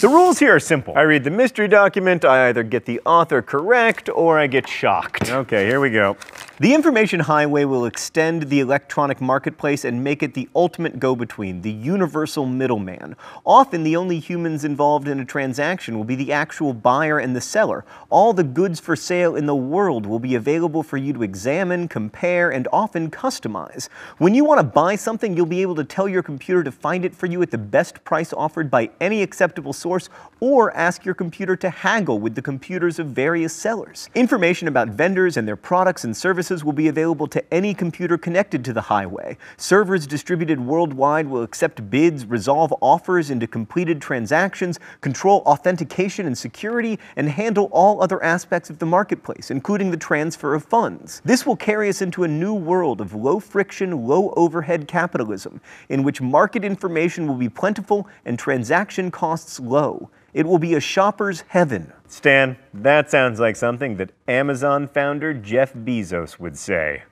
The 0.00 0.08
rules 0.08 0.38
here 0.38 0.54
are 0.54 0.60
simple. 0.60 0.94
I 0.96 1.02
read 1.02 1.24
the 1.24 1.30
mystery 1.30 1.68
document, 1.68 2.24
I 2.24 2.48
either 2.48 2.62
get 2.62 2.86
the 2.86 3.00
author 3.04 3.42
correct 3.42 4.08
or 4.08 4.38
I 4.38 4.46
get 4.46 4.66
shocked. 4.66 5.30
Okay, 5.30 5.66
here 5.66 5.80
we 5.80 5.90
go. 5.90 6.16
The 6.60 6.74
information 6.74 7.20
highway 7.20 7.64
will 7.64 7.86
extend 7.86 8.50
the 8.50 8.60
electronic 8.60 9.18
marketplace 9.18 9.82
and 9.82 10.04
make 10.04 10.22
it 10.22 10.34
the 10.34 10.46
ultimate 10.54 11.00
go 11.00 11.16
between, 11.16 11.62
the 11.62 11.72
universal 11.72 12.44
middleman. 12.44 13.16
Often, 13.46 13.82
the 13.82 13.96
only 13.96 14.18
humans 14.18 14.62
involved 14.62 15.08
in 15.08 15.20
a 15.20 15.24
transaction 15.24 15.96
will 15.96 16.04
be 16.04 16.16
the 16.16 16.34
actual 16.34 16.74
buyer 16.74 17.18
and 17.18 17.34
the 17.34 17.40
seller. 17.40 17.86
All 18.10 18.34
the 18.34 18.44
goods 18.44 18.78
for 18.78 18.94
sale 18.94 19.36
in 19.36 19.46
the 19.46 19.54
world 19.54 20.04
will 20.04 20.18
be 20.18 20.34
available 20.34 20.82
for 20.82 20.98
you 20.98 21.14
to 21.14 21.22
examine, 21.22 21.88
compare, 21.88 22.52
and 22.52 22.68
often 22.70 23.10
customize. 23.10 23.88
When 24.18 24.34
you 24.34 24.44
want 24.44 24.58
to 24.58 24.64
buy 24.64 24.96
something, 24.96 25.34
you'll 25.34 25.46
be 25.46 25.62
able 25.62 25.76
to 25.76 25.84
tell 25.84 26.10
your 26.10 26.22
computer 26.22 26.62
to 26.62 26.70
find 26.70 27.06
it 27.06 27.14
for 27.14 27.24
you 27.24 27.40
at 27.40 27.52
the 27.52 27.56
best 27.56 28.04
price 28.04 28.34
offered 28.34 28.70
by 28.70 28.90
any 29.00 29.22
acceptable 29.22 29.72
source 29.72 30.10
or 30.40 30.76
ask 30.76 31.06
your 31.06 31.14
computer 31.14 31.56
to 31.56 31.70
haggle 31.70 32.18
with 32.18 32.34
the 32.34 32.42
computers 32.42 32.98
of 32.98 33.06
various 33.06 33.54
sellers. 33.54 34.10
Information 34.14 34.68
about 34.68 34.88
vendors 34.88 35.38
and 35.38 35.48
their 35.48 35.56
products 35.56 36.04
and 36.04 36.14
services 36.14 36.49
will 36.50 36.72
be 36.72 36.88
available 36.88 37.26
to 37.28 37.54
any 37.54 37.72
computer 37.72 38.18
connected 38.18 38.64
to 38.64 38.72
the 38.72 38.80
highway. 38.80 39.38
Servers 39.56 40.06
distributed 40.06 40.58
worldwide 40.58 41.28
will 41.28 41.42
accept 41.42 41.88
bids, 41.88 42.26
resolve 42.26 42.74
offers 42.82 43.30
into 43.30 43.46
completed 43.46 44.02
transactions, 44.02 44.80
control 45.00 45.42
authentication 45.46 46.26
and 46.26 46.36
security, 46.36 46.98
and 47.14 47.28
handle 47.28 47.68
all 47.70 48.02
other 48.02 48.22
aspects 48.22 48.68
of 48.68 48.80
the 48.80 48.86
marketplace, 48.86 49.50
including 49.50 49.90
the 49.90 49.96
transfer 49.96 50.54
of 50.54 50.64
funds. 50.64 51.22
This 51.24 51.46
will 51.46 51.56
carry 51.56 51.88
us 51.88 52.02
into 52.02 52.24
a 52.24 52.28
new 52.28 52.54
world 52.54 53.00
of 53.00 53.14
low 53.14 53.38
friction, 53.38 54.06
low 54.06 54.34
overhead 54.36 54.88
capitalism, 54.88 55.60
in 55.88 56.02
which 56.02 56.20
market 56.20 56.64
information 56.64 57.28
will 57.28 57.36
be 57.36 57.48
plentiful 57.48 58.08
and 58.24 58.38
transaction 58.38 59.10
costs 59.10 59.60
low. 59.60 60.10
It 60.32 60.46
will 60.46 60.58
be 60.58 60.74
a 60.74 60.80
shopper's 60.80 61.42
heaven. 61.48 61.92
Stan, 62.06 62.56
that 62.72 63.10
sounds 63.10 63.40
like 63.40 63.56
something 63.56 63.96
that 63.96 64.12
Amazon 64.28 64.88
founder 64.88 65.34
Jeff 65.34 65.72
Bezos 65.74 66.38
would 66.38 66.56
say. 66.56 67.02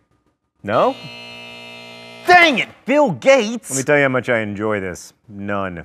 No? 0.63 0.95
Dang 2.27 2.59
it, 2.59 2.69
Bill 2.85 3.13
Gates! 3.13 3.71
Let 3.71 3.77
me 3.79 3.83
tell 3.83 3.97
you 3.97 4.03
how 4.03 4.09
much 4.09 4.29
I 4.29 4.41
enjoy 4.41 4.81
this. 4.81 5.13
None. 5.29 5.85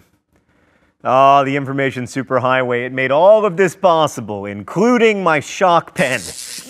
Ah, 1.06 1.42
oh, 1.42 1.44
the 1.44 1.58
information 1.58 2.06
superhighway. 2.06 2.86
It 2.86 2.94
made 2.94 3.12
all 3.12 3.46
of 3.46 3.58
this 3.58 3.76
possible, 3.76 4.46
including 4.46 5.22
my 5.22 5.42
shock 5.42 5.94
pen. 5.96 6.22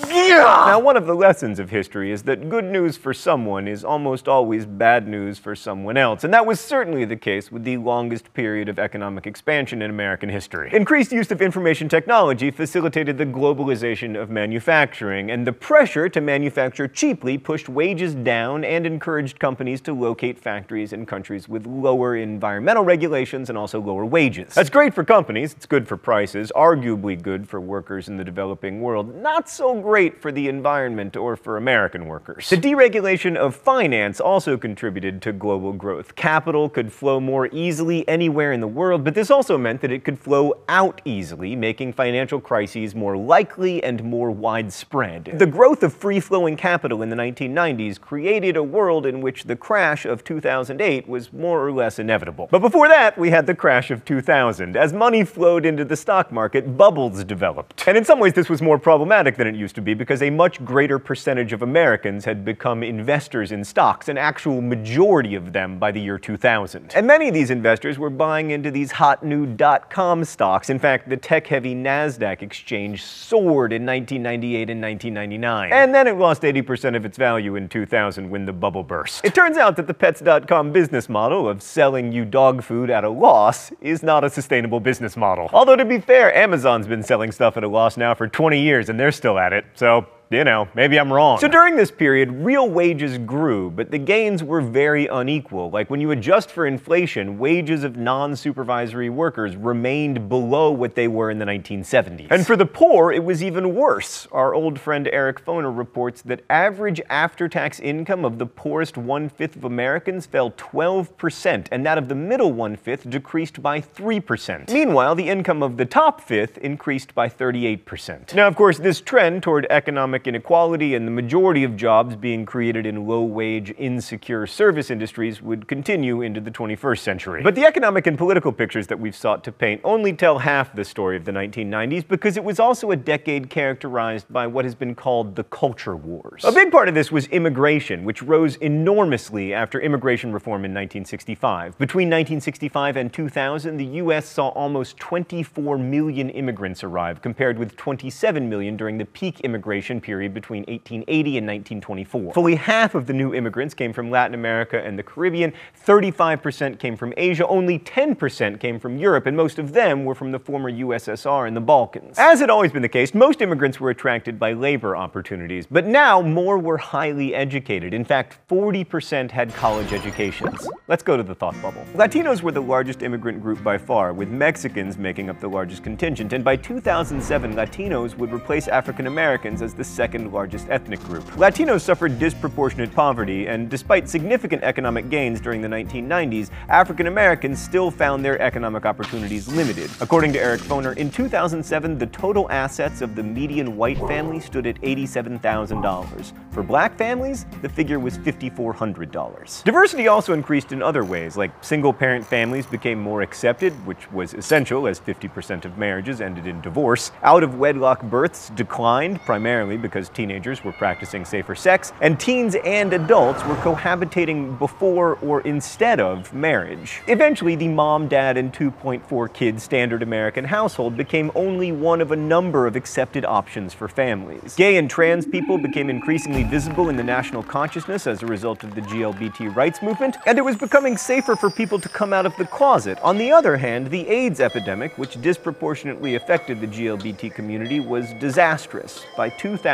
Yeah! 0.08 0.64
Now, 0.66 0.80
one 0.80 0.98
of 0.98 1.06
the 1.06 1.14
lessons 1.14 1.60
of 1.60 1.70
history 1.70 2.12
is 2.12 2.24
that 2.24 2.50
good 2.50 2.66
news 2.66 2.98
for 2.98 3.14
someone 3.14 3.68
is 3.68 3.86
almost 3.86 4.28
always 4.28 4.66
bad 4.66 5.08
news 5.08 5.38
for 5.38 5.56
someone 5.56 5.98
else, 5.98 6.24
and 6.24 6.34
that 6.34 6.48
was 6.48 6.60
certainly 6.60 7.06
the 7.06 7.16
case 7.16 7.52
with 7.52 7.64
the 7.64 7.78
longest 7.78 8.34
period 8.34 8.70
of 8.70 8.80
economic 8.80 9.28
expansion 9.28 9.84
in 9.84 9.92
American 9.92 10.30
history. 10.30 10.72
Increased 10.74 11.12
use 11.12 11.30
of 11.30 11.40
information 11.40 11.88
technology 11.88 12.50
facilitated 12.50 13.20
the 13.20 13.28
globalization 13.28 14.20
of 14.20 14.32
manufacturing, 14.32 15.30
and 15.30 15.46
the 15.46 15.54
pressure 15.54 16.10
to 16.10 16.22
manufacture 16.22 16.88
cheaply 16.88 17.38
pushed 17.38 17.70
wages 17.70 18.16
down 18.16 18.64
and 18.64 18.88
encouraged 18.88 19.38
companies 19.38 19.80
to 19.82 19.94
locate 19.94 20.40
factories 20.40 20.92
in 20.92 21.06
countries 21.06 21.48
with 21.48 21.68
lower 21.68 22.16
environmental 22.16 22.84
regulations 22.84 23.50
and 23.50 23.60
also 23.60 23.80
lower 23.80 24.04
wages 24.04 24.23
wages. 24.24 24.54
That's 24.54 24.70
great 24.70 24.94
for 24.94 25.04
companies, 25.04 25.52
it's 25.52 25.66
good 25.66 25.88
for 25.88 25.98
prices, 25.98 26.52
arguably 26.56 27.22
good 27.22 27.50
for 27.50 27.60
workers 27.60 28.08
in 28.08 28.16
the 28.16 28.24
developing 28.24 28.80
world, 28.82 29.14
not 29.16 29.50
so 29.50 29.82
great 29.82 30.22
for 30.22 30.32
the 30.32 30.48
environment 30.48 31.18
or 31.18 31.36
for 31.36 31.58
American 31.58 32.06
workers. 32.06 32.50
The 32.50 32.58
deregulation 32.58 33.36
of 33.36 33.54
finance 33.56 34.22
also 34.22 34.58
contributed 34.58 35.22
to 35.24 35.34
global 35.34 35.74
growth. 35.74 36.16
Capital 36.16 36.70
could 36.70 36.94
flow 36.94 37.20
more 37.20 37.48
easily 37.52 38.08
anywhere 38.08 38.54
in 38.54 38.62
the 38.62 38.68
world, 38.68 39.04
but 39.04 39.14
this 39.14 39.30
also 39.30 39.58
meant 39.58 39.82
that 39.82 39.92
it 39.92 40.06
could 40.06 40.18
flow 40.18 40.54
out 40.70 41.02
easily, 41.04 41.54
making 41.56 41.92
financial 41.92 42.40
crises 42.40 42.96
more 42.96 43.18
likely 43.18 43.84
and 43.84 44.04
more 44.04 44.32
widespread. 44.32 45.36
The 45.38 45.46
growth 45.46 45.84
of 45.84 45.94
free-flowing 45.94 46.56
capital 46.56 47.02
in 47.02 47.10
the 47.10 47.16
1990s 47.18 48.00
created 48.00 48.56
a 48.56 48.64
world 48.64 49.06
in 49.06 49.20
which 49.20 49.44
the 49.44 49.58
crash 49.58 50.06
of 50.06 50.24
2008 50.24 51.10
was 51.10 51.34
more 51.34 51.66
or 51.66 51.72
less 51.72 52.00
inevitable. 52.00 52.48
But 52.50 52.60
before 52.60 52.88
that, 52.88 53.18
we 53.18 53.30
had 53.30 53.46
the 53.48 53.56
crash 53.56 53.92
of 53.92 54.06
2000. 54.14 54.78
As 54.78 54.94
money 54.94 55.26
flowed 55.26 55.66
into 55.66 55.84
the 55.84 55.96
stock 55.96 56.32
market, 56.32 56.78
bubbles 56.78 57.24
developed. 57.24 57.88
And 57.88 57.98
in 57.98 58.06
some 58.06 58.20
ways, 58.20 58.34
this 58.34 58.48
was 58.48 58.62
more 58.62 58.78
problematic 58.78 59.38
than 59.38 59.48
it 59.48 59.56
used 59.56 59.74
to 59.74 59.82
be 59.82 59.96
because 59.96 60.22
a 60.22 60.30
much 60.30 60.64
greater 60.64 61.00
percentage 61.00 61.52
of 61.52 61.64
Americans 61.64 62.24
had 62.26 62.46
become 62.46 62.84
investors 62.84 63.52
in 63.52 63.64
stocks, 63.64 64.10
an 64.10 64.20
actual 64.20 64.62
majority 64.62 65.34
of 65.34 65.52
them 65.52 65.80
by 65.80 65.92
the 65.92 66.00
year 66.00 66.20
2000. 66.20 66.92
And 66.94 67.08
many 67.08 67.28
of 67.28 67.34
these 67.34 67.50
investors 67.50 67.98
were 67.98 68.12
buying 68.12 68.52
into 68.52 68.70
these 68.70 68.92
hot 68.92 69.26
new 69.26 69.48
dot-com 69.48 70.24
stocks. 70.26 70.70
In 70.70 70.78
fact, 70.78 71.10
the 71.10 71.18
tech-heavy 71.18 71.74
NASDAQ 71.74 72.44
exchange 72.44 73.04
soared 73.04 73.74
in 73.74 73.84
1998 73.84 74.70
and 74.70 74.80
1999. 74.80 75.72
And 75.74 75.96
then 75.96 76.06
it 76.06 76.18
lost 76.20 76.44
80% 76.44 76.96
of 76.96 77.04
its 77.04 77.18
value 77.18 77.56
in 77.56 77.68
2000 77.68 78.30
when 78.30 78.46
the 78.46 78.54
bubble 78.54 78.84
burst. 78.84 79.26
It 79.26 79.34
turns 79.34 79.58
out 79.58 79.76
that 79.78 79.88
the 79.88 79.94
Pets.com 79.96 80.72
business 80.72 81.10
model 81.10 81.50
of 81.50 81.64
selling 81.64 82.12
you 82.12 82.26
dog 82.26 82.62
food 82.62 82.92
at 82.92 83.04
a 83.04 83.10
loss 83.10 83.72
is 83.82 84.03
not 84.04 84.24
a 84.24 84.30
sustainable 84.30 84.80
business 84.80 85.18
model. 85.18 85.50
Although 85.54 85.78
to 85.78 85.86
be 85.86 86.00
fair, 86.00 86.36
Amazon's 86.36 86.88
been 86.88 87.04
selling 87.04 87.32
stuff 87.32 87.58
at 87.58 87.64
a 87.64 87.68
loss 87.68 87.98
now 87.98 88.14
for 88.14 88.28
20 88.28 88.62
years 88.62 88.90
and 88.90 89.00
they're 89.00 89.12
still 89.12 89.40
at 89.40 89.54
it, 89.54 89.66
so 89.76 90.06
you 90.34 90.44
know, 90.44 90.68
maybe 90.74 91.00
I'm 91.00 91.12
wrong. 91.12 91.40
So 91.40 91.48
during 91.48 91.76
this 91.76 91.92
period, 91.92 92.32
real 92.32 92.70
wages 92.70 93.18
grew, 93.20 93.72
but 93.72 93.92
the 93.92 93.98
gains 93.98 94.44
were 94.44 94.62
very 94.62 95.08
unequal. 95.08 95.70
Like 95.70 95.90
when 95.90 96.02
you 96.02 96.12
adjust 96.12 96.50
for 96.50 96.66
inflation, 96.66 97.38
wages 97.38 97.84
of 97.84 97.98
non-supervisory 97.98 99.10
workers 99.10 99.56
remained 99.56 100.30
below 100.30 100.72
what 100.72 100.96
they 100.96 101.08
were 101.08 101.30
in 101.30 101.40
the 101.40 101.46
1970s. 101.46 102.28
And 102.32 102.46
for 102.46 102.56
the 102.56 102.66
poor, 102.66 103.12
it 103.12 103.24
was 103.24 103.44
even 103.44 103.76
worse. 103.76 104.28
Our 104.32 104.54
old 104.54 104.80
friend 104.80 105.08
Eric 105.12 105.44
Foner 105.46 105.76
reports 105.76 106.22
that 106.24 106.42
average 106.50 107.02
after-tax 107.10 107.80
income 107.80 108.26
of 108.26 108.38
the 108.38 108.46
poorest 108.46 108.98
one-fifth 108.98 109.56
of 109.56 109.64
Americans 109.64 110.26
fell 110.26 110.52
12%, 110.52 111.68
and 111.72 111.86
that 111.86 111.98
of 111.98 112.08
the 112.08 112.16
middle 112.16 112.52
one-fifth 112.52 113.10
decreased 113.10 113.62
by 113.62 113.80
3%. 113.82 114.72
Meanwhile, 114.72 115.16
the 115.16 115.30
income 115.30 115.62
of 115.62 115.78
the 115.78 115.86
top 115.86 116.22
fifth 116.22 116.58
increased 116.58 117.14
by 117.14 117.30
38%. 117.30 118.34
Now, 118.34 118.48
of 118.48 118.56
course, 118.56 118.78
this 118.80 119.02
trend 119.02 119.44
toward 119.44 119.68
economic 119.70 120.23
economic 120.24 120.44
inequality 120.44 120.96
and 120.96 121.06
the 121.08 121.12
majority 121.12 121.64
of 121.64 121.76
jobs 121.76 122.16
being 122.16 122.46
created 122.46 122.86
in 122.86 123.08
low-wage, 123.08 123.74
insecure 123.78 124.48
service 124.48 124.90
industries 124.90 125.42
would 125.42 125.68
continue 125.68 126.22
into 126.22 126.40
the 126.40 126.52
21st 126.52 127.00
century. 127.00 127.44
But 127.44 127.56
the 127.56 127.66
economic 127.66 128.08
and 128.08 128.18
political 128.18 128.52
pictures 128.52 128.88
that 128.88 129.00
we've 129.00 129.16
sought 129.16 129.44
to 129.44 129.52
paint 129.52 129.82
only 129.84 130.14
tell 130.14 130.40
half 130.40 130.74
the 130.74 130.86
story 130.86 131.18
of 131.18 131.26
the 131.26 131.32
1990s 131.32 132.08
because 132.08 132.38
it 132.38 132.44
was 132.44 132.60
also 132.60 132.92
a 132.92 132.96
decade 132.96 133.50
characterized 133.50 134.32
by 134.32 134.48
what 134.48 134.66
has 134.66 134.76
been 134.76 134.96
called 134.96 135.36
the 135.36 135.44
culture 135.44 135.96
wars. 135.96 136.44
A 136.46 136.52
big 136.52 136.72
part 136.72 136.88
of 136.88 136.96
this 136.96 137.12
was 137.12 137.28
immigration, 137.28 138.06
which 138.06 138.22
rose 138.22 138.56
enormously 138.58 139.54
after 139.54 139.80
immigration 139.80 140.32
reform 140.32 140.66
in 140.66 140.72
1965. 140.72 141.78
Between 141.78 142.08
1965 142.08 142.98
and 142.98 143.14
2000, 143.14 143.78
the 143.78 143.86
U.S. 144.04 144.28
saw 144.28 144.50
almost 144.50 144.98
24 144.98 145.78
million 145.78 146.30
immigrants 146.30 146.84
arrive, 146.84 147.22
compared 147.22 147.58
with 147.58 147.76
27 147.76 148.48
million 148.50 148.78
during 148.78 148.98
the 148.98 149.06
peak 149.06 149.42
immigration 149.42 150.00
period 150.00 150.13
between 150.28 150.62
1880 150.64 151.38
and 151.38 151.48
1924. 151.48 152.34
Fully 152.34 152.56
half 152.56 152.96
of 152.96 153.08
the 153.08 153.14
new 153.14 153.34
immigrants 153.34 153.74
came 153.74 153.94
from 153.94 154.10
Latin 154.10 154.34
America 154.34 154.82
and 154.84 154.98
the 154.98 155.04
Caribbean, 155.04 155.54
35% 155.86 156.80
came 156.80 156.96
from 156.96 157.14
Asia, 157.18 157.48
only 157.48 157.80
10% 157.80 158.60
came 158.60 158.80
from 158.80 158.98
Europe, 158.98 159.26
and 159.26 159.36
most 159.36 159.60
of 159.60 159.74
them 159.74 160.06
were 160.06 160.16
from 160.16 160.32
the 160.32 160.40
former 160.40 160.72
USSR 160.72 161.48
and 161.48 161.56
the 161.56 161.62
Balkans. 161.62 162.18
As 162.18 162.40
had 162.40 162.50
always 162.50 162.72
been 162.72 162.82
the 162.82 162.90
case, 162.90 163.14
most 163.14 163.42
immigrants 163.42 163.80
were 163.80 163.90
attracted 163.90 164.40
by 164.40 164.54
labor 164.54 164.96
opportunities, 164.96 165.66
but 165.66 165.86
now 165.86 166.22
more 166.22 166.58
were 166.58 166.78
highly 166.78 167.34
educated. 167.34 167.94
In 167.94 168.06
fact, 168.06 168.38
40% 168.48 169.32
had 169.32 169.54
college 169.54 169.94
educations. 169.94 170.68
Let's 170.88 171.04
go 171.04 171.18
to 171.18 171.24
the 171.24 171.36
thought 171.36 171.60
bubble. 171.62 171.86
Latinos 171.94 172.42
were 172.42 172.52
the 172.52 172.62
largest 172.62 173.02
immigrant 173.02 173.42
group 173.42 173.64
by 173.64 173.78
far, 173.78 174.14
with 174.14 174.30
Mexicans 174.30 174.98
making 174.98 175.30
up 175.30 175.40
the 175.40 175.50
largest 175.50 175.84
contingent, 175.84 176.34
and 176.34 176.44
by 176.44 176.56
2007, 176.56 177.54
Latinos 177.54 178.16
would 178.18 178.34
replace 178.34 178.68
African 178.68 179.08
Americans 179.08 179.62
as 179.62 179.74
the 179.74 179.84
second 179.94 180.32
largest 180.34 180.68
ethnic 180.70 181.00
group. 181.04 181.24
Latinos 181.36 181.82
suffered 181.82 182.18
disproportionate 182.18 182.92
poverty, 182.94 183.48
and 183.48 183.70
despite 183.70 184.10
significant 184.10 184.64
economic 184.64 185.10
gains 185.10 185.40
during 185.40 185.62
the 185.62 185.68
1990s, 185.68 186.50
African 186.68 187.08
Americans 187.08 187.62
still 187.62 187.92
found 187.92 188.26
their 188.26 188.42
economic 188.42 188.86
opportunities 188.86 189.48
limited. 189.48 189.90
According 190.02 190.34
to 190.34 190.40
Eric 190.40 190.62
Foner, 190.62 190.98
in 190.98 191.12
2007, 191.12 191.98
the 191.98 192.08
total 192.08 192.50
assets 192.50 193.02
of 193.02 193.16
the 193.16 193.24
median 193.24 193.78
white 193.78 194.00
family 194.00 194.40
stood 194.40 194.66
at 194.66 194.82
$87,000. 194.82 196.34
For 196.52 196.64
black 196.64 196.98
families, 196.98 197.46
the 197.62 197.70
figure 197.70 198.00
was 198.00 198.18
$5,400. 198.18 199.64
Diversity 199.64 200.08
also 200.08 200.34
increased 200.34 200.72
in 200.72 200.82
other 200.82 201.04
ways, 201.04 201.38
like 201.38 201.52
single-parent 201.64 202.26
families 202.26 202.66
became 202.66 203.00
more 203.00 203.22
accepted, 203.22 203.74
which 203.86 204.12
was 204.12 204.34
essential 204.34 204.88
as 204.88 205.00
50% 205.00 205.66
of 205.66 205.78
marriages 205.78 206.22
ended 206.22 206.48
in 206.48 206.62
divorce. 206.62 207.12
Out-of-wedlock 207.22 208.02
births 208.04 208.50
declined, 208.56 209.22
primarily 209.22 209.78
because 209.84 210.10
teenagers 210.10 210.64
were 210.64 210.72
practicing 210.72 211.24
safer 211.26 211.54
sex, 211.54 211.94
and 212.02 212.20
teens 212.20 212.56
and 212.66 212.92
adults 212.94 213.46
were 213.46 213.56
cohabitating 213.58 214.58
before 214.58 215.20
or 215.20 215.42
instead 215.42 216.00
of 216.00 216.34
marriage. 216.34 217.02
Eventually, 217.06 217.56
the 217.56 217.68
mom, 217.68 218.08
dad, 218.08 218.38
and 218.38 218.52
2.4 218.52 219.32
kids 219.32 219.62
standard 219.62 220.02
American 220.02 220.46
household 220.46 220.98
became 220.98 221.30
only 221.36 221.72
one 221.72 222.02
of 222.02 222.12
a 222.12 222.16
number 222.16 222.66
of 222.66 222.76
accepted 222.76 223.26
options 223.26 223.74
for 223.74 223.88
families. 223.88 224.56
Gay 224.56 224.78
and 224.78 224.90
trans 224.90 225.26
people 225.26 225.58
became 225.58 225.90
increasingly 225.90 226.44
visible 226.44 226.90
in 226.90 226.96
the 226.96 227.04
national 227.04 227.44
consciousness 227.44 228.08
as 228.08 228.24
a 228.24 228.26
result 228.26 228.64
of 228.64 228.74
the 228.74 228.82
GLBT 228.82 229.54
rights 229.54 229.82
movement, 229.82 230.16
and 230.26 230.38
it 230.38 230.46
was 230.46 230.56
becoming 230.56 230.96
safer 230.96 231.36
for 231.36 231.50
people 231.50 231.80
to 231.80 231.90
come 231.90 232.14
out 232.14 232.26
of 232.26 232.36
the 232.38 232.46
closet. 232.46 232.98
On 233.02 233.18
the 233.18 233.32
other 233.32 233.58
hand, 233.58 233.88
the 233.88 234.08
AIDS 234.08 234.40
epidemic, 234.40 234.98
which 234.98 235.22
disproportionately 235.22 236.16
affected 236.16 236.62
the 236.62 236.68
GLBT 236.68 237.34
community, 237.34 237.82
was 237.82 238.14
disastrous. 238.14 239.04
By 239.18 239.30
2000, 239.30 239.73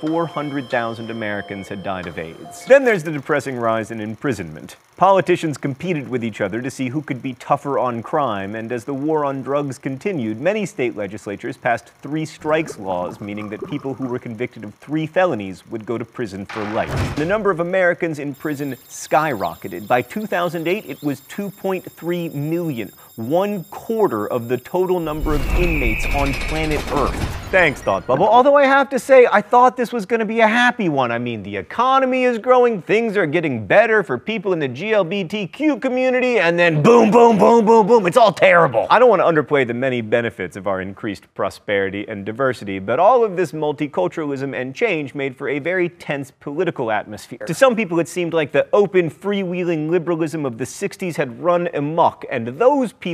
400,000 0.00 1.10
Americans 1.10 1.68
had 1.68 1.82
died 1.82 2.06
of 2.06 2.18
AIDS. 2.18 2.64
Then 2.66 2.84
there's 2.84 3.02
the 3.02 3.10
depressing 3.10 3.56
rise 3.56 3.90
in 3.90 4.00
imprisonment. 4.00 4.76
Politicians 4.96 5.56
competed 5.56 6.08
with 6.08 6.22
each 6.22 6.40
other 6.40 6.60
to 6.60 6.70
see 6.70 6.90
who 6.90 7.00
could 7.00 7.22
be 7.22 7.32
tougher 7.34 7.78
on 7.78 8.02
crime, 8.02 8.54
and 8.54 8.70
as 8.70 8.84
the 8.84 8.94
war 8.94 9.24
on 9.24 9.42
drugs 9.42 9.78
continued, 9.78 10.40
many 10.40 10.66
state 10.66 10.94
legislatures 10.94 11.56
passed 11.56 11.88
three 12.02 12.26
strikes 12.26 12.78
laws, 12.78 13.20
meaning 13.20 13.48
that 13.48 13.66
people 13.66 13.94
who 13.94 14.06
were 14.06 14.18
convicted 14.18 14.62
of 14.62 14.74
three 14.74 15.06
felonies 15.06 15.66
would 15.68 15.86
go 15.86 15.96
to 15.96 16.04
prison 16.04 16.44
for 16.46 16.62
life. 16.72 17.16
The 17.16 17.24
number 17.24 17.50
of 17.50 17.60
Americans 17.60 18.18
in 18.18 18.34
prison 18.34 18.76
skyrocketed. 18.88 19.88
By 19.88 20.02
2008, 20.02 20.84
it 20.86 21.02
was 21.02 21.22
2.3 21.22 22.34
million, 22.34 22.92
one 23.16 23.64
quarter 23.64 24.26
of 24.28 24.48
the 24.48 24.56
total 24.56 25.00
number 25.00 25.34
of 25.34 25.46
inmates 25.56 26.06
on 26.14 26.32
planet 26.32 26.80
Earth. 26.92 27.36
Thanks, 27.50 27.82
Thought 27.82 28.06
Bubble. 28.06 28.28
Although 28.28 28.54
I 28.54 28.64
have 28.64 28.88
to 28.90 28.98
say, 29.00 29.26
I 29.30 29.40
thought 29.40 29.76
this 29.76 29.92
was 29.92 30.06
going 30.06 30.20
to 30.20 30.26
be 30.26 30.38
a 30.38 30.46
happy 30.46 30.88
one. 30.88 31.10
I 31.10 31.18
mean, 31.18 31.42
the 31.42 31.56
economy 31.56 32.22
is 32.22 32.38
growing, 32.38 32.80
things 32.80 33.16
are 33.16 33.26
getting 33.26 33.66
better 33.66 34.04
for 34.04 34.18
people 34.18 34.52
in 34.52 34.60
the 34.60 34.68
GLBTQ 34.68 35.82
community, 35.82 36.38
and 36.38 36.56
then 36.56 36.80
boom, 36.80 37.10
boom, 37.10 37.38
boom, 37.38 37.66
boom, 37.66 37.88
boom, 37.88 38.06
it's 38.06 38.16
all 38.16 38.32
terrible. 38.32 38.86
I 38.88 39.00
don't 39.00 39.08
want 39.08 39.20
to 39.20 39.26
underplay 39.26 39.66
the 39.66 39.74
many 39.74 40.00
benefits 40.00 40.56
of 40.56 40.68
our 40.68 40.80
increased 40.80 41.32
prosperity 41.34 42.06
and 42.06 42.24
diversity, 42.24 42.78
but 42.78 43.00
all 43.00 43.24
of 43.24 43.36
this 43.36 43.50
multiculturalism 43.50 44.54
and 44.54 44.72
change 44.72 45.16
made 45.16 45.36
for 45.36 45.48
a 45.48 45.58
very 45.58 45.88
tense 45.88 46.30
political 46.30 46.92
atmosphere. 46.92 47.44
To 47.48 47.54
some 47.54 47.74
people, 47.74 47.98
it 47.98 48.06
seemed 48.06 48.32
like 48.32 48.52
the 48.52 48.68
open, 48.72 49.10
freewheeling 49.10 49.90
liberalism 49.90 50.46
of 50.46 50.56
the 50.56 50.64
60s 50.64 51.16
had 51.16 51.42
run 51.42 51.68
amok, 51.74 52.24
and 52.30 52.46
those 52.46 52.92
people 52.92 53.09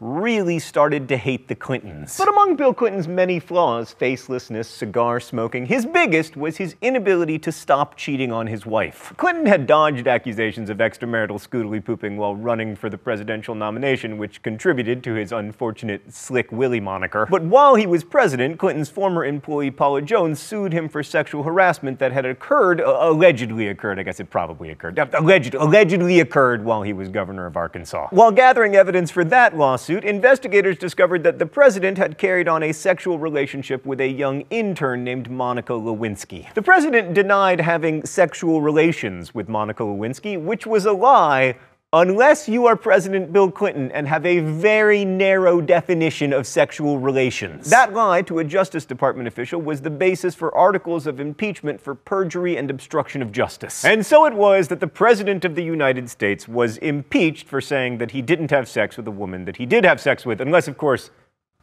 really 0.00 0.58
started 0.58 1.08
to 1.08 1.16
hate 1.16 1.48
the 1.48 1.54
Clintons. 1.54 2.16
But 2.18 2.28
among 2.28 2.56
Bill 2.56 2.74
Clinton's 2.74 3.08
many 3.08 3.40
flaws, 3.40 3.94
facelessness, 3.98 4.66
cigar 4.66 5.20
smoking, 5.20 5.66
his 5.66 5.86
biggest 5.86 6.36
was 6.36 6.56
his 6.56 6.76
inability 6.82 7.38
to 7.40 7.52
stop 7.52 7.96
cheating 7.96 8.32
on 8.32 8.46
his 8.46 8.66
wife. 8.66 9.12
Clinton 9.16 9.46
had 9.46 9.66
dodged 9.66 10.06
accusations 10.06 10.70
of 10.70 10.78
extramarital 10.78 11.38
scootily 11.38 11.84
pooping 11.84 12.16
while 12.16 12.36
running 12.36 12.76
for 12.76 12.90
the 12.90 12.98
presidential 12.98 13.54
nomination, 13.54 14.18
which 14.18 14.42
contributed 14.42 15.02
to 15.04 15.14
his 15.14 15.32
unfortunate 15.32 16.12
Slick 16.12 16.52
Willie 16.52 16.80
moniker. 16.80 17.26
But 17.30 17.42
while 17.42 17.74
he 17.74 17.86
was 17.86 18.04
president, 18.04 18.58
Clinton's 18.58 18.90
former 18.90 19.24
employee 19.24 19.70
Paula 19.70 20.02
Jones 20.02 20.40
sued 20.40 20.72
him 20.72 20.88
for 20.88 21.02
sexual 21.02 21.42
harassment 21.42 21.98
that 21.98 22.12
had 22.12 22.26
occurred, 22.26 22.80
uh, 22.80 22.98
allegedly 23.00 23.68
occurred, 23.68 23.98
I 23.98 24.02
guess 24.02 24.20
it 24.20 24.30
probably 24.30 24.70
occurred, 24.70 24.98
alleged, 25.14 25.54
allegedly 25.54 26.20
occurred 26.20 26.64
while 26.64 26.82
he 26.82 26.92
was 26.92 27.08
governor 27.08 27.46
of 27.46 27.56
Arkansas. 27.56 28.08
While 28.10 28.32
gathering 28.32 28.76
evidence 28.76 29.10
for 29.10 29.24
that 29.30 29.56
lawsuit, 29.56 30.04
investigators 30.04 30.78
discovered 30.78 31.22
that 31.24 31.38
the 31.38 31.46
president 31.46 31.98
had 31.98 32.18
carried 32.18 32.48
on 32.48 32.62
a 32.62 32.72
sexual 32.72 33.18
relationship 33.18 33.84
with 33.86 34.00
a 34.00 34.08
young 34.08 34.42
intern 34.50 35.04
named 35.04 35.30
Monica 35.30 35.72
Lewinsky. 35.72 36.52
The 36.54 36.62
president 36.62 37.14
denied 37.14 37.60
having 37.60 38.04
sexual 38.04 38.60
relations 38.60 39.34
with 39.34 39.48
Monica 39.48 39.82
Lewinsky, 39.82 40.40
which 40.40 40.66
was 40.66 40.86
a 40.86 40.92
lie 40.92 41.56
unless 41.94 42.46
you 42.46 42.66
are 42.66 42.76
President 42.76 43.32
Bill 43.32 43.50
Clinton 43.50 43.90
and 43.92 44.06
have 44.06 44.26
a 44.26 44.40
very 44.40 45.06
narrow 45.06 45.62
definition 45.62 46.34
of 46.34 46.46
sexual 46.46 46.98
relations. 46.98 47.70
That 47.70 47.94
lie 47.94 48.20
to 48.22 48.40
a 48.40 48.44
Justice 48.44 48.84
Department 48.84 49.26
official 49.26 49.62
was 49.62 49.80
the 49.80 49.88
basis 49.88 50.34
for 50.34 50.54
articles 50.54 51.06
of 51.06 51.18
impeachment 51.18 51.80
for 51.80 51.94
perjury 51.94 52.58
and 52.58 52.70
obstruction 52.70 53.22
of 53.22 53.32
justice. 53.32 53.86
And 53.86 54.04
so 54.04 54.26
it 54.26 54.34
was 54.34 54.68
that 54.68 54.80
the 54.80 54.86
President 54.86 55.46
of 55.46 55.54
the 55.54 55.64
United 55.64 56.10
States 56.10 56.46
was 56.46 56.76
impeached 56.78 57.48
for 57.48 57.62
saying 57.62 57.96
that 57.98 58.10
he 58.10 58.20
didn't 58.20 58.50
have 58.50 58.68
sex 58.68 58.98
with 58.98 59.08
a 59.08 59.12
woman 59.12 59.46
that 59.46 59.56
he 59.56 59.64
did 59.64 59.84
have 59.84 59.98
sex 59.98 60.26
with, 60.26 60.42
unless, 60.42 60.68
of 60.68 60.76
course, 60.76 61.10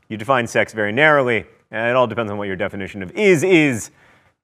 you 0.10 0.18
define 0.18 0.48
sex 0.48 0.74
very 0.74 0.92
narrowly, 0.92 1.46
and 1.70 1.88
it 1.88 1.96
all 1.96 2.08
depends 2.08 2.32
on 2.32 2.40
what 2.40 2.48
your 2.48 2.56
definition 2.56 3.04
of 3.04 3.12
is 3.12 3.44
is 3.44 3.92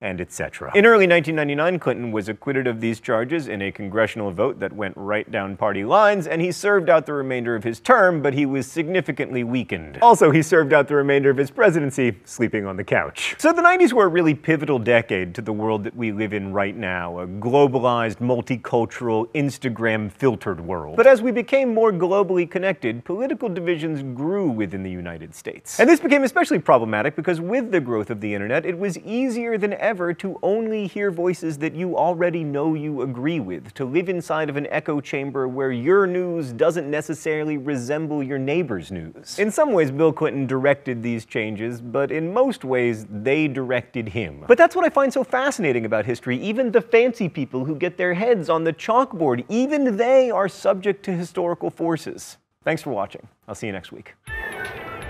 and 0.02 0.20
etc. 0.20 0.72
In 0.74 0.86
early 0.86 1.08
1999, 1.08 1.80
Clinton 1.80 2.12
was 2.12 2.28
acquitted 2.28 2.66
of 2.66 2.82
these 2.82 3.00
charges 3.00 3.48
in 3.48 3.62
a 3.62 3.72
congressional 3.72 4.32
vote 4.32 4.60
that 4.60 4.74
went 4.74 4.98
right 4.98 5.30
down 5.32 5.56
party 5.56 5.86
lines, 5.86 6.26
and 6.26 6.42
he 6.42 6.52
served 6.52 6.90
out 6.90 7.06
the 7.06 7.14
remainder 7.14 7.56
of 7.56 7.64
his 7.64 7.80
term, 7.80 8.22
but 8.22 8.34
he 8.34 8.46
was 8.46 8.66
significantly 8.66 9.44
weakened. 9.44 10.00
Also, 10.02 10.32
he 10.32 10.42
served 10.42 10.74
out 10.74 10.88
the 10.88 10.96
remainder 10.96 11.30
of 11.30 11.38
his 11.38 11.52
presidency 11.52 12.18
sleeping 12.26 12.66
on 12.66 12.78
the 12.78 12.84
couch. 12.84 13.36
So 13.38 13.54
the 13.54 13.62
90s 13.62 13.94
were 13.94 14.06
a 14.06 14.10
really 14.10 14.34
pivotal 14.34 14.80
decade 14.80 15.36
to 15.36 15.42
the 15.42 15.54
world 15.54 15.84
that 15.84 15.96
we 15.96 16.12
live 16.12 16.34
in 16.34 16.52
right 16.52 16.76
now, 16.76 17.20
a 17.20 17.28
globalized, 17.28 18.18
multicultural, 18.18 19.28
Instagram-filtered 19.34 20.62
world. 20.62 20.98
But 20.98 21.08
as 21.08 21.22
we 21.22 21.32
became 21.32 21.74
more 21.74 21.92
globally 21.92 22.50
connected, 22.50 23.06
political 23.06 23.50
divisions 23.50 24.02
grew 24.18 24.50
within 24.50 24.82
the 24.82 24.90
United 24.92 25.36
States. 25.36 25.80
And 25.80 25.88
this 25.88 26.00
became 26.00 26.24
especially 26.24 26.60
problematic 26.60 27.16
because 27.16 27.40
with 27.40 27.72
the 27.72 27.80
growth 27.80 28.10
of 28.10 28.20
the 28.20 28.34
internet, 28.34 28.66
it 28.66 28.78
was 28.78 28.98
easier 29.00 29.58
than 29.58 29.74
ever 29.74 29.91
ever 29.92 30.14
to 30.14 30.40
only 30.42 30.88
hear 30.88 31.12
voices 31.12 31.58
that 31.58 31.76
you 31.76 31.98
already 31.98 32.46
know 32.46 32.76
you 32.76 33.02
agree 33.02 33.42
with, 33.42 33.74
to 33.74 33.84
live 33.84 34.08
inside 34.08 34.50
of 34.50 34.56
an 34.56 34.66
echo 34.68 35.02
chamber 35.02 35.50
where 35.50 35.74
your 35.74 36.08
news 36.08 36.54
doesn't 36.54 36.90
necessarily 36.90 37.58
resemble 37.58 38.24
your 38.24 38.38
neighbor's 38.38 38.90
news. 38.90 39.38
In 39.38 39.52
some 39.52 39.74
ways, 39.74 39.92
Bill 39.92 40.14
Clinton 40.14 40.48
directed 40.48 41.04
these 41.04 41.26
changes, 41.26 41.82
but 41.82 42.10
in 42.10 42.32
most 42.32 42.64
ways, 42.64 43.06
they 43.10 43.50
directed 43.50 44.08
him. 44.08 44.46
But 44.48 44.58
that's 44.58 44.78
what 44.78 44.86
I 44.86 44.90
find 44.90 45.12
so 45.12 45.26
fascinating 45.26 45.84
about 45.84 46.06
history. 46.06 46.38
Even 46.42 46.72
the 46.72 46.80
fancy 46.80 47.28
people 47.28 47.66
who 47.66 47.76
get 47.76 47.98
their 47.98 48.14
heads 48.14 48.50
on 48.50 48.64
the 48.64 48.72
chalkboard, 48.72 49.44
even 49.50 49.98
they 49.98 50.32
are 50.32 50.48
subject 50.48 51.04
to 51.04 51.12
historical 51.12 51.70
forces. 51.70 52.38
Thanks 52.64 52.82
for 52.82 52.92
watching. 52.92 53.28
I'll 53.46 53.56
see 53.56 53.68
you 53.68 53.74
next 53.74 53.92
week. 53.92 54.16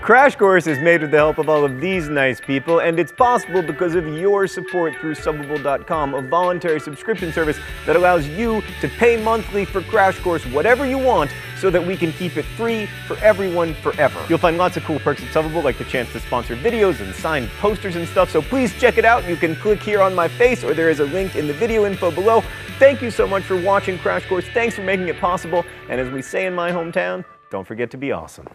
Crash 0.02 0.34
Course 0.34 0.66
is 0.66 0.80
made 0.80 1.00
with 1.00 1.12
the 1.12 1.16
help 1.16 1.38
of 1.38 1.48
all 1.48 1.64
of 1.64 1.80
these 1.80 2.08
nice 2.08 2.40
people, 2.40 2.80
and 2.80 2.98
it's 2.98 3.12
possible 3.12 3.62
because 3.62 3.94
of 3.94 4.04
your 4.08 4.48
support 4.48 4.96
through 4.96 5.14
Subbable.com, 5.14 6.14
a 6.14 6.22
voluntary 6.22 6.80
subscription 6.80 7.32
service 7.32 7.56
that 7.86 7.94
allows 7.94 8.26
you 8.26 8.64
to 8.80 8.88
pay 8.88 9.22
monthly 9.22 9.64
for 9.64 9.80
Crash 9.82 10.18
Course 10.18 10.44
whatever 10.46 10.84
you 10.84 10.98
want 10.98 11.30
so 11.56 11.70
that 11.70 11.86
we 11.86 11.96
can 11.96 12.12
keep 12.14 12.36
it 12.36 12.44
free 12.44 12.86
for 13.06 13.16
everyone 13.18 13.74
forever. 13.74 14.20
You'll 14.28 14.38
find 14.38 14.58
lots 14.58 14.76
of 14.76 14.82
cool 14.82 14.98
perks 14.98 15.22
at 15.22 15.28
Subbable, 15.28 15.62
like 15.62 15.78
the 15.78 15.84
chance 15.84 16.10
to 16.14 16.18
sponsor 16.18 16.56
videos 16.56 16.98
and 16.98 17.14
signed 17.14 17.48
posters 17.60 17.94
and 17.94 18.08
stuff, 18.08 18.28
so 18.28 18.42
please 18.42 18.76
check 18.80 18.98
it 18.98 19.04
out. 19.04 19.28
You 19.28 19.36
can 19.36 19.54
click 19.54 19.80
here 19.80 20.02
on 20.02 20.16
my 20.16 20.26
face, 20.26 20.64
or 20.64 20.74
there 20.74 20.90
is 20.90 20.98
a 20.98 21.04
link 21.04 21.36
in 21.36 21.46
the 21.46 21.54
video 21.54 21.86
info 21.86 22.10
below. 22.10 22.42
Thank 22.80 23.02
you 23.02 23.12
so 23.12 23.28
much 23.28 23.44
for 23.44 23.54
watching 23.62 24.00
Crash 24.00 24.26
Course. 24.26 24.46
Thanks 24.52 24.74
for 24.74 24.82
making 24.82 25.06
it 25.06 25.20
possible, 25.20 25.64
and 25.88 26.00
as 26.00 26.10
we 26.10 26.22
say 26.22 26.46
in 26.46 26.56
my 26.56 26.72
hometown, 26.72 27.24
don't 27.50 27.64
forget 27.68 27.88
to 27.92 27.96
be 27.96 28.10
awesome. 28.10 28.48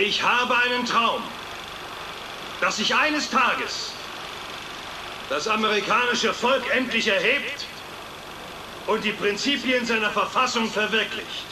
Ich 0.00 0.22
habe 0.22 0.56
einen 0.56 0.84
Traum, 0.84 1.22
dass 2.60 2.76
sich 2.76 2.94
eines 2.94 3.30
Tages 3.30 3.92
das 5.28 5.48
amerikanische 5.48 6.32
Volk 6.32 6.62
endlich 6.72 7.08
erhebt 7.08 7.66
und 8.86 9.02
die 9.02 9.12
Prinzipien 9.12 9.84
seiner 9.84 10.10
Verfassung 10.10 10.70
verwirklicht. 10.70 11.46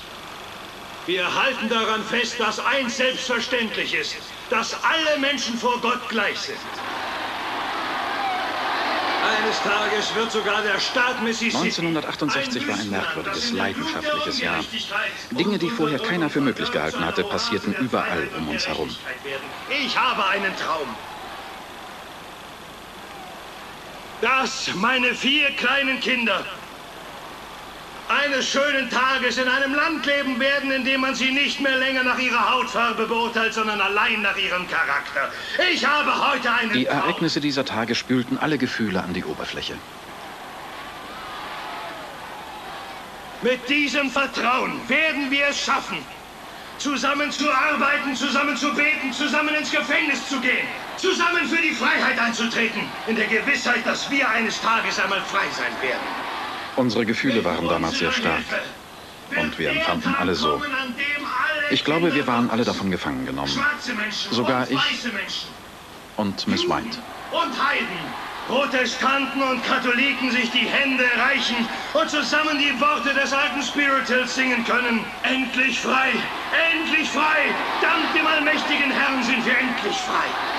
Wir 1.07 1.35
halten 1.35 1.69
daran 1.69 2.05
fest, 2.05 2.39
dass 2.39 2.61
eins 2.61 2.97
selbstverständlich 2.97 3.95
ist, 3.95 4.17
dass 4.51 4.77
alle 4.85 5.19
Menschen 5.19 5.59
vor 5.59 5.81
Gott 5.81 6.09
gleich 6.09 6.39
sind. 6.39 6.59
Eines 9.27 9.61
Tages 9.61 10.15
wird 10.15 10.31
sogar 10.31 10.63
der 10.63 10.79
Staat 10.79 11.23
Mississippi 11.23 11.57
1968 11.57 12.69
war 12.69 12.79
ein 12.79 12.91
merkwürdiges, 12.91 13.53
leidenschaftliches 13.53 14.41
Jahr. 14.41 14.65
Dinge, 15.31 15.59
die 15.59 15.71
vorher 15.71 15.99
keiner 15.99 16.31
für 16.31 16.41
möglich 16.41 16.71
gehalten 16.71 17.05
hatte, 17.05 17.25
passierten 17.25 17.75
überall 17.75 18.29
um 18.39 18.49
uns 18.49 18.69
herum. 18.69 18.95
Ich 19.85 19.99
habe 19.99 20.27
einen 20.27 20.55
Traum. 20.57 20.89
Dass 24.21 24.71
meine 24.75 25.15
vier 25.15 25.51
kleinen 25.51 26.01
Kinder 26.01 26.45
eines 28.09 28.49
schönen 28.49 28.89
Tages 28.91 29.39
in 29.39 29.49
einem 29.49 29.75
Land 29.75 30.07
leben 30.07 30.39
werden, 30.39 30.71
in 30.71 30.85
dem 30.85 31.01
man 31.01 31.15
sie 31.15 31.33
nicht 31.33 31.61
mehr 31.61 31.77
länger 31.77 32.05
nach 32.05 32.19
ihrer 32.19 32.51
Hautfarbe 32.55 33.07
beurteilt, 33.07 33.55
sondern 33.55 33.81
allein 33.81 34.23
nach 34.23 34.37
ihrem 34.37 34.69
Charakter. 34.69 35.33
Ich 35.73 35.85
habe 35.85 36.13
heute 36.31 36.53
einen 36.53 36.73
Die 36.73 36.87
Ereignisse 36.87 37.41
dieser 37.41 37.65
Tage 37.65 37.95
spülten 37.95 38.39
alle 38.39 38.59
Gefühle 38.59 39.03
an 39.03 39.13
die 39.13 39.25
Oberfläche. 39.25 39.75
Mit 43.43 43.69
diesem 43.69 44.11
Vertrauen 44.11 44.89
werden 44.89 45.31
wir 45.31 45.47
es 45.49 45.61
schaffen, 45.61 45.99
zusammen 46.79 47.31
zu 47.31 47.51
arbeiten, 47.51 48.15
zusammen 48.17 48.57
zu 48.57 48.73
beten, 48.75 49.13
zusammen 49.13 49.55
ins 49.55 49.71
Gefängnis 49.71 50.29
zu 50.29 50.41
gehen, 50.41 50.67
zusammen 50.97 51.47
für 51.47 51.61
die 51.63 51.73
Freiheit 51.73 52.19
einzutreten, 52.19 52.83
in 53.07 53.17
der 53.17 53.27
Gewissheit, 53.27 53.87
dass 53.87 54.11
wir 54.11 54.29
eines 54.29 54.61
Tages 54.61 54.99
einmal 54.99 55.21
frei 55.21 55.45
sein 55.51 55.73
werden. 55.81 56.26
Unsere 56.77 57.07
Gefühle 57.07 57.45
waren 57.45 57.69
damals 57.69 57.99
sehr 57.99 58.13
stark. 58.13 58.45
Und 59.37 59.59
wir 59.59 59.71
empfanden 59.71 60.15
alle 60.15 60.35
so. 60.35 60.63
Ich 61.71 61.85
glaube, 61.85 62.15
wir 62.15 62.27
waren 62.27 62.49
alle 62.51 62.65
davon 62.65 62.91
gefangen 62.91 63.27
genommen. 63.27 63.59
Sogar 64.31 64.71
ich 64.71 64.79
und 66.17 66.47
Miss 66.47 66.63
White. 66.69 66.99
Und 67.33 67.69
Heiden. 67.69 68.27
Protestanten 68.47 69.43
und 69.43 69.65
Katholiken 69.65 70.31
sich 70.31 70.51
die 70.53 70.67
Hände 70.69 71.05
reichen 71.19 71.57
und 71.95 72.09
zusammen 72.09 72.59
die 72.59 72.81
Worte 72.81 73.13
des 73.13 73.33
alten 73.33 73.61
Spirituals 73.61 74.37
singen 74.37 74.65
können. 74.65 75.05
Endlich 75.25 75.81
frei, 75.81 76.13
endlich 76.73 77.09
frei, 77.11 77.53
dank 77.83 78.15
dem 78.15 78.25
allmächtigen 78.25 78.93
Herrn 78.93 79.25
sind 79.25 79.45
wir 79.45 79.59
endlich 79.59 79.97
frei. 79.97 80.56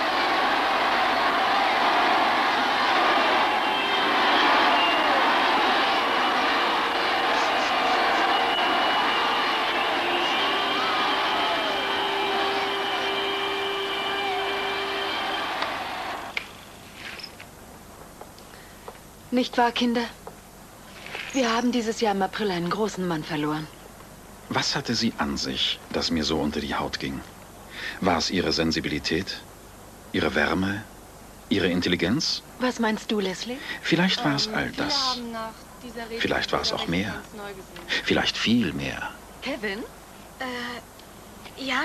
Nicht 19.38 19.56
wahr, 19.60 19.72
Kinder? 19.72 20.02
Wir 21.32 21.56
haben 21.56 21.72
dieses 21.72 22.02
Jahr 22.02 22.16
im 22.16 22.24
April 22.24 22.50
einen 22.50 22.72
großen 22.72 23.08
Mann 23.08 23.24
verloren. 23.24 23.68
Was 24.50 24.76
hatte 24.76 24.96
sie 24.96 25.14
an 25.20 25.38
sich, 25.38 25.80
das 25.94 26.10
mir 26.10 26.24
so 26.24 26.40
unter 26.40 26.60
die 26.60 26.74
Haut 26.74 27.00
ging? 27.00 27.22
War 28.02 28.18
es 28.18 28.32
ihre 28.32 28.52
Sensibilität? 28.52 29.38
Ihre 30.12 30.34
Wärme? 30.34 30.84
Ihre 31.50 31.68
Intelligenz? 31.68 32.42
Was 32.60 32.80
meinst 32.80 33.12
du, 33.12 33.20
Leslie? 33.20 33.60
Vielleicht 33.84 34.26
war 34.26 34.34
es 34.34 34.48
all 34.48 34.72
das. 34.72 35.20
Vielleicht 36.18 36.52
war 36.52 36.62
es 36.62 36.74
auch 36.74 36.88
mehr. 36.88 37.14
Vielleicht 38.06 38.36
viel 38.36 38.74
mehr. 38.74 39.12
Kevin? 39.44 39.84
Äh, 40.40 41.64
ja? 41.64 41.82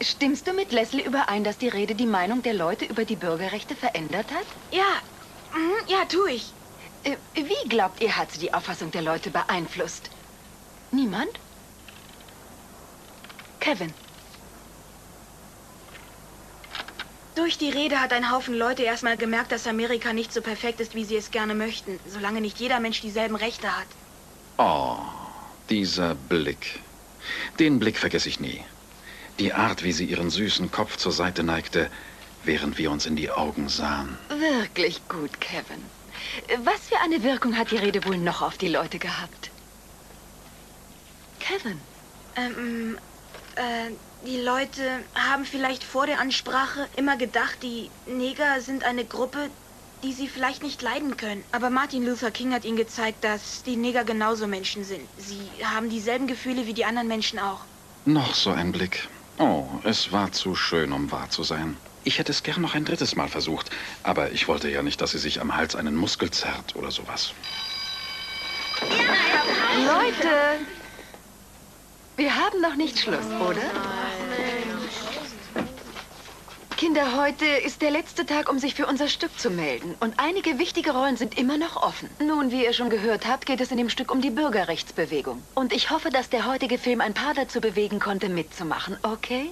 Stimmst 0.00 0.46
du 0.46 0.52
mit 0.52 0.70
Leslie 0.70 1.02
überein, 1.04 1.42
dass 1.42 1.58
die 1.58 1.72
Rede 1.76 1.96
die 1.96 2.06
Meinung 2.06 2.42
der 2.42 2.54
Leute 2.54 2.84
über 2.84 3.04
die 3.04 3.16
Bürgerrechte 3.16 3.74
verändert 3.74 4.30
hat? 4.30 4.46
Ja, 4.70 4.92
mhm, 5.54 5.88
ja, 5.88 6.04
tue 6.04 6.30
ich. 6.30 6.52
Äh, 7.04 7.16
wie 7.34 7.68
glaubt 7.68 8.02
ihr, 8.02 8.16
hat 8.16 8.32
sie 8.32 8.40
die 8.40 8.52
Auffassung 8.52 8.90
der 8.90 9.02
Leute 9.02 9.30
beeinflusst? 9.30 10.10
Niemand? 10.90 11.30
Kevin. 13.60 13.92
Durch 17.34 17.58
die 17.58 17.70
Rede 17.70 18.00
hat 18.00 18.12
ein 18.12 18.30
Haufen 18.30 18.54
Leute 18.54 18.84
erstmal 18.84 19.16
gemerkt, 19.16 19.50
dass 19.52 19.66
Amerika 19.66 20.12
nicht 20.12 20.32
so 20.32 20.40
perfekt 20.40 20.80
ist, 20.80 20.94
wie 20.94 21.04
sie 21.04 21.16
es 21.16 21.30
gerne 21.30 21.54
möchten, 21.54 21.98
solange 22.08 22.40
nicht 22.40 22.60
jeder 22.60 22.78
Mensch 22.80 23.00
dieselben 23.00 23.34
Rechte 23.34 23.76
hat. 23.76 23.88
Oh, 24.56 24.98
dieser 25.68 26.14
Blick. 26.14 26.80
Den 27.58 27.80
Blick 27.80 27.98
vergesse 27.98 28.28
ich 28.28 28.38
nie. 28.38 28.62
Die 29.40 29.52
Art, 29.52 29.82
wie 29.82 29.92
sie 29.92 30.04
ihren 30.04 30.30
süßen 30.30 30.70
Kopf 30.70 30.96
zur 30.96 31.10
Seite 31.10 31.42
neigte, 31.42 31.90
während 32.44 32.78
wir 32.78 32.90
uns 32.92 33.04
in 33.04 33.16
die 33.16 33.30
Augen 33.30 33.68
sahen. 33.68 34.16
Wirklich 34.28 35.00
gut, 35.08 35.40
Kevin. 35.40 35.82
Was 36.64 36.88
für 36.88 37.00
eine 37.00 37.22
Wirkung 37.22 37.56
hat 37.56 37.70
die 37.70 37.76
Rede 37.76 38.04
wohl 38.04 38.18
noch 38.18 38.42
auf 38.42 38.56
die 38.58 38.68
Leute 38.68 38.98
gehabt? 38.98 39.50
Kevin. 41.40 41.78
Ähm, 42.36 42.98
äh, 43.56 43.90
die 44.26 44.40
Leute 44.40 44.82
haben 45.14 45.44
vielleicht 45.44 45.84
vor 45.84 46.06
der 46.06 46.18
Ansprache 46.20 46.88
immer 46.96 47.16
gedacht, 47.16 47.62
die 47.62 47.90
Neger 48.06 48.60
sind 48.60 48.84
eine 48.84 49.04
Gruppe, 49.04 49.50
die 50.02 50.12
sie 50.12 50.28
vielleicht 50.28 50.62
nicht 50.62 50.82
leiden 50.82 51.16
können. 51.16 51.44
Aber 51.52 51.70
Martin 51.70 52.06
Luther 52.06 52.30
King 52.30 52.52
hat 52.52 52.64
ihnen 52.64 52.76
gezeigt, 52.76 53.22
dass 53.24 53.62
die 53.62 53.76
Neger 53.76 54.04
genauso 54.04 54.46
Menschen 54.46 54.84
sind. 54.84 55.06
Sie 55.18 55.48
haben 55.64 55.90
dieselben 55.90 56.26
Gefühle 56.26 56.66
wie 56.66 56.74
die 56.74 56.84
anderen 56.84 57.08
Menschen 57.08 57.38
auch. 57.38 57.60
Noch 58.04 58.34
so 58.34 58.50
ein 58.50 58.72
Blick. 58.72 59.08
Oh, 59.38 59.66
es 59.82 60.12
war 60.12 60.30
zu 60.32 60.54
schön, 60.54 60.92
um 60.92 61.10
wahr 61.10 61.28
zu 61.30 61.42
sein. 61.42 61.76
Ich 62.04 62.18
hätte 62.18 62.32
es 62.32 62.42
gern 62.42 62.60
noch 62.60 62.74
ein 62.74 62.84
drittes 62.84 63.16
Mal 63.16 63.28
versucht, 63.28 63.70
aber 64.02 64.30
ich 64.32 64.46
wollte 64.46 64.70
ja 64.70 64.82
nicht, 64.82 65.00
dass 65.00 65.12
sie 65.12 65.18
sich 65.18 65.40
am 65.40 65.56
Hals 65.56 65.74
einen 65.74 65.96
Muskel 65.96 66.30
zerrt 66.30 66.76
oder 66.76 66.90
sowas. 66.90 67.32
Leute! 68.80 70.60
Wir 72.16 72.36
haben 72.36 72.60
noch 72.60 72.76
nicht 72.76 72.98
Schluss, 72.98 73.26
oder? 73.40 73.62
Kinder, 76.76 77.16
heute 77.16 77.46
ist 77.46 77.80
der 77.80 77.90
letzte 77.90 78.26
Tag, 78.26 78.50
um 78.50 78.58
sich 78.58 78.74
für 78.74 78.86
unser 78.86 79.08
Stück 79.08 79.38
zu 79.38 79.48
melden. 79.48 79.94
Und 80.00 80.14
einige 80.18 80.58
wichtige 80.58 80.90
Rollen 80.90 81.16
sind 81.16 81.38
immer 81.38 81.56
noch 81.56 81.76
offen. 81.82 82.10
Nun, 82.20 82.50
wie 82.50 82.64
ihr 82.64 82.74
schon 82.74 82.90
gehört 82.90 83.26
habt, 83.26 83.46
geht 83.46 83.60
es 83.60 83.70
in 83.70 83.78
dem 83.78 83.88
Stück 83.88 84.12
um 84.12 84.20
die 84.20 84.30
Bürgerrechtsbewegung. 84.30 85.42
Und 85.54 85.72
ich 85.72 85.90
hoffe, 85.90 86.10
dass 86.10 86.28
der 86.28 86.46
heutige 86.46 86.76
Film 86.76 87.00
ein 87.00 87.14
paar 87.14 87.32
dazu 87.32 87.60
bewegen 87.60 88.00
konnte, 88.00 88.28
mitzumachen, 88.28 88.98
okay? 89.02 89.50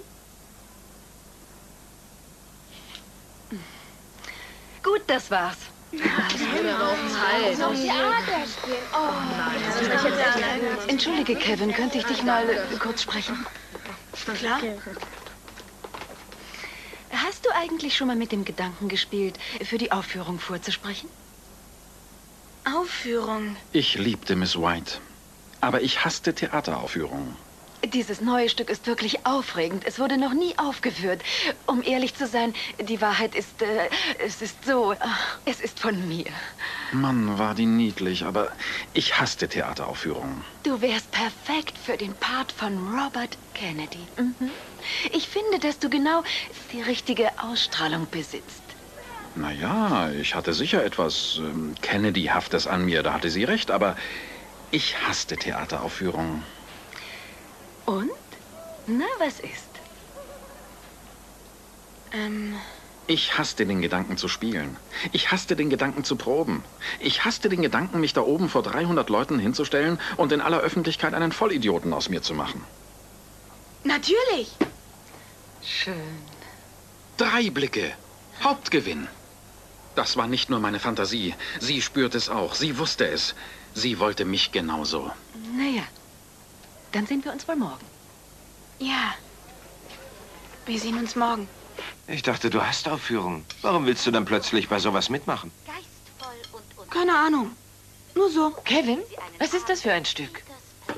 Gut, 4.82 5.02
das 5.06 5.30
war's. 5.30 5.58
Oh, 8.94 9.08
Entschuldige, 10.88 11.36
Kevin, 11.36 11.72
könnte 11.72 11.98
ich 11.98 12.04
dich 12.04 12.22
mal 12.22 12.48
äh, 12.48 12.58
kurz 12.78 13.02
sprechen? 13.02 13.46
Klar. 14.34 14.60
Hast 17.10 17.44
du 17.44 17.50
eigentlich 17.54 17.94
schon 17.94 18.06
mal 18.06 18.16
mit 18.16 18.32
dem 18.32 18.44
Gedanken 18.44 18.88
gespielt, 18.88 19.38
für 19.62 19.76
die 19.76 19.92
Aufführung 19.92 20.38
vorzusprechen? 20.38 21.10
Aufführung? 22.64 23.56
Ich 23.72 23.98
liebte 23.98 24.34
Miss 24.34 24.56
White, 24.56 24.98
aber 25.60 25.82
ich 25.82 26.04
hasste 26.04 26.34
Theateraufführungen. 26.34 27.36
Dieses 27.84 28.20
neue 28.20 28.48
Stück 28.48 28.70
ist 28.70 28.86
wirklich 28.86 29.26
aufregend. 29.26 29.84
Es 29.84 29.98
wurde 29.98 30.16
noch 30.16 30.34
nie 30.34 30.56
aufgeführt. 30.56 31.22
Um 31.66 31.82
ehrlich 31.82 32.14
zu 32.14 32.26
sein, 32.26 32.52
die 32.80 33.00
Wahrheit 33.00 33.34
ist, 33.34 33.60
äh, 33.60 33.88
es 34.24 34.40
ist 34.40 34.64
so, 34.64 34.94
ach, 35.00 35.40
es 35.44 35.60
ist 35.60 35.80
von 35.80 36.06
mir. 36.08 36.30
Mann, 36.92 37.38
war 37.38 37.54
die 37.54 37.66
niedlich, 37.66 38.24
aber 38.24 38.52
ich 38.92 39.18
hasste 39.18 39.48
Theateraufführungen. 39.48 40.44
Du 40.62 40.80
wärst 40.80 41.10
perfekt 41.10 41.76
für 41.76 41.96
den 41.96 42.14
Part 42.14 42.52
von 42.52 42.78
Robert 42.96 43.36
Kennedy. 43.52 44.06
Mhm. 44.16 44.50
Ich 45.12 45.28
finde, 45.28 45.58
dass 45.58 45.80
du 45.80 45.90
genau 45.90 46.22
die 46.72 46.82
richtige 46.82 47.30
Ausstrahlung 47.38 48.08
besitzt. 48.10 48.76
Naja, 49.34 50.10
ich 50.10 50.34
hatte 50.34 50.52
sicher 50.52 50.84
etwas 50.84 51.36
ähm, 51.38 51.74
Kennedy-haftes 51.80 52.66
an 52.66 52.84
mir, 52.84 53.02
da 53.02 53.14
hatte 53.14 53.30
sie 53.30 53.44
recht, 53.44 53.70
aber 53.70 53.96
ich 54.70 54.96
hasste 55.06 55.36
Theateraufführungen. 55.36 56.44
Und? 57.86 58.10
Na, 58.86 59.06
was 59.18 59.40
ist? 59.40 59.68
Ähm. 62.12 62.54
Ich 63.08 63.36
hasste 63.36 63.66
den 63.66 63.82
Gedanken 63.82 64.16
zu 64.16 64.28
spielen. 64.28 64.76
Ich 65.10 65.32
hasste 65.32 65.56
den 65.56 65.70
Gedanken 65.70 66.04
zu 66.04 66.16
proben. 66.16 66.62
Ich 67.00 67.24
hasste 67.24 67.48
den 67.48 67.60
Gedanken, 67.60 68.00
mich 68.00 68.12
da 68.12 68.20
oben 68.22 68.48
vor 68.48 68.62
300 68.62 69.10
Leuten 69.10 69.38
hinzustellen 69.38 69.98
und 70.16 70.30
in 70.32 70.40
aller 70.40 70.60
Öffentlichkeit 70.60 71.12
einen 71.12 71.32
Vollidioten 71.32 71.92
aus 71.92 72.08
mir 72.08 72.22
zu 72.22 72.34
machen. 72.34 72.64
Natürlich. 73.82 74.52
Schön. 75.62 76.22
Drei 77.16 77.50
Blicke. 77.50 77.92
Hauptgewinn. 78.42 79.08
Das 79.94 80.16
war 80.16 80.26
nicht 80.26 80.48
nur 80.48 80.60
meine 80.60 80.80
Fantasie. 80.80 81.34
Sie 81.60 81.82
spürte 81.82 82.16
es 82.16 82.28
auch. 82.28 82.54
Sie 82.54 82.78
wusste 82.78 83.06
es. 83.08 83.34
Sie 83.74 83.98
wollte 83.98 84.24
mich 84.24 84.52
genauso. 84.52 85.10
Naja, 85.56 85.82
dann 86.92 87.06
sehen 87.06 87.24
wir 87.24 87.32
uns 87.32 87.46
wohl 87.48 87.56
morgen. 87.56 87.84
Ja. 88.78 89.14
Wir 90.66 90.78
sehen 90.78 90.98
uns 90.98 91.16
morgen. 91.16 91.48
Ich 92.06 92.22
dachte, 92.22 92.50
du 92.50 92.64
hast 92.64 92.88
Aufführungen. 92.88 93.44
Warum 93.62 93.86
willst 93.86 94.06
du 94.06 94.10
dann 94.10 94.24
plötzlich 94.24 94.68
bei 94.68 94.78
sowas 94.78 95.08
mitmachen? 95.08 95.50
Keine 96.90 97.16
Ahnung. 97.16 97.50
Nur 98.14 98.30
so. 98.30 98.50
Kevin, 98.64 98.98
was 99.38 99.54
ist 99.54 99.68
das 99.68 99.80
für 99.80 99.92
ein 99.92 100.04
Stück? 100.04 100.42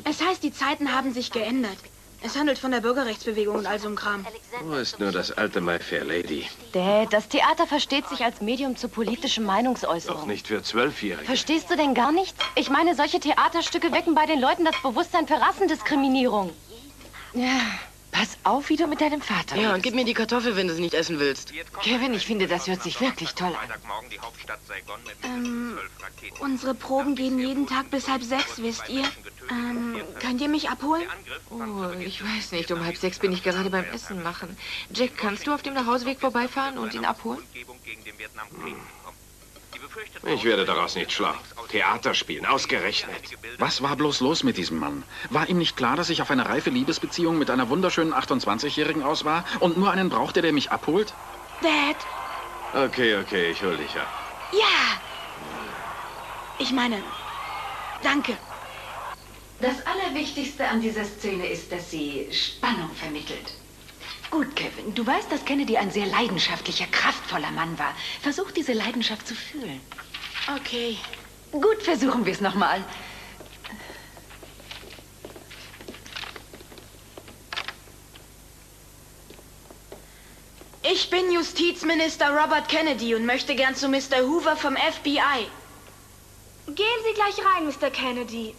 Es 0.05 0.21
heißt, 0.21 0.43
die 0.43 0.53
Zeiten 0.53 0.93
haben 0.93 1.15
sich 1.15 1.31
geändert. 1.31 1.79
Es 2.25 2.37
handelt 2.37 2.59
von 2.59 2.71
der 2.71 2.81
Bürgerrechtsbewegung 2.81 3.57
und 3.57 3.67
all 3.67 3.79
so 3.79 3.87
einem 3.87 3.97
Kram. 3.97 4.27
Wo 4.63 4.77
ist 4.77 4.99
nur 4.99 5.13
das 5.13 5.31
alte 5.31 5.61
My 5.61 5.79
Fair 5.79 6.05
Lady? 6.05 6.47
Dad, 6.73 7.13
das 7.13 7.29
Theater 7.29 7.67
versteht 7.67 8.09
sich 8.09 8.25
als 8.25 8.41
Medium 8.41 8.77
zur 8.77 8.89
politischen 8.89 9.45
Meinungsäußerung. 9.45 10.21
Doch 10.23 10.27
nicht 10.27 10.47
für 10.47 10.63
Zwölfjährige. 10.63 11.27
Verstehst 11.27 11.71
du 11.71 11.77
denn 11.77 11.93
gar 11.93 12.13
nichts? 12.13 12.43
Ich 12.55 12.71
meine, 12.71 12.95
solche 12.95 13.21
Theaterstücke 13.21 13.93
wecken 13.93 14.15
bei 14.15 14.25
den 14.25 14.41
Leuten 14.41 14.65
das 14.65 14.81
Bewusstsein 14.81 15.27
für 15.29 15.35
Rassendiskriminierung. 15.35 16.55
Ja, 17.35 17.61
pass 18.11 18.39
auf, 18.45 18.71
wie 18.71 18.77
du 18.77 18.87
mit 18.87 19.03
deinem 19.03 19.21
Vater 19.21 19.57
Ja, 19.57 19.75
und 19.75 19.83
gib 19.83 19.95
mir 19.95 20.07
die 20.07 20.15
Kartoffel, 20.15 20.57
wenn 20.57 20.69
du 20.69 20.75
sie 20.75 20.81
nicht 20.81 20.95
essen 20.95 21.21
willst. 21.21 21.53
Kevin, 21.83 22.15
ich 22.15 22.25
finde, 22.25 22.47
das 22.47 22.67
hört 22.69 22.83
sich 22.83 23.03
wirklich 23.03 23.35
toll 23.35 23.55
an. 23.55 23.69
Ähm, 25.25 25.79
unsere 26.41 26.75
Proben 26.75 27.17
gehen 27.17 27.39
jeden 27.39 27.67
Tag 27.67 27.91
bis 27.91 28.09
halb 28.09 28.23
sechs, 28.23 28.63
wisst 28.63 28.89
ihr? 28.89 29.05
Ähm, 29.51 30.01
könnt 30.21 30.41
ihr 30.41 30.49
mich 30.49 30.71
abholen? 30.71 31.05
Oh, 31.51 31.91
ich 32.01 32.23
weiß 32.23 32.53
nicht. 32.53 32.71
Um 32.71 32.85
halb 32.85 32.97
sechs 32.97 33.19
bin 33.19 33.33
ich 33.33 33.43
gerade 33.43 33.71
beim 33.71 33.85
Essen 33.85 34.23
machen. 34.23 34.57
Jack, 34.93 35.17
kannst 35.17 35.47
du 35.47 35.53
auf 35.53 35.63
dem 35.63 35.75
Nachhauseweg 35.75 36.21
vorbeifahren 36.21 36.79
und 36.79 36.95
ihn 36.95 37.05
abholen? 37.05 37.43
Ich 40.27 40.45
werde 40.45 40.65
daraus 40.65 40.95
nicht 40.95 41.13
schlau. 41.13 41.35
Theater 41.69 42.15
spielen, 42.15 42.47
ausgerechnet. 42.47 43.17
Was 43.59 43.83
war 43.83 43.97
bloß 43.97 44.21
los 44.21 44.43
mit 44.43 44.57
diesem 44.57 44.79
Mann? 44.79 45.03
War 45.31 45.49
ihm 45.49 45.59
nicht 45.59 45.77
klar, 45.77 45.97
dass 45.97 46.11
ich 46.11 46.23
auf 46.23 46.31
eine 46.31 46.49
reife 46.49 46.71
Liebesbeziehung 46.71 47.39
mit 47.39 47.51
einer 47.51 47.69
wunderschönen 47.69 48.15
28-Jährigen 48.15 49.03
aus 49.03 49.25
war 49.25 49.45
und 49.61 49.77
nur 49.77 49.91
einen 49.91 50.09
brauchte, 50.09 50.43
der 50.43 50.53
mich 50.53 50.71
abholt? 50.71 51.13
Dad! 51.63 51.97
Okay, 52.73 53.17
okay, 53.19 53.51
ich 53.51 53.63
hol 53.63 53.77
dich 53.77 53.95
ab. 53.97 54.09
Ja! 54.53 55.01
Ich 56.59 56.73
meine, 56.73 57.03
danke. 58.03 58.37
Das 59.65 59.87
Allerwichtigste 59.87 60.69
an 60.69 60.83
dieser 60.83 61.07
Szene 61.07 61.47
ist, 61.47 61.73
dass 61.73 61.91
sie 61.91 62.29
Spannung 62.31 62.91
vermittelt. 62.95 63.55
Gut, 64.31 64.55
Kevin, 64.55 64.95
du 64.95 65.07
weißt, 65.07 65.33
dass 65.33 65.43
Kennedy 65.47 65.79
ein 65.79 65.91
sehr 65.91 66.05
leidenschaftlicher, 66.05 66.85
kraftvoller 66.91 67.51
Mann 67.51 67.79
war. 67.79 67.95
Versuch, 68.21 68.51
diese 68.51 68.75
Leidenschaft 68.75 69.27
zu 69.27 69.35
fühlen. 69.35 69.81
Okay. 70.55 70.99
Gut, 71.51 71.83
versuchen 71.83 72.27
wir 72.27 72.35
es 72.35 72.43
nochmal. 72.43 72.85
Ich 80.83 81.09
bin 81.09 81.33
Justizminister 81.33 82.39
Robert 82.39 82.69
Kennedy 82.69 83.15
und 83.15 83.25
möchte 83.25 83.55
gern 83.55 83.75
zu 83.75 83.89
Mr. 83.89 84.27
Hoover 84.27 84.57
vom 84.57 84.77
FBI. 84.77 85.49
Gehen 86.67 87.01
Sie 87.07 87.15
gleich 87.15 87.39
rein, 87.39 87.67
Mr. 87.67 87.89
Kennedy. 87.91 88.55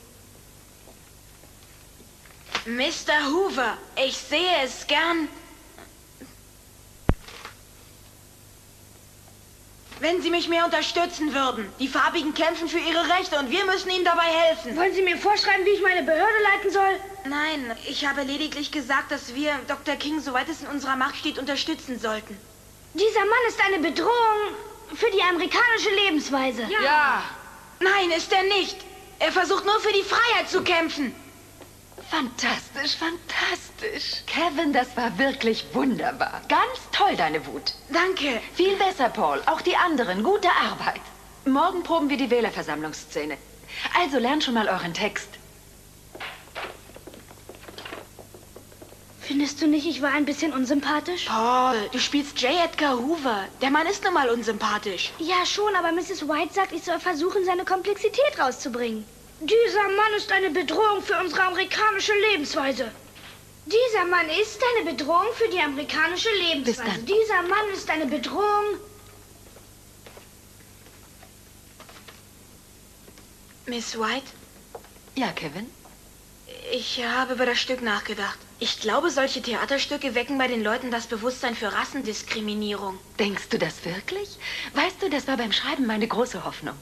Mr. 2.65 3.29
Hoover, 3.31 3.77
ich 3.95 4.17
sehe 4.17 4.63
es 4.63 4.87
gern. 4.87 5.27
Wenn 9.99 10.21
Sie 10.21 10.29
mich 10.31 10.49
mehr 10.49 10.65
unterstützen 10.65 11.33
würden. 11.33 11.71
Die 11.79 11.87
Farbigen 11.87 12.33
kämpfen 12.33 12.67
für 12.67 12.79
ihre 12.79 13.07
Rechte 13.17 13.37
und 13.39 13.49
wir 13.49 13.65
müssen 13.65 13.89
ihnen 13.91 14.03
dabei 14.03 14.25
helfen. 14.25 14.75
Wollen 14.75 14.93
Sie 14.93 15.03
mir 15.03 15.15
vorschreiben, 15.17 15.63
wie 15.65 15.69
ich 15.69 15.81
meine 15.81 16.03
Behörde 16.03 16.43
leiten 16.53 16.71
soll? 16.71 16.99
Nein, 17.29 17.77
ich 17.87 18.05
habe 18.05 18.23
lediglich 18.23 18.71
gesagt, 18.71 19.11
dass 19.11 19.35
wir 19.35 19.57
Dr. 19.67 19.95
King, 19.95 20.19
soweit 20.19 20.49
es 20.49 20.61
in 20.61 20.67
unserer 20.67 20.95
Macht 20.95 21.15
steht, 21.15 21.37
unterstützen 21.37 21.99
sollten. 21.99 22.37
Dieser 22.93 23.19
Mann 23.19 23.45
ist 23.47 23.59
eine 23.63 23.79
Bedrohung 23.79 24.55
für 24.95 25.09
die 25.11 25.21
amerikanische 25.21 25.91
Lebensweise. 26.03 26.63
Ja. 26.63 26.81
ja. 26.83 27.23
Nein, 27.79 28.11
ist 28.11 28.33
er 28.33 28.43
nicht. 28.43 28.77
Er 29.19 29.31
versucht 29.31 29.65
nur 29.65 29.79
für 29.79 29.93
die 29.93 30.03
Freiheit 30.03 30.49
zu 30.49 30.61
kämpfen. 30.63 31.15
Fantastisch, 32.15 32.95
fantastisch. 32.95 34.23
Kevin, 34.25 34.71
das 34.71 34.95
war 34.95 35.17
wirklich 35.17 35.65
wunderbar. 35.73 36.41
Ganz 36.47 36.79
toll, 36.93 37.13
deine 37.17 37.45
Wut. 37.45 37.73
Danke. 37.91 38.39
Viel 38.53 38.77
besser, 38.77 39.09
Paul. 39.09 39.41
Auch 39.47 39.59
die 39.59 39.75
anderen. 39.75 40.23
Gute 40.23 40.47
Arbeit. 40.49 41.01
Morgen 41.43 41.83
proben 41.83 42.09
wir 42.09 42.15
die 42.15 42.29
Wählerversammlungsszene. 42.29 43.35
Also 43.99 44.17
lernt 44.19 44.45
schon 44.45 44.53
mal 44.53 44.69
euren 44.69 44.93
Text. 44.93 45.27
Findest 49.19 49.61
du 49.61 49.67
nicht, 49.67 49.85
ich 49.85 50.01
war 50.01 50.11
ein 50.13 50.23
bisschen 50.23 50.53
unsympathisch? 50.53 51.25
Paul, 51.25 51.89
du 51.91 51.99
spielst 51.99 52.39
J. 52.39 52.51
Edgar 52.63 52.97
Hoover. 52.97 53.43
Der 53.61 53.71
Mann 53.71 53.87
ist 53.87 54.05
nun 54.05 54.13
mal 54.13 54.29
unsympathisch. 54.29 55.11
Ja, 55.19 55.45
schon, 55.45 55.75
aber 55.75 55.91
Mrs. 55.91 56.29
White 56.29 56.53
sagt, 56.53 56.71
ich 56.71 56.83
soll 56.83 56.99
versuchen, 57.01 57.43
seine 57.43 57.65
Komplexität 57.65 58.39
rauszubringen. 58.39 59.03
Dieser 59.39 59.83
Mann 59.83 60.13
ist 60.17 60.31
eine 60.31 60.49
Bedrohung 60.49 61.01
für 61.03 61.19
unsere 61.19 61.43
amerikanische 61.43 62.13
Lebensweise. 62.31 62.91
Dieser 63.65 64.05
Mann 64.05 64.29
ist 64.29 64.61
eine 64.75 64.91
Bedrohung 64.91 65.33
für 65.33 65.49
die 65.49 65.59
amerikanische 65.59 66.29
Lebensweise. 66.29 66.99
Dieser 66.99 67.41
Mann 67.41 67.69
ist 67.73 67.89
eine 67.89 68.05
Bedrohung. 68.05 68.79
Miss 73.65 73.97
White? 73.99 74.31
Ja, 75.15 75.31
Kevin? 75.31 75.69
Ich 76.71 77.03
habe 77.03 77.33
über 77.33 77.45
das 77.45 77.59
Stück 77.59 77.81
nachgedacht. 77.81 78.37
Ich 78.59 78.79
glaube, 78.79 79.09
solche 79.09 79.41
Theaterstücke 79.41 80.15
wecken 80.15 80.37
bei 80.37 80.47
den 80.47 80.63
Leuten 80.63 80.91
das 80.91 81.07
Bewusstsein 81.07 81.55
für 81.55 81.73
Rassendiskriminierung. 81.73 82.97
Denkst 83.19 83.49
du 83.49 83.57
das 83.57 83.83
wirklich? 83.83 84.37
Weißt 84.73 85.01
du, 85.01 85.09
das 85.09 85.27
war 85.27 85.37
beim 85.37 85.51
Schreiben 85.51 85.85
meine 85.85 86.07
große 86.07 86.45
Hoffnung. 86.45 86.75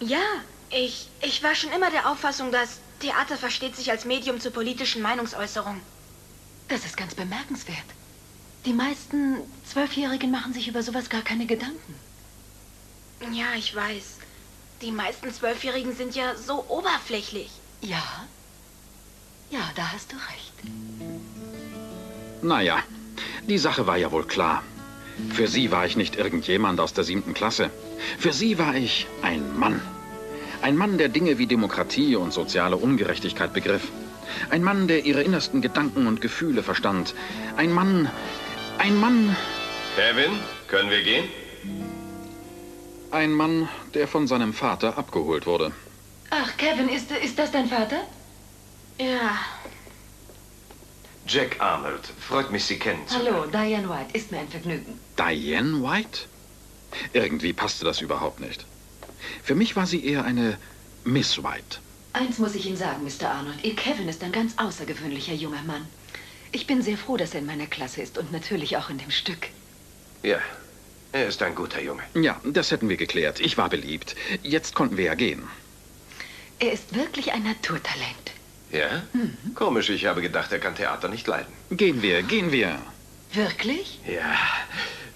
Ja, 0.00 0.42
ich, 0.70 1.08
ich 1.22 1.42
war 1.42 1.54
schon 1.54 1.72
immer 1.72 1.90
der 1.90 2.10
Auffassung, 2.10 2.52
dass 2.52 2.80
Theater 3.00 3.36
versteht 3.36 3.76
sich 3.76 3.90
als 3.90 4.04
Medium 4.04 4.40
zur 4.40 4.52
politischen 4.52 5.02
Meinungsäußerung. 5.02 5.80
Das 6.68 6.84
ist 6.84 6.96
ganz 6.96 7.14
bemerkenswert. 7.14 7.78
Die 8.66 8.72
meisten 8.72 9.36
Zwölfjährigen 9.64 10.30
machen 10.30 10.52
sich 10.52 10.68
über 10.68 10.82
sowas 10.82 11.08
gar 11.08 11.22
keine 11.22 11.46
Gedanken. 11.46 11.94
Ja, 13.32 13.46
ich 13.56 13.74
weiß. 13.74 14.18
Die 14.82 14.92
meisten 14.92 15.32
Zwölfjährigen 15.32 15.96
sind 15.96 16.14
ja 16.14 16.36
so 16.36 16.64
oberflächlich. 16.68 17.50
Ja. 17.80 18.02
Ja, 19.50 19.60
da 19.74 19.92
hast 19.92 20.12
du 20.12 20.16
recht. 20.16 20.52
Naja, 22.42 22.78
die 23.48 23.58
Sache 23.58 23.86
war 23.86 23.96
ja 23.96 24.12
wohl 24.12 24.26
klar. 24.26 24.62
Für 25.32 25.48
sie 25.48 25.70
war 25.70 25.86
ich 25.86 25.96
nicht 25.96 26.16
irgendjemand 26.16 26.78
aus 26.78 26.92
der 26.92 27.04
siebten 27.04 27.34
Klasse. 27.34 27.70
Für 28.18 28.32
sie 28.32 28.58
war 28.58 28.74
ich 28.74 29.06
ein 29.22 29.58
Mann. 29.58 29.80
Ein 30.60 30.76
Mann, 30.76 30.98
der 30.98 31.08
Dinge 31.08 31.38
wie 31.38 31.46
Demokratie 31.46 32.16
und 32.16 32.32
soziale 32.32 32.76
Ungerechtigkeit 32.76 33.52
begriff. 33.52 33.90
Ein 34.50 34.62
Mann, 34.62 34.88
der 34.88 35.04
ihre 35.04 35.22
innersten 35.22 35.62
Gedanken 35.62 36.06
und 36.06 36.20
Gefühle 36.20 36.62
verstand. 36.62 37.14
Ein 37.56 37.72
Mann, 37.72 38.10
ein 38.78 38.96
Mann... 38.96 39.36
Kevin, 39.96 40.32
können 40.68 40.90
wir 40.90 41.02
gehen? 41.02 41.24
Ein 43.10 43.32
Mann, 43.32 43.68
der 43.94 44.06
von 44.06 44.26
seinem 44.26 44.52
Vater 44.52 44.98
abgeholt 44.98 45.46
wurde. 45.46 45.72
Ach, 46.30 46.56
Kevin, 46.56 46.88
ist, 46.88 47.10
ist 47.10 47.38
das 47.38 47.50
dein 47.50 47.68
Vater? 47.68 48.00
Ja. 48.98 49.38
Jack 51.26 51.60
Arnold, 51.60 52.06
freut 52.20 52.50
mich, 52.50 52.64
Sie 52.64 52.78
kennenzulernen. 52.78 53.34
Hallo, 53.34 53.46
Diane 53.50 53.88
White, 53.88 54.16
ist 54.16 54.30
mir 54.30 54.40
ein 54.40 54.48
Vergnügen. 54.48 54.98
Diane 55.18 55.82
White? 55.82 56.20
Irgendwie 57.12 57.52
passte 57.52 57.84
das 57.84 58.00
überhaupt 58.00 58.40
nicht. 58.40 58.66
Für 59.42 59.54
mich 59.54 59.76
war 59.76 59.86
sie 59.86 60.04
eher 60.04 60.24
eine 60.24 60.58
Miss 61.04 61.42
White. 61.42 61.78
Eins 62.12 62.38
muss 62.38 62.54
ich 62.54 62.66
Ihnen 62.66 62.76
sagen, 62.76 63.04
Mr. 63.04 63.30
Arnold. 63.30 63.62
Ihr 63.62 63.76
Kevin 63.76 64.08
ist 64.08 64.22
ein 64.24 64.32
ganz 64.32 64.54
außergewöhnlicher 64.56 65.34
junger 65.34 65.62
Mann. 65.62 65.86
Ich 66.52 66.66
bin 66.66 66.82
sehr 66.82 66.96
froh, 66.96 67.16
dass 67.16 67.34
er 67.34 67.40
in 67.40 67.46
meiner 67.46 67.66
Klasse 67.66 68.00
ist 68.02 68.18
und 68.18 68.32
natürlich 68.32 68.76
auch 68.76 68.90
in 68.90 68.98
dem 68.98 69.10
Stück. 69.10 69.48
Ja, 70.22 70.38
er 71.12 71.28
ist 71.28 71.42
ein 71.42 71.54
guter 71.54 71.80
Junge. 71.80 72.02
Ja, 72.14 72.40
das 72.44 72.70
hätten 72.70 72.88
wir 72.88 72.96
geklärt. 72.96 73.40
Ich 73.40 73.56
war 73.56 73.68
beliebt. 73.68 74.16
Jetzt 74.42 74.74
konnten 74.74 74.96
wir 74.96 75.04
ja 75.04 75.14
gehen. 75.14 75.42
Er 76.58 76.72
ist 76.72 76.94
wirklich 76.94 77.32
ein 77.32 77.44
Naturtalent. 77.44 78.32
Ja? 78.72 79.02
Mhm. 79.12 79.54
Komisch, 79.54 79.88
ich 79.90 80.06
habe 80.06 80.20
gedacht, 80.20 80.52
er 80.52 80.58
kann 80.58 80.74
Theater 80.74 81.08
nicht 81.08 81.26
leiden. 81.26 81.52
Gehen 81.70 82.02
wir, 82.02 82.22
gehen 82.22 82.52
wir. 82.52 82.78
Wirklich? 83.32 84.00
Ja, 84.06 84.36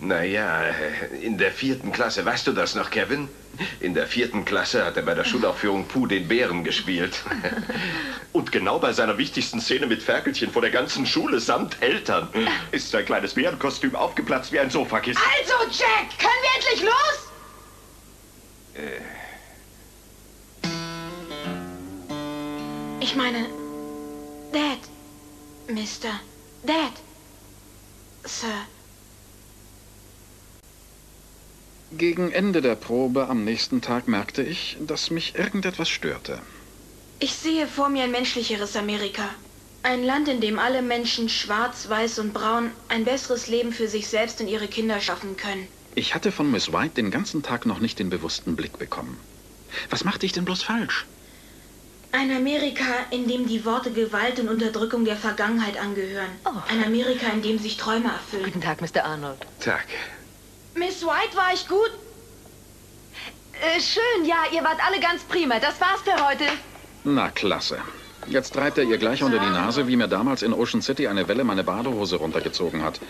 naja, 0.02 0.64
in 1.20 1.38
der 1.38 1.52
vierten 1.52 1.92
Klasse, 1.92 2.24
weißt 2.24 2.48
du 2.48 2.52
das 2.52 2.74
noch, 2.74 2.90
Kevin? 2.90 3.28
In 3.80 3.94
der 3.94 4.06
vierten 4.06 4.44
Klasse 4.44 4.84
hat 4.84 4.96
er 4.96 5.02
bei 5.02 5.14
der 5.14 5.24
Schulaufführung 5.24 5.86
Puh 5.86 6.06
den 6.06 6.26
Bären 6.26 6.64
gespielt. 6.64 7.22
Und 8.32 8.50
genau 8.50 8.78
bei 8.80 8.92
seiner 8.92 9.16
wichtigsten 9.18 9.60
Szene 9.60 9.86
mit 9.86 10.02
Ferkelchen 10.02 10.50
vor 10.50 10.62
der 10.62 10.72
ganzen 10.72 11.06
Schule 11.06 11.38
samt 11.38 11.80
Eltern 11.82 12.28
ist 12.72 12.90
sein 12.90 13.04
kleines 13.04 13.34
Bärenkostüm 13.34 13.94
aufgeplatzt 13.94 14.50
wie 14.52 14.58
ein 14.58 14.70
Sofakissen. 14.70 15.22
Also, 15.38 15.54
Jack, 15.70 16.18
können 16.18 16.42
wir 16.42 16.50
endlich 16.56 16.82
los? 16.82 17.30
Äh. 18.74 19.00
Ich 23.00 23.14
meine, 23.14 23.46
Dad, 24.52 24.78
Mister, 25.68 26.20
Dad, 26.64 26.92
Sir. 28.24 28.48
Gegen 31.98 32.32
Ende 32.32 32.62
der 32.62 32.74
Probe 32.74 33.28
am 33.28 33.44
nächsten 33.44 33.82
Tag 33.82 34.08
merkte 34.08 34.42
ich, 34.42 34.78
dass 34.80 35.10
mich 35.10 35.34
irgendetwas 35.34 35.90
störte. 35.90 36.40
Ich 37.20 37.34
sehe 37.34 37.66
vor 37.66 37.90
mir 37.90 38.04
ein 38.04 38.10
menschlicheres 38.10 38.76
Amerika. 38.76 39.28
Ein 39.82 40.02
Land, 40.02 40.28
in 40.28 40.40
dem 40.40 40.58
alle 40.58 40.80
Menschen 40.80 41.28
schwarz, 41.28 41.88
weiß 41.88 42.18
und 42.20 42.32
braun 42.32 42.70
ein 42.88 43.04
besseres 43.04 43.46
Leben 43.48 43.72
für 43.72 43.88
sich 43.88 44.08
selbst 44.08 44.40
und 44.40 44.48
ihre 44.48 44.68
Kinder 44.68 45.00
schaffen 45.00 45.36
können. 45.36 45.68
Ich 45.94 46.14
hatte 46.14 46.32
von 46.32 46.50
Miss 46.50 46.72
White 46.72 46.94
den 46.94 47.10
ganzen 47.10 47.42
Tag 47.42 47.66
noch 47.66 47.78
nicht 47.78 47.98
den 47.98 48.08
bewussten 48.08 48.56
Blick 48.56 48.78
bekommen. 48.78 49.18
Was 49.90 50.04
machte 50.04 50.24
ich 50.24 50.32
denn 50.32 50.46
bloß 50.46 50.62
falsch? 50.62 51.06
Ein 52.12 52.30
Amerika, 52.30 53.06
in 53.10 53.28
dem 53.28 53.46
die 53.46 53.64
Worte 53.64 53.90
Gewalt 53.90 54.38
und 54.40 54.48
Unterdrückung 54.48 55.04
der 55.04 55.16
Vergangenheit 55.16 55.78
angehören. 55.78 56.30
Oh. 56.44 56.50
Ein 56.70 56.84
Amerika, 56.84 57.26
in 57.28 57.42
dem 57.42 57.58
sich 57.58 57.76
Träume 57.76 58.08
erfüllen. 58.08 58.44
Guten 58.44 58.60
Tag, 58.60 58.80
Mr. 58.80 59.04
Arnold. 59.04 59.38
Tag. 59.60 59.86
Miss 60.74 61.02
White, 61.02 61.36
war 61.36 61.52
ich 61.52 61.68
gut? 61.68 61.90
Äh, 63.52 63.80
schön, 63.80 64.24
ja, 64.24 64.44
ihr 64.52 64.64
wart 64.64 64.78
alle 64.86 65.00
ganz 65.00 65.22
prima. 65.24 65.58
Das 65.58 65.80
war's 65.80 66.00
für 66.02 66.26
heute. 66.26 66.44
Na, 67.04 67.30
klasse. 67.30 67.78
Jetzt 68.26 68.54
treibt 68.54 68.78
er 68.78 68.84
ihr 68.84 68.98
gleich 68.98 69.22
unter 69.22 69.38
die 69.38 69.50
Nase, 69.50 69.88
wie 69.88 69.96
mir 69.96 70.06
damals 70.08 70.42
in 70.42 70.52
Ocean 70.52 70.80
City 70.80 71.08
eine 71.08 71.26
Welle 71.28 71.44
meine 71.44 71.64
Badehose 71.64 72.16
runtergezogen 72.16 72.82
hat. 72.82 73.00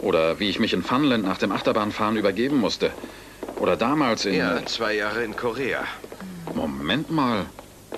Oder 0.00 0.40
wie 0.40 0.48
ich 0.48 0.58
mich 0.58 0.72
in 0.72 0.82
Funland 0.82 1.24
nach 1.24 1.38
dem 1.38 1.52
Achterbahnfahren 1.52 2.16
übergeben 2.16 2.58
musste. 2.58 2.90
Oder 3.58 3.76
damals 3.76 4.24
in... 4.24 4.34
Ja, 4.34 4.64
zwei 4.66 4.94
Jahre 4.94 5.22
in 5.22 5.36
Korea. 5.36 5.84
Moment 6.54 7.10
mal. 7.10 7.46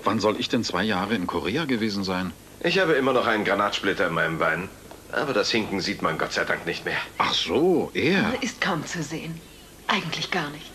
Wann 0.02 0.20
soll 0.20 0.38
ich 0.38 0.48
denn 0.48 0.64
zwei 0.64 0.82
Jahre 0.82 1.14
in 1.14 1.26
Korea 1.26 1.64
gewesen 1.64 2.04
sein? 2.04 2.32
Ich 2.60 2.78
habe 2.78 2.92
immer 2.94 3.12
noch 3.12 3.26
einen 3.26 3.44
Granatsplitter 3.44 4.08
in 4.08 4.14
meinem 4.14 4.38
Bein. 4.38 4.68
Aber 5.14 5.32
das 5.32 5.50
Hinken 5.50 5.80
sieht 5.80 6.02
man 6.02 6.18
Gott 6.18 6.32
sei 6.32 6.44
Dank 6.44 6.66
nicht 6.66 6.84
mehr. 6.84 6.98
Ach 7.18 7.34
so, 7.34 7.90
er. 7.94 8.34
Ist 8.42 8.60
kaum 8.60 8.84
zu 8.84 9.02
sehen. 9.02 9.40
Eigentlich 9.86 10.30
gar 10.30 10.50
nicht. 10.50 10.72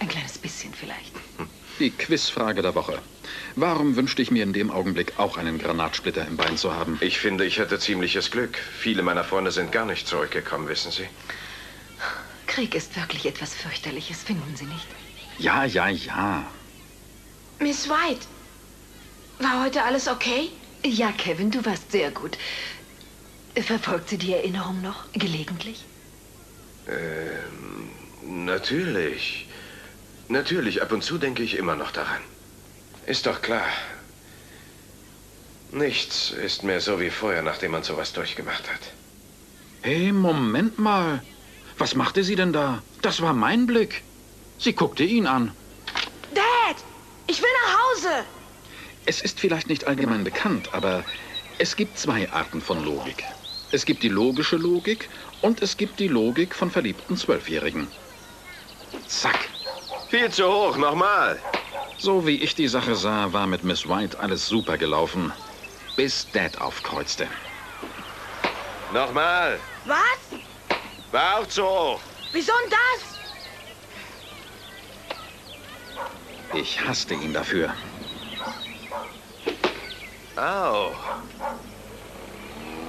Ein 0.00 0.08
kleines 0.08 0.38
bisschen 0.38 0.74
vielleicht. 0.74 1.12
Die 1.78 1.90
Quizfrage 1.90 2.62
der 2.62 2.74
Woche. 2.74 3.00
Warum 3.54 3.94
wünschte 3.94 4.20
ich 4.22 4.30
mir 4.32 4.42
in 4.42 4.52
dem 4.52 4.70
Augenblick 4.70 5.18
auch 5.18 5.36
einen 5.36 5.58
Granatsplitter 5.58 6.26
im 6.26 6.36
Bein 6.36 6.56
zu 6.56 6.74
haben? 6.74 6.98
Ich 7.00 7.18
finde, 7.18 7.44
ich 7.44 7.60
hatte 7.60 7.78
ziemliches 7.78 8.30
Glück. 8.32 8.56
Viele 8.56 9.02
meiner 9.02 9.22
Freunde 9.22 9.52
sind 9.52 9.70
gar 9.70 9.84
nicht 9.86 10.08
zurückgekommen, 10.08 10.68
wissen 10.68 10.90
Sie. 10.90 11.08
Krieg 12.46 12.74
ist 12.74 12.96
wirklich 12.96 13.26
etwas 13.26 13.54
fürchterliches, 13.54 14.22
finden 14.22 14.56
Sie 14.56 14.66
nicht? 14.66 14.86
Ja, 15.38 15.64
ja, 15.64 15.88
ja. 15.88 16.50
Miss 17.60 17.88
White, 17.88 18.26
war 19.38 19.64
heute 19.64 19.84
alles 19.84 20.08
okay? 20.08 20.50
Ja, 20.84 21.12
Kevin, 21.12 21.50
du 21.50 21.64
warst 21.64 21.92
sehr 21.92 22.10
gut. 22.10 22.38
Verfolgt 23.56 24.08
sie 24.08 24.18
die 24.18 24.32
Erinnerung 24.32 24.80
noch 24.82 25.12
gelegentlich? 25.12 25.84
Ähm, 26.86 27.90
natürlich. 28.46 29.46
Natürlich, 30.28 30.80
ab 30.82 30.92
und 30.92 31.02
zu 31.02 31.18
denke 31.18 31.42
ich 31.42 31.56
immer 31.56 31.74
noch 31.74 31.90
daran. 31.90 32.20
Ist 33.06 33.26
doch 33.26 33.42
klar. 33.42 33.66
Nichts 35.70 36.30
ist 36.30 36.64
mehr 36.64 36.80
so 36.80 37.00
wie 37.00 37.10
vorher, 37.10 37.42
nachdem 37.42 37.72
man 37.72 37.82
sowas 37.82 38.12
durchgemacht 38.12 38.70
hat. 38.70 38.80
Hey, 39.82 40.12
Moment 40.12 40.78
mal. 40.78 41.22
Was 41.78 41.94
machte 41.94 42.24
sie 42.24 42.36
denn 42.36 42.52
da? 42.52 42.82
Das 43.02 43.20
war 43.20 43.32
mein 43.32 43.66
Blick. 43.66 44.02
Sie 44.58 44.72
guckte 44.72 45.04
ihn 45.04 45.26
an. 45.26 45.52
Dad, 46.34 46.76
ich 47.26 47.40
will 47.40 47.48
nach 47.64 47.78
Hause. 47.78 48.24
Es 49.06 49.20
ist 49.20 49.40
vielleicht 49.40 49.68
nicht 49.68 49.86
allgemein 49.86 50.24
bekannt, 50.24 50.70
aber 50.72 51.04
es 51.58 51.76
gibt 51.76 51.98
zwei 51.98 52.30
Arten 52.30 52.60
von 52.60 52.84
Logik. 52.84 53.24
Es 53.70 53.84
gibt 53.84 54.02
die 54.02 54.08
logische 54.08 54.56
Logik 54.56 55.10
und 55.42 55.60
es 55.60 55.76
gibt 55.76 56.00
die 56.00 56.08
Logik 56.08 56.54
von 56.54 56.70
verliebten 56.70 57.16
Zwölfjährigen. 57.16 57.88
Zack. 59.06 59.50
Viel 60.08 60.30
zu 60.30 60.46
hoch, 60.46 60.76
nochmal. 60.78 61.38
So 61.98 62.26
wie 62.26 62.36
ich 62.36 62.54
die 62.54 62.68
Sache 62.68 62.94
sah, 62.94 63.32
war 63.32 63.46
mit 63.46 63.64
Miss 63.64 63.86
White 63.86 64.18
alles 64.18 64.48
super 64.48 64.78
gelaufen. 64.78 65.32
Bis 65.96 66.30
Dad 66.32 66.58
aufkreuzte. 66.60 67.26
Nochmal. 68.94 69.60
Was? 69.84 70.38
War 71.10 71.40
auch 71.40 71.46
zu 71.46 71.62
hoch. 71.62 72.00
Wieso 72.32 72.52
denn 72.64 72.70
das? 72.70 73.18
Ich 76.54 76.80
hasste 76.80 77.14
ihn 77.14 77.34
dafür. 77.34 77.74
Au. 80.36 80.92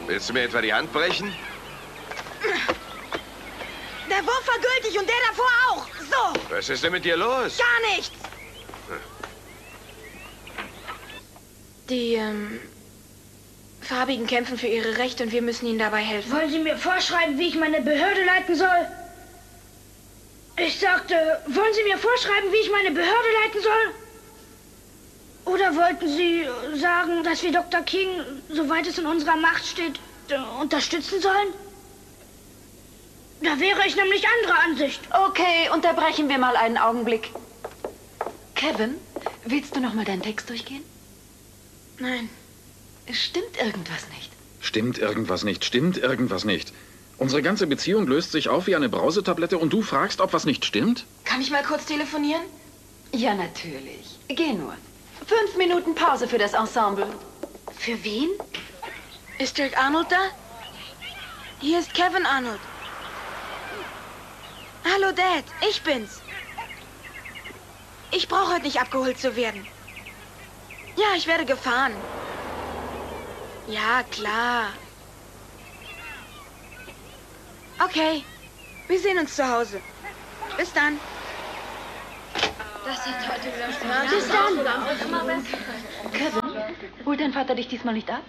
Willst 0.10 0.28
du 0.28 0.34
mir 0.34 0.42
etwa 0.42 0.60
die 0.60 0.74
Hand 0.74 0.92
brechen? 0.92 1.32
Der 4.10 4.26
Wurf 4.26 4.48
war 4.48 4.56
gültig 4.56 5.00
und 5.00 5.08
der 5.08 5.16
davor 5.28 5.46
auch. 5.70 5.86
So. 5.86 6.56
Was 6.56 6.68
ist 6.68 6.84
denn 6.84 6.94
mit 6.94 7.06
dir 7.06 7.16
los? 7.16 7.60
Gar 7.60 7.96
nichts. 7.96 8.12
Die 11.90 12.16
ähm, 12.16 12.60
Farbigen 13.82 14.26
kämpfen 14.26 14.58
für 14.58 14.66
ihre 14.66 14.98
Rechte 14.98 15.26
und 15.26 15.32
wir 15.32 15.44
müssen 15.44 15.68
ihnen 15.68 15.78
dabei 15.78 16.02
helfen. 16.02 16.32
Wollen 16.32 16.50
Sie 16.50 16.58
mir 16.58 16.76
vorschreiben, 16.76 17.38
wie 17.38 17.50
ich 17.50 17.56
meine 17.56 17.80
Behörde 17.82 18.26
leiten 18.26 18.56
soll? 18.56 18.88
Ich 20.58 20.80
sagte, 20.80 21.14
wollen 21.46 21.74
Sie 21.76 21.84
mir 21.84 22.00
vorschreiben, 22.00 22.52
wie 22.52 22.58
ich 22.58 22.72
meine 22.72 22.90
Behörde 22.90 23.30
leiten 23.44 23.62
soll? 23.62 24.09
Oder 25.46 25.76
wollten 25.76 26.08
Sie 26.08 26.46
sagen, 26.80 27.24
dass 27.24 27.44
wir 27.44 27.52
Dr. 27.52 27.82
King, 27.82 28.08
soweit 28.50 28.88
es 28.88 28.98
in 28.98 29.06
unserer 29.06 29.36
Macht 29.36 29.66
steht, 29.66 30.00
äh, 30.30 30.62
unterstützen 30.62 31.22
sollen? 31.22 31.54
Da 33.42 33.60
wäre 33.60 33.88
ich 33.88 33.96
nämlich 33.96 34.24
anderer 34.28 34.60
Ansicht. 34.64 35.02
Okay, 35.28 35.70
unterbrechen 35.74 36.28
wir 36.30 36.38
mal 36.38 36.56
einen 36.56 36.78
Augenblick. 36.78 37.32
Kevin, 38.56 38.96
willst 39.46 39.76
du 39.76 39.80
noch 39.80 39.94
mal 39.94 40.04
deinen 40.04 40.22
Text 40.22 40.50
durchgehen? 40.50 40.84
Nein. 42.00 42.30
Stimmt 43.12 43.58
irgendwas 43.58 44.08
nicht? 44.10 44.30
Stimmt 44.60 45.00
irgendwas 45.00 45.44
nicht, 45.44 45.64
stimmt 45.66 45.98
irgendwas 45.98 46.44
nicht. 46.44 46.74
Unsere 47.18 47.42
ganze 47.42 47.66
Beziehung 47.68 48.08
löst 48.08 48.32
sich 48.32 48.50
auf 48.50 48.68
wie 48.68 48.76
eine 48.76 48.90
Brausetablette 48.90 49.58
und 49.58 49.74
du 49.74 49.82
fragst, 49.82 50.22
ob 50.22 50.34
was 50.34 50.46
nicht 50.46 50.66
stimmt? 50.66 51.06
Kann 51.26 51.42
ich 51.42 51.50
mal 51.50 51.64
kurz 51.64 51.86
telefonieren? 51.86 52.42
Ja, 53.14 53.34
natürlich. 53.34 54.20
Geh 54.28 54.54
nur. 54.54 54.76
Fünf 55.30 55.58
Minuten 55.58 55.94
Pause 55.94 56.28
für 56.28 56.40
das 56.40 56.54
Ensemble. 56.54 57.06
Für 57.78 58.04
wen? 58.04 58.30
Ist 59.38 59.60
Dirk 59.60 59.78
Arnold 59.78 60.12
da? 60.12 60.24
Hier 61.60 61.78
ist 61.78 61.94
Kevin 61.94 62.26
Arnold. 62.26 62.60
Hallo 64.84 65.12
Dad, 65.12 65.44
ich 65.70 65.84
bin's. 65.84 66.20
Ich 68.10 68.28
brauche 68.28 68.54
heute 68.54 68.64
nicht 68.64 68.82
abgeholt 68.82 69.20
zu 69.20 69.36
werden. 69.36 69.68
Ja, 70.96 71.14
ich 71.16 71.28
werde 71.28 71.46
gefahren. 71.46 71.94
Ja, 73.68 74.02
klar. 74.10 74.74
Okay, 77.86 78.24
wir 78.88 79.00
sehen 79.00 79.20
uns 79.20 79.36
zu 79.36 79.48
Hause. 79.48 79.80
Bis 80.58 80.74
dann. 80.74 81.00
Das 82.90 83.06
hat 83.06 83.30
heute 83.30 83.52
Bis 84.16 84.28
dann. 84.30 85.46
Kevin, 86.12 87.06
holt 87.06 87.20
dein 87.20 87.34
Vater 87.34 87.54
dich 87.54 87.68
diesmal 87.68 87.94
nicht 87.94 88.10
ab? 88.10 88.24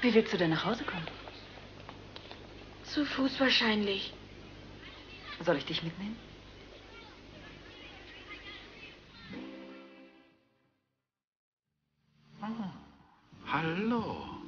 Wie 0.00 0.12
willst 0.12 0.32
du 0.32 0.36
denn 0.36 0.50
nach 0.50 0.64
Hause 0.64 0.82
kommen? 0.82 1.06
Zu 2.82 3.04
Fuß 3.06 3.38
wahrscheinlich. 3.38 4.12
Soll 5.44 5.56
ich 5.58 5.64
dich 5.64 5.84
mitnehmen? 5.84 6.16
Hallo. 13.46 14.41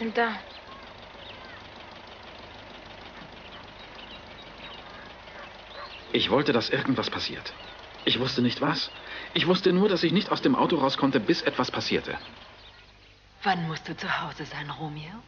sind 0.00 0.16
da. 0.16 0.32
Ich 6.12 6.30
wollte, 6.30 6.52
dass 6.52 6.70
irgendwas 6.70 7.10
passiert. 7.10 7.52
Ich 8.06 8.18
wusste 8.18 8.40
nicht 8.40 8.60
was. 8.62 8.90
Ich 9.34 9.46
wusste 9.46 9.72
nur, 9.72 9.88
dass 9.88 10.02
ich 10.02 10.12
nicht 10.12 10.32
aus 10.32 10.40
dem 10.40 10.56
Auto 10.56 10.76
raus 10.76 10.96
konnte, 10.96 11.20
bis 11.20 11.42
etwas 11.42 11.70
passierte. 11.70 12.18
Wann 13.42 13.68
musst 13.68 13.88
du 13.88 13.96
zu 13.96 14.08
Hause 14.22 14.44
sein, 14.46 14.70
Romeo? 14.70 15.18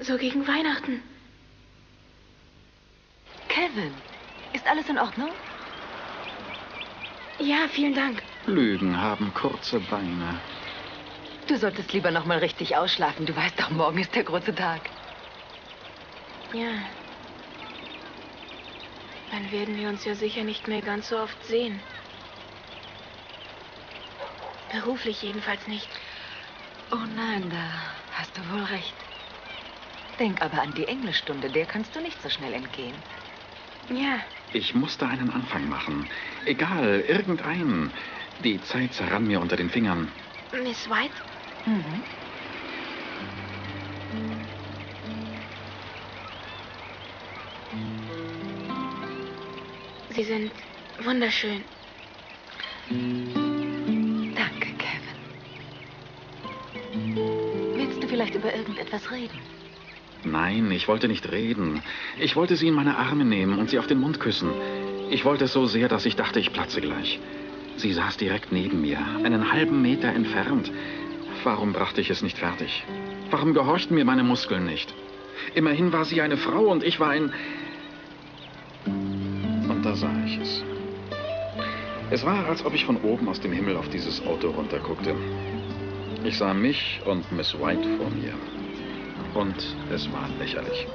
So 0.00 0.16
gegen 0.16 0.46
Weihnachten. 0.48 1.02
Kevin 3.48 3.94
ist 4.52 4.66
alles 4.66 4.88
in 4.88 4.98
Ordnung? 4.98 5.30
Ja, 7.38 7.68
vielen 7.68 7.94
Dank. 7.94 8.22
Lügen 8.46 9.00
haben 9.00 9.32
kurze 9.34 9.80
Beine. 9.80 10.40
Du 11.46 11.56
solltest 11.56 11.92
lieber 11.92 12.10
noch 12.10 12.24
mal 12.24 12.38
richtig 12.38 12.76
ausschlafen. 12.76 13.26
Du 13.26 13.36
weißt 13.36 13.60
doch, 13.60 13.70
morgen 13.70 13.98
ist 13.98 14.14
der 14.14 14.24
große 14.24 14.54
Tag. 14.54 14.80
Ja. 16.52 16.72
Dann 19.30 19.50
werden 19.52 19.76
wir 19.76 19.88
uns 19.88 20.04
ja 20.04 20.14
sicher 20.14 20.44
nicht 20.44 20.66
mehr 20.66 20.80
ganz 20.80 21.08
so 21.08 21.18
oft 21.18 21.44
sehen. 21.44 21.80
Beruflich 24.72 25.22
jedenfalls 25.22 25.66
nicht. 25.68 25.88
Oh 26.90 27.04
nein, 27.16 27.50
da 27.50 28.18
hast 28.18 28.36
du 28.36 28.40
wohl 28.52 28.64
recht. 28.64 28.94
Denk 30.18 30.40
aber 30.40 30.62
an 30.62 30.72
die 30.74 30.88
Englischstunde, 30.88 31.50
der 31.50 31.66
kannst 31.66 31.94
du 31.94 32.00
nicht 32.00 32.20
so 32.22 32.30
schnell 32.30 32.54
entgehen. 32.54 32.94
Ja. 33.90 34.20
Ich 34.52 34.74
musste 34.74 35.06
einen 35.06 35.30
Anfang 35.30 35.68
machen. 35.68 36.08
Egal, 36.44 37.04
irgendeinen. 37.06 37.92
Die 38.40 38.60
Zeit 38.62 38.92
zerrann 38.94 39.26
mir 39.26 39.40
unter 39.40 39.56
den 39.56 39.70
Fingern. 39.70 40.12
Miss 40.62 40.88
White? 40.88 41.14
Mhm. 41.66 42.02
Sie 50.10 50.24
sind 50.24 50.52
wunderschön. 51.04 51.64
Danke, 54.34 54.68
Kevin. 54.78 55.18
Willst 57.74 58.02
du 58.02 58.08
vielleicht 58.08 58.34
über 58.34 58.54
irgendetwas 58.54 59.10
reden? 59.10 59.55
Nein, 60.26 60.72
ich 60.72 60.88
wollte 60.88 61.06
nicht 61.06 61.30
reden. 61.30 61.82
Ich 62.18 62.34
wollte 62.34 62.56
sie 62.56 62.66
in 62.66 62.74
meine 62.74 62.98
Arme 62.98 63.24
nehmen 63.24 63.58
und 63.58 63.70
sie 63.70 63.78
auf 63.78 63.86
den 63.86 64.00
Mund 64.00 64.18
küssen. 64.18 64.50
Ich 65.08 65.24
wollte 65.24 65.44
es 65.44 65.52
so 65.52 65.66
sehr, 65.66 65.88
dass 65.88 66.04
ich 66.04 66.16
dachte, 66.16 66.40
ich 66.40 66.52
platze 66.52 66.80
gleich. 66.80 67.20
Sie 67.76 67.92
saß 67.92 68.16
direkt 68.16 68.50
neben 68.50 68.80
mir, 68.80 68.98
einen 69.22 69.52
halben 69.52 69.80
Meter 69.82 70.08
entfernt. 70.08 70.72
Warum 71.44 71.72
brachte 71.72 72.00
ich 72.00 72.10
es 72.10 72.22
nicht 72.22 72.38
fertig? 72.38 72.84
Warum 73.30 73.54
gehorchten 73.54 73.94
mir 73.94 74.04
meine 74.04 74.24
Muskeln 74.24 74.66
nicht? 74.66 74.92
Immerhin 75.54 75.92
war 75.92 76.04
sie 76.04 76.20
eine 76.20 76.36
Frau 76.36 76.66
und 76.66 76.82
ich 76.82 76.98
war 76.98 77.10
ein... 77.10 77.32
Und 78.84 79.82
da 79.84 79.94
sah 79.94 80.10
ich 80.26 80.38
es. 80.38 80.64
Es 82.10 82.24
war, 82.24 82.46
als 82.46 82.64
ob 82.64 82.74
ich 82.74 82.84
von 82.84 82.96
oben 82.96 83.28
aus 83.28 83.40
dem 83.40 83.52
Himmel 83.52 83.76
auf 83.76 83.88
dieses 83.90 84.24
Auto 84.26 84.50
runterguckte. 84.50 85.14
Ich 86.24 86.36
sah 86.36 86.52
mich 86.52 87.00
und 87.04 87.30
Miss 87.30 87.54
White 87.54 87.86
vor 87.98 88.10
mir. 88.10 88.34
Und 89.36 89.76
es 89.90 90.10
war 90.12 90.28
lächerlich. 90.38 90.86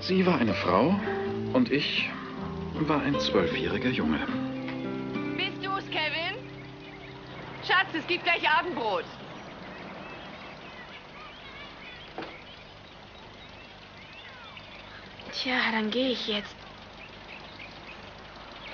Sie 0.00 0.24
war 0.24 0.38
eine 0.38 0.54
Frau 0.54 0.98
und 1.52 1.70
ich 1.70 2.08
war 2.86 3.02
ein 3.02 3.20
zwölfjähriger 3.20 3.90
Junge. 3.90 4.20
Bist 5.36 5.58
du's, 5.62 5.84
Kevin? 5.90 6.36
Schatz, 7.66 7.88
es 7.92 8.06
gibt 8.06 8.24
gleich 8.24 8.48
Abendbrot. 8.48 9.04
Tja, 15.32 15.58
dann 15.70 15.90
gehe 15.90 16.12
ich 16.12 16.26
jetzt. 16.28 16.56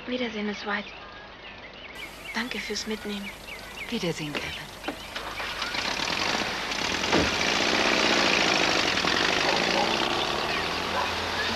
Wiedersehen, 0.06 0.46
Miss 0.46 0.64
White. 0.64 0.88
Danke 2.34 2.58
fürs 2.58 2.86
Mitnehmen. 2.86 3.28
Wiedersehen, 3.90 4.32
Kevin. 4.32 4.64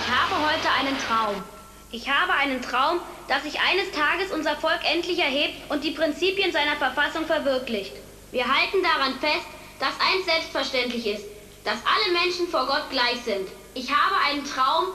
Ich 0.01 0.09
habe 0.09 0.38
heute 0.49 0.71
einen 0.71 0.97
Traum. 0.97 1.43
Ich 1.91 2.09
habe 2.09 2.33
einen 2.33 2.61
Traum, 2.61 2.99
dass 3.27 3.43
sich 3.43 3.59
eines 3.59 3.91
Tages 3.91 4.31
unser 4.31 4.55
Volk 4.55 4.79
endlich 4.91 5.19
erhebt 5.19 5.69
und 5.69 5.83
die 5.83 5.91
Prinzipien 5.91 6.51
seiner 6.51 6.75
Verfassung 6.75 7.25
verwirklicht. 7.25 7.93
Wir 8.31 8.47
halten 8.47 8.81
daran 8.81 9.19
fest, 9.19 9.45
dass 9.79 9.93
eins 9.99 10.25
selbstverständlich 10.25 11.05
ist, 11.05 11.25
dass 11.63 11.77
alle 11.85 12.13
Menschen 12.13 12.47
vor 12.47 12.65
Gott 12.65 12.89
gleich 12.89 13.21
sind. 13.25 13.47
Ich 13.75 13.91
habe 13.91 14.15
einen 14.27 14.43
Traum, 14.43 14.87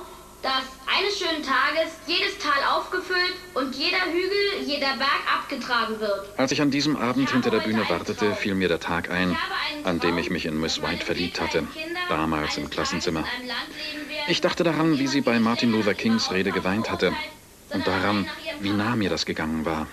dass 0.44 0.64
eines 0.86 1.18
schönen 1.18 1.42
Tages 1.42 1.94
jedes 2.06 2.36
Tal 2.38 2.62
aufgefüllt 2.70 3.32
und 3.54 3.74
jeder 3.74 4.04
Hügel, 4.04 4.62
jeder 4.66 4.94
Berg 4.98 5.20
abgetragen 5.34 5.98
wird. 5.98 6.38
Als 6.38 6.52
ich 6.52 6.60
an 6.60 6.70
diesem 6.70 6.96
Abend 6.96 7.30
hinter 7.30 7.50
der 7.50 7.60
Bühne 7.60 7.88
wartete, 7.88 8.34
fiel 8.34 8.54
mir 8.54 8.68
der 8.68 8.78
Tag 8.78 9.10
ein, 9.10 9.36
an 9.84 10.00
dem 10.00 10.18
ich 10.18 10.28
mich 10.28 10.44
in 10.44 10.60
Miss 10.60 10.82
White 10.82 11.06
verliebt 11.06 11.40
hatte, 11.40 11.66
damals 12.10 12.58
im 12.58 12.68
Klassenzimmer. 12.68 13.24
Ich 14.28 14.42
dachte 14.42 14.64
daran, 14.64 14.98
wie 14.98 15.06
sie 15.06 15.22
bei 15.22 15.40
Martin 15.40 15.72
Luther 15.72 15.94
Kings 15.94 16.30
Rede 16.30 16.52
geweint 16.52 16.90
hatte 16.90 17.14
und 17.70 17.86
daran, 17.86 18.28
wie 18.60 18.70
nah 18.70 18.96
mir 18.96 19.08
das 19.08 19.24
gegangen 19.24 19.64
war. 19.64 19.86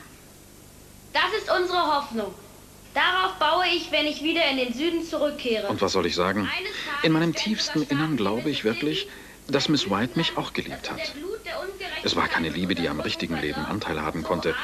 Das 1.14 1.32
ist 1.38 1.50
unsere 1.50 1.96
Hoffnung. 1.96 2.34
Darauf 2.94 3.36
baue 3.40 3.64
ich, 3.74 3.90
wenn 3.94 4.06
ich 4.06 4.22
wieder 4.22 4.46
in 4.52 4.58
den 4.58 4.74
Süden 4.74 5.06
zurückkehre. 5.06 5.68
Und 5.70 5.82
was 5.82 5.94
soll 5.94 6.06
ich 6.06 6.16
sagen? 6.16 6.50
In 7.04 7.14
meinem 7.14 7.34
tiefsten 7.34 7.84
Innern 7.84 8.18
glaube 8.18 8.50
ich 8.50 8.66
wirklich, 8.66 9.08
dass 9.52 9.70
Miss 9.70 9.90
White 9.90 10.14
mich 10.16 10.38
auch 10.38 10.54
geliebt 10.54 10.90
hat. 10.92 11.14
Es 12.04 12.16
war 12.16 12.28
keine 12.28 12.50
Liebe, 12.50 12.76
die 12.76 12.90
am 12.90 13.00
richtigen 13.00 13.40
Leben 13.40 13.64
Anteil 13.66 14.02
haben 14.02 14.24
konnte. 14.24 14.56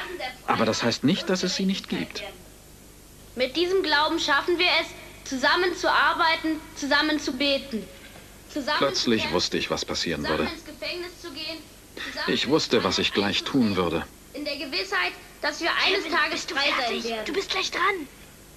Aber 0.48 0.66
das 0.66 0.84
heißt 0.84 1.04
nicht, 1.04 1.30
dass 1.30 1.44
es 1.44 1.56
sie 1.56 1.66
nicht 1.66 1.90
gibt. 1.90 2.24
Mit 3.36 3.56
diesem 3.56 3.84
Glauben 3.84 4.20
schaffen 4.20 4.58
wir 4.58 4.70
es, 4.82 4.88
zusammen 5.30 5.76
zu 5.76 5.92
arbeiten, 5.92 6.60
zusammen 6.76 7.20
zu 7.20 7.34
beten. 7.34 7.84
Zusammen 8.52 8.78
Plötzlich 8.80 9.32
wusste 9.32 9.58
ich, 9.58 9.70
was 9.70 9.86
passieren 9.86 10.28
würde. 10.28 10.48
zu 11.22 11.32
gehen. 11.32 11.58
Ich 12.28 12.48
wusste, 12.48 12.84
was 12.84 12.98
ich 12.98 13.14
gleich 13.14 13.44
tun 13.44 13.76
würde. 13.76 14.06
In 14.34 14.46
der 14.46 14.56
Gewissheit, 14.56 15.12
dass 15.42 15.62
wir 15.62 15.70
eines 15.86 16.04
Kevin, 16.06 16.18
Tages 16.18 16.46
frei 16.46 16.74
sein 16.80 17.04
werden. 17.04 17.26
Du 17.26 17.34
bist 17.34 17.50
gleich 17.50 17.72
dran. 17.72 18.08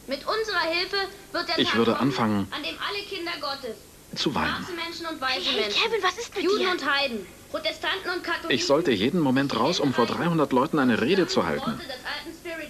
Mit 0.06 0.26
unserer 0.26 0.62
Hilfe 0.72 0.96
wird 1.32 1.48
der 1.48 1.58
Ich 1.58 1.68
Tag 1.68 1.76
würde 1.76 1.92
kommen, 1.92 2.02
anfangen 2.02 2.48
an 2.50 2.62
dem 2.62 2.76
alle 2.78 3.02
Kinder 3.04 3.32
Gottes, 3.40 3.76
zu 4.14 4.34
weinen. 4.34 4.66
Hey, 4.66 5.40
hey, 5.44 5.70
Kevin, 5.70 6.02
was 6.02 6.18
ist 6.18 6.34
mit 6.34 6.44
Juden 6.44 6.58
dir? 6.58 6.70
und 6.70 6.90
Heiden, 6.90 7.26
Protestanten 7.50 8.10
und 8.10 8.22
Katholiken, 8.22 8.50
Ich 8.50 8.66
sollte 8.66 8.90
jeden 8.90 9.20
Moment 9.20 9.56
raus, 9.58 9.80
um 9.80 9.92
vor 9.92 10.06
300 10.06 10.52
Leuten 10.52 10.78
eine 10.78 11.00
Rede 11.00 11.26
zu 11.26 11.46
halten. 11.46 11.80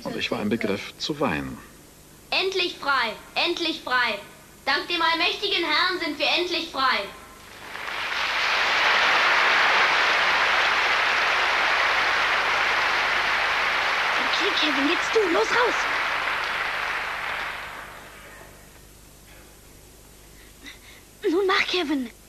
Und 0.05 0.17
ich 0.17 0.31
war 0.31 0.43
im 0.43 0.49
Begriff 0.49 0.97
zu 0.99 1.21
weinen. 1.21 1.59
Endlich 2.31 2.77
frei, 2.79 3.13
endlich 3.35 3.81
frei. 3.83 4.19
Dank 4.65 4.87
dem 4.89 5.01
allmächtigen 5.03 5.65
Herrn 5.65 5.99
sind 5.99 6.19
wir 6.19 6.27
endlich 6.39 6.69
frei. 6.71 7.01
Okay, 14.33 14.51
Kevin, 14.61 14.89
jetzt 14.89 15.15
du. 15.15 15.21
Los, 15.33 15.51
raus. 15.51 16.00
Nun 21.29 21.47
mach, 21.47 21.67
Kevin. 21.67 22.20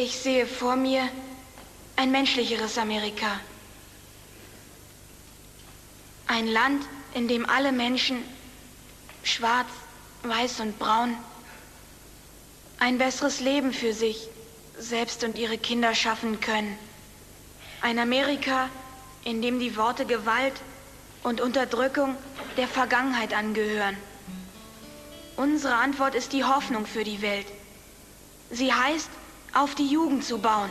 Ich 0.00 0.16
sehe 0.16 0.46
vor 0.46 0.76
mir 0.76 1.08
ein 1.96 2.12
menschlicheres 2.12 2.78
Amerika. 2.78 3.40
Ein 6.28 6.46
Land, 6.46 6.86
in 7.14 7.26
dem 7.26 7.44
alle 7.50 7.72
Menschen, 7.72 8.22
schwarz, 9.24 9.66
weiß 10.22 10.60
und 10.60 10.78
braun, 10.78 11.16
ein 12.78 12.98
besseres 12.98 13.40
Leben 13.40 13.72
für 13.72 13.92
sich 13.92 14.28
selbst 14.78 15.24
und 15.24 15.36
ihre 15.36 15.58
Kinder 15.58 15.92
schaffen 15.96 16.38
können. 16.38 16.78
Ein 17.80 17.98
Amerika, 17.98 18.68
in 19.24 19.42
dem 19.42 19.58
die 19.58 19.76
Worte 19.76 20.06
Gewalt 20.06 20.54
und 21.24 21.40
Unterdrückung 21.40 22.16
der 22.56 22.68
Vergangenheit 22.68 23.34
angehören. 23.34 23.96
Unsere 25.34 25.74
Antwort 25.74 26.14
ist 26.14 26.32
die 26.32 26.44
Hoffnung 26.44 26.86
für 26.86 27.02
die 27.02 27.20
Welt. 27.20 27.46
Sie 28.52 28.72
heißt, 28.72 29.10
auf 29.54 29.74
die 29.74 29.86
Jugend 29.86 30.24
zu 30.24 30.38
bauen. 30.38 30.70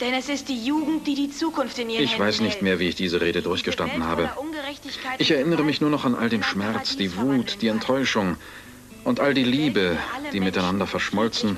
Denn 0.00 0.14
es 0.14 0.28
ist 0.28 0.48
die 0.48 0.64
Jugend, 0.64 1.06
die 1.06 1.14
die 1.14 1.30
Zukunft 1.30 1.78
in 1.78 1.90
ihren 1.90 2.04
Ich 2.04 2.12
Händen 2.12 2.24
weiß 2.24 2.40
nicht 2.40 2.62
mehr, 2.62 2.78
wie 2.78 2.88
ich 2.88 2.94
diese 2.94 3.20
Rede 3.20 3.42
durchgestanden 3.42 4.04
habe. 4.04 4.30
Ich 5.18 5.30
erinnere 5.30 5.64
mich 5.64 5.80
nur 5.80 5.90
noch 5.90 6.04
an 6.04 6.14
all 6.14 6.28
den 6.28 6.44
Schmerz, 6.44 6.96
die 6.96 7.16
Wut, 7.16 7.58
die 7.62 7.68
Enttäuschung 7.68 8.36
Und 9.04 9.20
all 9.20 9.32
die 9.32 9.44
Liebe, 9.44 9.96
die 10.32 10.40
miteinander 10.40 10.86
verschmolzen 10.86 11.56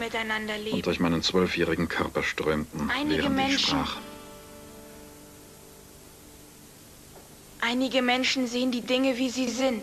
und 0.70 0.86
durch 0.86 1.00
meinen 1.00 1.20
zwölfjährigen 1.20 1.88
Körper 1.88 2.22
strömten, 2.22 2.88
während 3.08 3.40
ich 3.40 3.60
sprach. 3.60 3.96
Einige 7.60 8.02
Menschen 8.02 8.46
sehen 8.46 8.70
die 8.70 8.82
Dinge, 8.82 9.18
wie 9.18 9.30
sie 9.30 9.48
sind. 9.48 9.82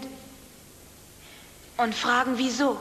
Und 1.76 1.94
fragen, 1.94 2.36
wieso. 2.38 2.80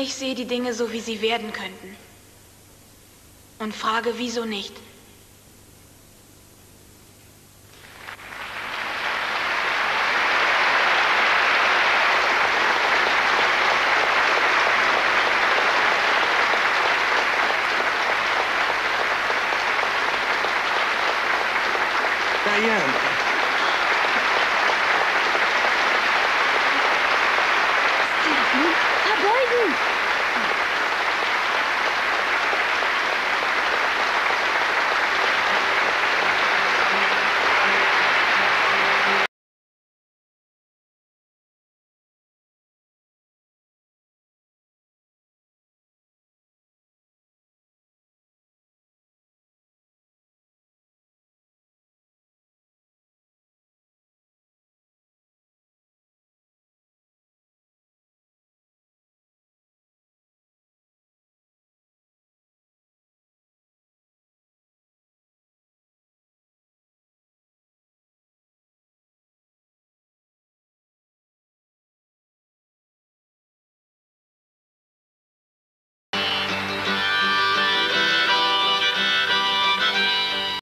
Ich 0.00 0.14
sehe 0.14 0.36
die 0.36 0.44
Dinge 0.44 0.74
so, 0.74 0.92
wie 0.92 1.00
sie 1.00 1.20
werden 1.22 1.52
könnten. 1.52 1.96
Und 3.58 3.74
frage, 3.74 4.14
wieso 4.16 4.44
nicht. 4.44 4.72